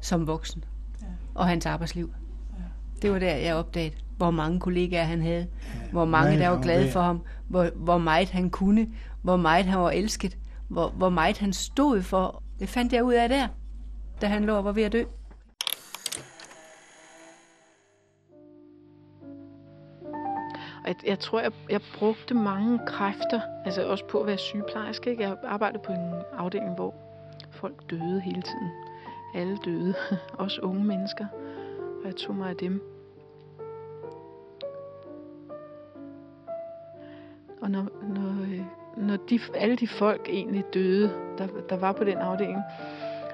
Som 0.00 0.26
voksen. 0.26 0.64
Ja. 1.02 1.06
Og 1.34 1.46
hans 1.46 1.66
arbejdsliv. 1.66 2.12
Ja. 2.58 2.62
Det 3.02 3.12
var 3.12 3.18
der, 3.18 3.34
jeg 3.34 3.54
opdagede, 3.54 3.94
hvor 4.16 4.30
mange 4.30 4.60
kollegaer 4.60 5.04
han 5.04 5.22
havde. 5.22 5.46
Hvor 5.92 6.04
mange, 6.04 6.30
Nej, 6.30 6.38
der 6.38 6.48
var 6.48 6.62
glade 6.62 6.92
for 6.92 7.00
ham. 7.00 7.22
Hvor, 7.48 7.70
hvor 7.74 7.98
meget 7.98 8.30
han 8.30 8.50
kunne. 8.50 8.86
Hvor 9.22 9.36
meget 9.36 9.66
han 9.66 9.78
var 9.80 9.90
elsket. 9.90 10.38
Hvor, 10.68 10.88
hvor 10.88 11.08
meget 11.10 11.38
han 11.38 11.52
stod 11.52 12.02
for. 12.02 12.42
Det 12.60 12.68
fandt 12.68 12.92
jeg 12.92 13.04
ud 13.04 13.12
af 13.14 13.28
der, 13.28 13.48
da 14.20 14.26
han 14.26 14.44
lå 14.44 14.56
og 14.56 14.64
var 14.64 14.72
ved 14.72 14.82
at 14.82 14.92
dø. 14.92 15.04
At 20.86 21.02
jeg, 21.02 21.08
jeg 21.08 21.18
tror, 21.18 21.40
jeg, 21.40 21.52
jeg 21.70 21.80
brugte 21.98 22.34
mange 22.34 22.80
kræfter, 22.86 23.40
altså 23.64 23.88
også 23.88 24.04
på 24.04 24.20
at 24.20 24.26
være 24.26 24.38
sygeplejerske. 24.38 25.10
Ikke? 25.10 25.22
Jeg 25.22 25.36
arbejdede 25.44 25.82
på 25.82 25.92
en 25.92 26.12
afdeling, 26.38 26.74
hvor 26.74 26.94
folk 27.50 27.90
døde 27.90 28.20
hele 28.20 28.42
tiden. 28.42 28.70
Alle 29.34 29.56
døde, 29.64 29.94
også 30.44 30.60
unge 30.60 30.84
mennesker. 30.84 31.26
Og 32.00 32.06
jeg 32.06 32.16
tog 32.16 32.34
mig 32.34 32.50
af 32.50 32.56
dem. 32.56 32.82
Og 37.60 37.70
når, 37.70 37.88
når, 38.02 38.36
når 38.96 39.16
de, 39.16 39.40
alle 39.54 39.76
de 39.76 39.88
folk 39.88 40.28
egentlig 40.28 40.64
døde, 40.74 41.10
der, 41.38 41.46
der 41.68 41.76
var 41.76 41.92
på 41.92 42.04
den 42.04 42.18
afdeling, 42.18 42.62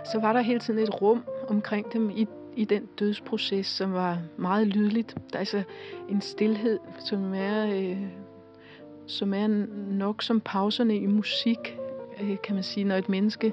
så 0.04 0.20
var 0.20 0.32
der 0.32 0.40
hele 0.40 0.60
tiden 0.60 0.80
et 0.80 1.02
rum 1.02 1.24
omkring 1.48 1.92
dem 1.92 2.10
i, 2.10 2.26
i 2.56 2.64
den 2.64 2.88
dødsproces, 2.98 3.66
som 3.66 3.92
var 3.92 4.18
meget 4.36 4.66
lydligt. 4.66 5.14
Der 5.14 5.36
er 5.36 5.38
altså 5.38 5.62
en 6.08 6.20
stillhed, 6.20 6.78
som 6.98 7.34
er, 7.34 7.66
øh, 7.66 8.02
som 9.06 9.34
er 9.34 9.46
nok 9.90 10.22
som 10.22 10.40
pauserne 10.40 10.96
i 10.96 11.06
musik, 11.06 11.78
øh, 12.22 12.36
kan 12.44 12.54
man 12.54 12.64
sige. 12.64 12.84
Når 12.84 12.94
et 12.96 13.08
menneske, 13.08 13.52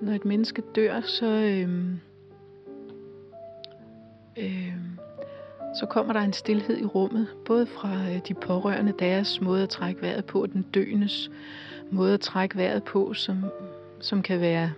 når 0.00 0.12
et 0.12 0.24
menneske 0.24 0.62
dør, 0.74 1.00
så, 1.00 1.26
øh, 1.26 1.68
øh, 4.38 4.74
så 5.80 5.86
kommer 5.86 6.12
der 6.12 6.20
en 6.20 6.32
stillhed 6.32 6.78
i 6.78 6.84
rummet, 6.84 7.28
både 7.44 7.66
fra 7.66 7.90
øh, 8.10 8.20
de 8.28 8.34
pårørende, 8.34 8.94
deres 8.98 9.40
måde 9.40 9.62
at 9.62 9.68
trække 9.68 10.02
vejret 10.02 10.24
på, 10.24 10.42
og 10.42 10.52
den 10.52 10.62
døendes 10.62 11.30
måde 11.90 12.14
at 12.14 12.20
trække 12.20 12.56
vejret 12.56 12.84
på, 12.84 13.14
som, 13.14 13.44
som 14.00 14.22
kan 14.22 14.40
være 14.40 14.72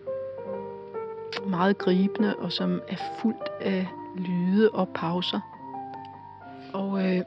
meget 1.45 1.79
gribende, 1.79 2.37
og 2.37 2.53
som 2.53 2.83
er 2.89 2.97
fuldt 3.21 3.49
af 3.61 3.89
lyde 4.17 4.71
og 4.71 4.89
pauser. 4.89 5.41
Og 6.73 7.05
øh, 7.05 7.23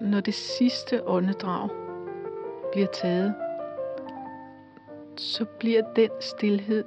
når 0.00 0.20
det 0.20 0.34
sidste 0.34 1.08
åndedrag 1.08 1.68
bliver 2.72 2.86
taget, 2.86 3.34
så 5.16 5.44
bliver 5.44 5.82
den 5.96 6.10
stillhed, 6.20 6.84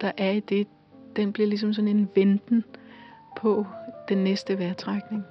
der 0.00 0.12
er 0.16 0.30
i 0.30 0.40
det, 0.40 0.66
den 1.16 1.32
bliver 1.32 1.48
ligesom 1.48 1.72
sådan 1.72 1.88
en 1.88 2.10
venten 2.14 2.64
på 3.36 3.66
den 4.08 4.18
næste 4.18 4.58
vejrtrækning. 4.58 5.24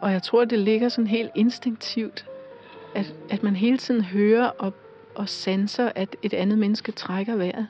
Og 0.00 0.12
jeg 0.12 0.22
tror, 0.22 0.44
det 0.44 0.58
ligger 0.58 0.88
sådan 0.88 1.06
helt 1.06 1.30
instinktivt, 1.34 2.26
at, 2.94 3.14
at 3.30 3.42
man 3.42 3.56
hele 3.56 3.78
tiden 3.78 4.04
hører 4.04 4.48
og, 4.48 4.74
og 5.14 5.28
sanser, 5.28 5.92
at 5.94 6.16
et 6.22 6.34
andet 6.34 6.58
menneske 6.58 6.92
trækker 6.92 7.36
vejret. 7.36 7.66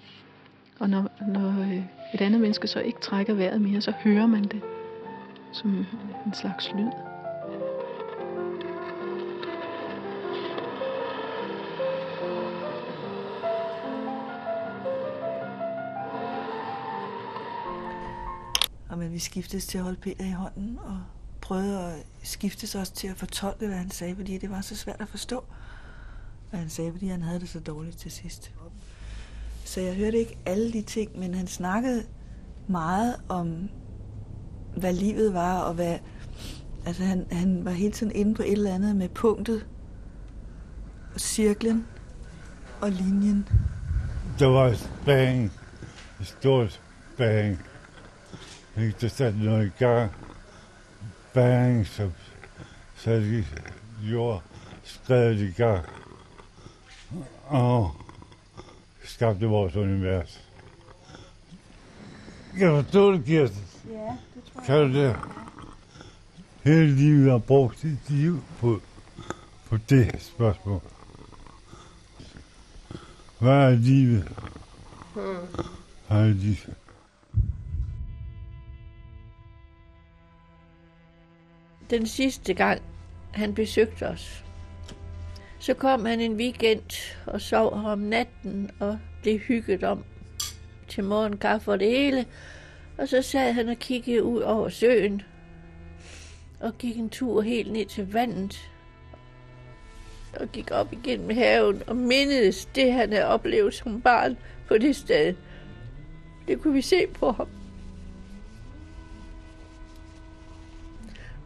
Og 0.78 0.90
når, 0.90 1.08
når 1.28 1.60
øh, 1.60 1.82
et 2.14 2.20
andet 2.20 2.40
menneske 2.40 2.68
så 2.68 2.80
ikke 2.80 3.00
trækker 3.00 3.34
vejret 3.34 3.60
mere, 3.60 3.80
så 3.80 3.92
hører 4.04 4.26
man 4.26 4.42
det 4.42 4.60
som 5.52 5.86
en 6.26 6.34
slags 6.34 6.72
lyd. 6.72 6.90
Og 18.88 18.98
men 18.98 19.12
vi 19.12 19.18
skiftes 19.18 19.66
til 19.66 19.78
at 19.78 19.84
holde 19.84 20.00
Peter 20.00 20.24
i 20.24 20.30
hånden, 20.30 20.78
og 20.84 21.00
prøvede 21.40 21.80
at 21.80 22.06
skiftes 22.22 22.74
også 22.74 22.92
til 22.92 23.08
at 23.08 23.16
fortolke, 23.16 23.66
hvad 23.66 23.76
han 23.76 23.90
sagde, 23.90 24.16
fordi 24.16 24.38
det 24.38 24.50
var 24.50 24.60
så 24.60 24.76
svært 24.76 25.00
at 25.00 25.08
forstå, 25.08 25.44
hvad 26.52 26.60
han 26.60 26.70
sagde, 26.70 26.92
fordi 26.92 27.06
han 27.06 27.22
havde 27.22 27.40
det 27.40 27.48
så 27.48 27.60
dårligt 27.60 27.98
til 27.98 28.10
sidst. 28.10 28.52
Så 29.64 29.80
jeg 29.80 29.94
hørte 29.94 30.18
ikke 30.18 30.38
alle 30.46 30.72
de 30.72 30.82
ting, 30.82 31.18
men 31.18 31.34
han 31.34 31.46
snakkede 31.46 32.04
meget 32.68 33.16
om, 33.28 33.68
hvad 34.76 34.92
livet 34.92 35.34
var, 35.34 35.60
og 35.60 35.74
hvad... 35.74 35.98
Altså, 36.86 37.02
han, 37.02 37.26
han 37.30 37.64
var 37.64 37.70
hele 37.70 37.92
tiden 37.92 38.12
inde 38.14 38.34
på 38.34 38.42
et 38.42 38.52
eller 38.52 38.74
andet 38.74 38.96
med 38.96 39.08
punktet, 39.08 39.66
og 41.14 41.20
cirklen 41.20 41.86
og 42.80 42.90
linjen. 42.90 43.48
Der 44.38 44.46
var 44.46 44.68
et 44.68 44.90
bang, 45.04 45.52
et 46.20 46.26
stort 46.26 46.80
bang. 47.16 47.58
Ikke, 48.76 48.94
der 49.00 49.08
satte 49.08 49.38
noget 49.38 49.66
i 49.66 49.78
gang. 49.78 50.12
Bang, 51.34 51.86
så 51.86 52.10
satte 52.96 53.36
de 53.36 53.44
jord 54.02 54.42
skrevet 54.82 55.40
i 55.40 55.50
gang. 55.50 55.84
Og 57.52 57.90
skabte 59.04 59.46
vores 59.46 59.76
univers. 59.76 60.48
Kan 62.58 62.68
du 62.68 62.82
forstå 62.82 63.12
det, 63.12 63.24
Kirsten? 63.24 63.64
Ja, 63.90 64.16
det 64.34 64.44
tror 64.52 64.62
Kan 64.62 64.92
du 64.92 64.98
det? 64.98 65.16
Hele 66.64 66.96
livet 66.96 67.30
har 67.30 67.38
brugt 67.38 67.78
sit 67.78 68.10
liv 68.10 68.42
på, 68.60 68.80
på 69.68 69.76
det 69.76 70.22
spørgsmål. 70.22 70.80
Hvad 73.38 73.52
er 73.52 73.70
livet? 73.70 74.28
Hvad 76.08 76.18
er 76.18 76.24
livet? 76.26 76.74
Den 81.90 82.06
sidste 82.06 82.54
gang, 82.54 82.82
han 83.30 83.54
besøgte 83.54 84.08
os, 84.08 84.44
så 85.62 85.74
kom 85.74 86.04
han 86.04 86.20
en 86.20 86.36
weekend 86.36 87.14
og 87.26 87.40
sov 87.40 87.80
her 87.80 87.88
om 87.88 87.98
natten 87.98 88.70
og 88.80 88.98
blev 89.22 89.38
hygget 89.38 89.84
om 89.84 90.04
til 90.88 91.04
morgenkaffe 91.04 91.70
og 91.70 91.80
det 91.80 91.88
hele. 91.88 92.26
Og 92.98 93.08
så 93.08 93.22
sad 93.22 93.52
han 93.52 93.68
og 93.68 93.76
kiggede 93.76 94.22
ud 94.22 94.40
over 94.40 94.68
søen 94.68 95.22
og 96.60 96.78
gik 96.78 96.96
en 96.96 97.10
tur 97.10 97.42
helt 97.42 97.72
ned 97.72 97.86
til 97.86 98.12
vandet 98.12 98.70
og 100.40 100.52
gik 100.52 100.70
op 100.70 100.92
igennem 100.92 101.36
haven 101.36 101.82
og 101.86 101.96
mindedes 101.96 102.64
det, 102.64 102.92
han 102.92 103.12
havde 103.12 103.26
oplevet 103.26 103.74
som 103.74 104.00
barn 104.00 104.36
på 104.68 104.78
det 104.78 104.96
sted. 104.96 105.34
Det 106.48 106.60
kunne 106.60 106.74
vi 106.74 106.82
se 106.82 107.06
på 107.06 107.30
ham. 107.30 107.48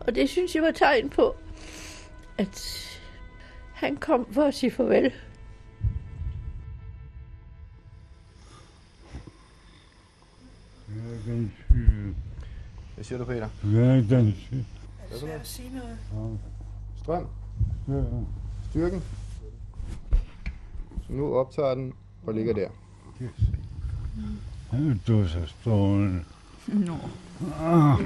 Og 0.01 0.15
det 0.15 0.29
synes 0.29 0.55
jeg 0.55 0.63
var 0.63 0.71
tegn 0.71 1.11
på, 1.11 1.37
at 2.39 2.86
han 3.77 3.97
kom 3.97 4.27
for 4.33 4.43
at 4.43 4.55
sige 4.55 4.71
farvel. 4.71 5.13
Jeg 10.89 11.27
er. 11.27 11.49
Hvad 12.95 13.05
siger 13.05 13.19
du, 13.19 13.25
Peter? 13.25 13.49
Jeg 13.65 13.99
er 13.99 14.03
den 14.03 14.33
syge. 14.33 14.67
Hvad 15.09 15.41
sige 15.43 15.71
noget. 15.75 15.99
Ja. 16.13 16.37
Strøm. 17.03 17.27
Ja. 17.89 18.03
Styrken. 18.71 19.03
Så 21.07 21.13
nu 21.13 21.35
optager 21.35 21.75
den 21.75 21.93
og 22.27 22.35
ligger 22.35 22.55
der. 22.55 22.69
Du 25.07 25.21
er 25.21 25.27
så 25.27 25.47
stående. 25.47 26.25
Nå. 26.67 26.97
Ah. 27.61 28.01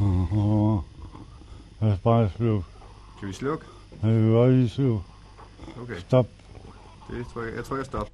Åh. 0.00 0.78
Lad 1.80 1.92
os 1.92 1.98
bare 1.98 2.30
slukke. 2.36 2.79
Kan 3.20 3.28
vi 3.28 3.32
slukke? 3.32 3.66
Jeg 4.02 4.14
vil 4.14 4.30
godt 4.30 4.52
lige 4.52 4.68
slukke. 4.68 5.00
Okay. 5.82 5.98
Stop. 5.98 6.26
Det 7.10 7.26
tror 7.26 7.42
jeg, 7.42 7.54
jeg 7.56 7.64
trykker 7.64 7.84
stop. 7.84 8.10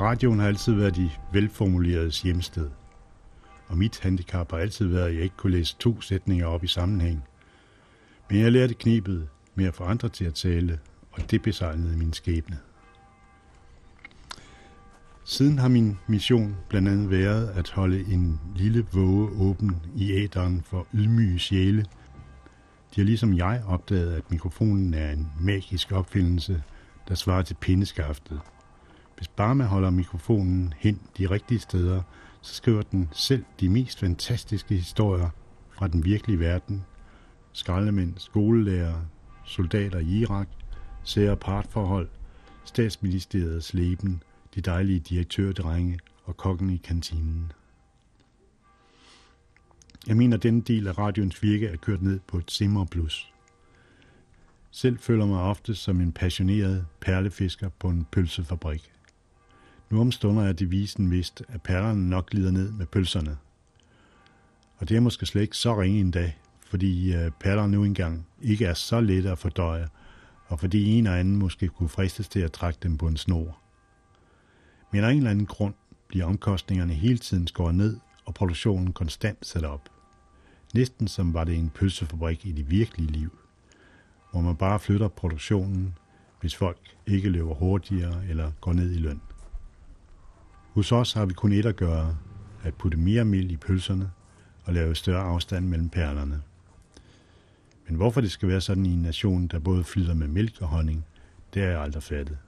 Radioen 0.00 0.38
har 0.40 0.46
altid 0.46 0.74
været 0.74 0.96
de 0.96 1.10
velformuleredes 1.32 2.22
hjemsted. 2.22 2.70
Og 3.68 3.78
mit 3.78 4.00
handicap 4.00 4.50
har 4.50 4.58
altid 4.58 4.86
været, 4.86 5.08
at 5.08 5.14
jeg 5.14 5.22
ikke 5.22 5.36
kunne 5.36 5.52
læse 5.52 5.76
to 5.78 6.00
sætninger 6.00 6.46
op 6.46 6.64
i 6.64 6.66
sammenhæng. 6.66 7.24
Men 8.30 8.40
jeg 8.40 8.52
lærte 8.52 8.74
knibet 8.74 9.28
med 9.54 9.64
at 9.64 9.74
få 9.74 9.84
andre 9.84 10.08
til 10.08 10.24
at 10.24 10.34
tale, 10.34 10.78
og 11.12 11.30
det 11.30 11.42
besejlede 11.42 11.96
min 11.96 12.12
skæbne. 12.12 12.58
Siden 15.24 15.58
har 15.58 15.68
min 15.68 15.98
mission 16.06 16.56
blandt 16.68 16.88
andet 16.88 17.10
været 17.10 17.48
at 17.48 17.70
holde 17.70 18.12
en 18.12 18.40
lille 18.56 18.86
våge 18.92 19.30
åben 19.30 19.76
i 19.96 20.12
æderen 20.12 20.62
for 20.62 20.86
ydmyge 20.94 21.38
sjæle. 21.38 21.82
De 22.94 23.00
har 23.00 23.04
ligesom 23.04 23.36
jeg 23.36 23.62
opdaget, 23.66 24.12
at 24.12 24.30
mikrofonen 24.30 24.94
er 24.94 25.12
en 25.12 25.32
magisk 25.40 25.92
opfindelse, 25.92 26.62
der 27.08 27.14
svarer 27.14 27.42
til 27.42 27.54
pindeskaftet. 27.54 28.40
Hvis 29.16 29.28
bare 29.28 29.54
man 29.54 29.66
holder 29.66 29.90
mikrofonen 29.90 30.74
hen 30.78 31.00
de 31.18 31.26
rigtige 31.30 31.60
steder, 31.60 32.02
så 32.46 32.54
skriver 32.54 32.82
den 32.82 33.08
selv 33.12 33.44
de 33.60 33.68
mest 33.68 33.98
fantastiske 33.98 34.74
historier 34.74 35.30
fra 35.70 35.88
den 35.88 36.04
virkelige 36.04 36.40
verden. 36.40 36.84
Skraldemænd, 37.52 38.14
skolelærer, 38.16 39.02
soldater 39.44 39.98
i 39.98 40.04
Irak, 40.04 40.48
sære 41.04 41.36
partforhold, 41.36 42.08
statsministeriets 42.64 43.74
leben, 43.74 44.22
de 44.54 44.60
dejlige 44.60 45.00
direktørdrenge 45.00 45.98
og 46.24 46.36
kokken 46.36 46.70
i 46.70 46.76
kantinen. 46.76 47.52
Jeg 50.06 50.16
mener, 50.16 50.36
at 50.36 50.42
denne 50.42 50.60
del 50.60 50.86
af 50.88 50.98
radioens 50.98 51.42
virke 51.42 51.66
er 51.66 51.76
kørt 51.76 52.02
ned 52.02 52.20
på 52.26 52.38
et 52.38 52.50
simmerblus. 52.50 53.32
Selv 54.70 54.98
føler 54.98 55.26
mig 55.26 55.40
ofte 55.40 55.74
som 55.74 56.00
en 56.00 56.12
passioneret 56.12 56.86
perlefisker 57.00 57.68
på 57.68 57.88
en 57.88 58.06
pølsefabrik. 58.12 58.92
Nu 59.90 60.00
om 60.00 60.12
stunder 60.12 60.42
er 60.42 60.52
devisen 60.52 61.10
vist, 61.10 61.42
at 61.48 61.62
perlerne 61.62 62.10
nok 62.10 62.30
glider 62.30 62.50
ned 62.50 62.70
med 62.72 62.86
pølserne. 62.86 63.36
Og 64.78 64.88
det 64.88 64.96
er 64.96 65.00
måske 65.00 65.26
slet 65.26 65.42
ikke 65.42 65.56
så 65.56 65.80
ringe 65.80 66.00
en 66.00 66.10
dag, 66.10 66.38
fordi 66.66 67.14
øh, 67.14 67.30
perler 67.40 67.66
nu 67.66 67.84
engang 67.84 68.26
ikke 68.42 68.66
er 68.66 68.74
så 68.74 69.00
lette 69.00 69.30
at 69.30 69.38
fordøje, 69.38 69.88
og 70.46 70.60
fordi 70.60 70.84
en 70.90 71.06
og 71.06 71.18
anden 71.18 71.36
måske 71.36 71.68
kunne 71.68 71.88
fristes 71.88 72.28
til 72.28 72.40
at 72.40 72.52
trække 72.52 72.78
dem 72.82 72.98
på 72.98 73.06
en 73.06 73.16
snor. 73.16 73.58
Men 74.92 75.04
af 75.04 75.10
en 75.10 75.16
eller 75.16 75.30
anden 75.30 75.46
grund 75.46 75.74
bliver 76.08 76.24
omkostningerne 76.24 76.92
hele 76.92 77.18
tiden 77.18 77.46
skåret 77.46 77.74
ned, 77.74 77.96
og 78.24 78.34
produktionen 78.34 78.92
konstant 78.92 79.46
sat 79.46 79.64
op. 79.64 79.88
Næsten 80.74 81.08
som 81.08 81.34
var 81.34 81.44
det 81.44 81.56
en 81.56 81.70
pølsefabrik 81.70 82.46
i 82.46 82.52
det 82.52 82.70
virkelige 82.70 83.12
liv, 83.12 83.38
hvor 84.30 84.40
man 84.40 84.56
bare 84.56 84.80
flytter 84.80 85.08
produktionen, 85.08 85.98
hvis 86.40 86.54
folk 86.54 86.96
ikke 87.06 87.28
løber 87.28 87.54
hurtigere 87.54 88.26
eller 88.28 88.52
går 88.60 88.72
ned 88.72 88.92
i 88.92 88.98
løn. 88.98 89.20
Hos 90.76 90.92
os 90.92 91.12
har 91.12 91.26
vi 91.26 91.34
kun 91.34 91.52
et 91.52 91.66
at 91.66 91.76
gøre, 91.76 92.16
at 92.62 92.74
putte 92.74 92.98
mere 92.98 93.24
mild 93.24 93.50
i 93.50 93.56
pølserne 93.56 94.10
og 94.64 94.74
lave 94.74 94.94
større 94.94 95.22
afstand 95.22 95.66
mellem 95.66 95.88
perlerne. 95.88 96.42
Men 97.86 97.96
hvorfor 97.96 98.20
det 98.20 98.30
skal 98.30 98.48
være 98.48 98.60
sådan 98.60 98.86
i 98.86 98.92
en 98.92 99.02
nation, 99.02 99.46
der 99.46 99.58
både 99.58 99.84
flyder 99.84 100.14
med 100.14 100.28
mælk 100.28 100.60
og 100.60 100.68
honning, 100.68 101.04
det 101.54 101.62
er 101.62 101.68
jeg 101.68 101.80
aldrig 101.80 102.02
fattet. 102.02 102.38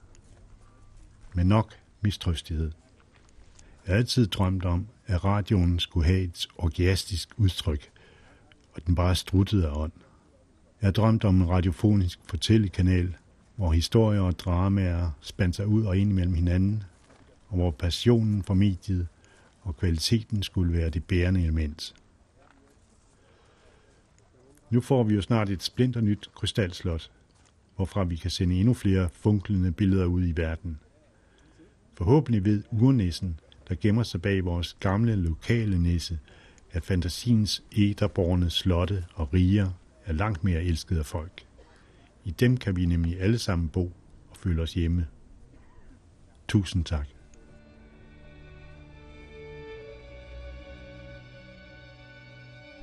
Men 1.33 1.47
nok 1.47 1.73
mistrøstighed. 2.01 2.71
Jeg 3.85 3.93
har 3.93 3.97
altid 3.97 4.27
drømt 4.27 4.65
om, 4.65 4.87
at 5.07 5.25
radioen 5.25 5.79
skulle 5.79 6.05
have 6.05 6.21
et 6.21 6.47
orgiastisk 6.57 7.29
udtryk, 7.37 7.89
og 8.73 8.81
den 8.87 8.95
bare 8.95 9.15
struttede 9.15 9.67
af 9.67 9.75
ånd. 9.75 9.91
Jeg 10.81 10.87
har 10.87 10.91
drømt 10.91 11.23
om 11.23 11.35
en 11.35 11.49
radiofonisk 11.49 12.19
fortællekanal, 12.25 13.15
hvor 13.55 13.71
historier 13.71 14.21
og 14.21 14.39
dramaer 14.39 15.11
spandt 15.21 15.55
sig 15.55 15.67
ud 15.67 15.83
og 15.83 15.97
ind 15.97 16.11
imellem 16.11 16.33
hinanden, 16.33 16.83
og 17.49 17.55
hvor 17.55 17.71
passionen 17.71 18.43
for 18.43 18.53
mediet 18.53 19.07
og 19.61 19.77
kvaliteten 19.77 20.43
skulle 20.43 20.73
være 20.73 20.89
det 20.89 21.03
bærende 21.03 21.41
element. 21.41 21.93
Nu 24.69 24.81
får 24.81 25.03
vi 25.03 25.15
jo 25.15 25.21
snart 25.21 25.49
et 25.49 25.63
splinter 25.63 26.01
nyt 26.01 26.29
krystalslot, 26.35 27.11
hvorfra 27.75 28.03
vi 28.03 28.15
kan 28.15 28.31
sende 28.31 28.59
endnu 28.59 28.73
flere 28.73 29.09
funklende 29.13 29.71
billeder 29.71 30.05
ud 30.05 30.27
i 30.27 30.33
verden. 30.37 30.79
Forhåbentlig 31.93 32.45
ved 32.45 32.63
urnissen, 32.71 33.39
der 33.69 33.75
gemmer 33.81 34.03
sig 34.03 34.21
bag 34.21 34.45
vores 34.45 34.77
gamle 34.79 35.15
lokale 35.15 35.79
nisse, 35.79 36.19
at 36.71 36.85
fantasiens 36.85 37.63
æderborne 37.77 38.49
slotte 38.49 39.05
og 39.13 39.33
riger 39.33 39.71
er 40.05 40.13
langt 40.13 40.43
mere 40.43 40.63
elsket 40.63 40.97
af 40.97 41.05
folk. 41.05 41.45
I 42.23 42.31
dem 42.31 42.57
kan 42.57 42.75
vi 42.75 42.85
nemlig 42.85 43.21
alle 43.21 43.37
sammen 43.37 43.69
bo 43.69 43.91
og 44.29 44.37
føle 44.37 44.61
os 44.61 44.73
hjemme. 44.73 45.07
Tusind 46.47 46.85
tak. 46.85 47.07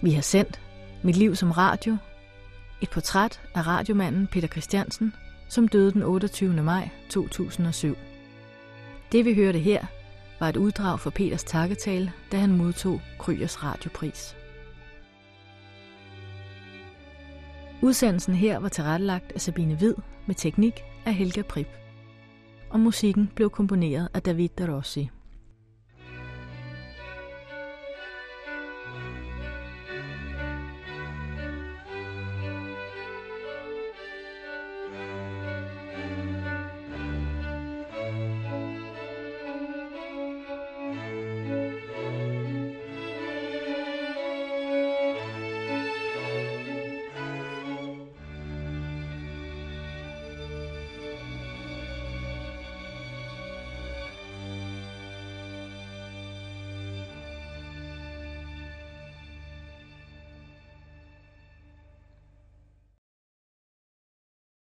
Vi 0.02 0.10
har 0.10 0.22
sendt 0.22 0.60
Mit 1.02 1.16
liv 1.16 1.36
som 1.36 1.50
radio, 1.50 1.96
et 2.80 2.90
portræt 2.90 3.40
af 3.54 3.66
radiomanden 3.66 4.26
Peter 4.26 4.48
Christiansen, 4.48 5.14
som 5.48 5.68
døde 5.68 5.92
den 5.92 6.02
28. 6.02 6.62
maj 6.62 6.88
2007. 7.10 7.96
Det 9.12 9.24
vi 9.24 9.34
hørte 9.34 9.58
her, 9.58 9.86
var 10.40 10.48
et 10.48 10.56
uddrag 10.56 11.00
fra 11.00 11.10
Peters 11.10 11.44
takketale, 11.44 12.12
da 12.32 12.36
han 12.36 12.56
modtog 12.56 13.00
Kryers 13.18 13.64
radiopris. 13.64 14.36
Udsendelsen 17.82 18.34
her 18.34 18.58
var 18.58 18.68
tilrettelagt 18.68 19.32
af 19.32 19.40
Sabine 19.40 19.78
Vid 19.78 19.94
med 20.26 20.34
teknik 20.34 20.80
af 21.06 21.14
Helga 21.14 21.42
Prip. 21.42 21.68
Og 22.70 22.80
musikken 22.80 23.30
blev 23.34 23.50
komponeret 23.50 24.08
af 24.14 24.22
David 24.22 24.50
Rossi. 24.60 25.10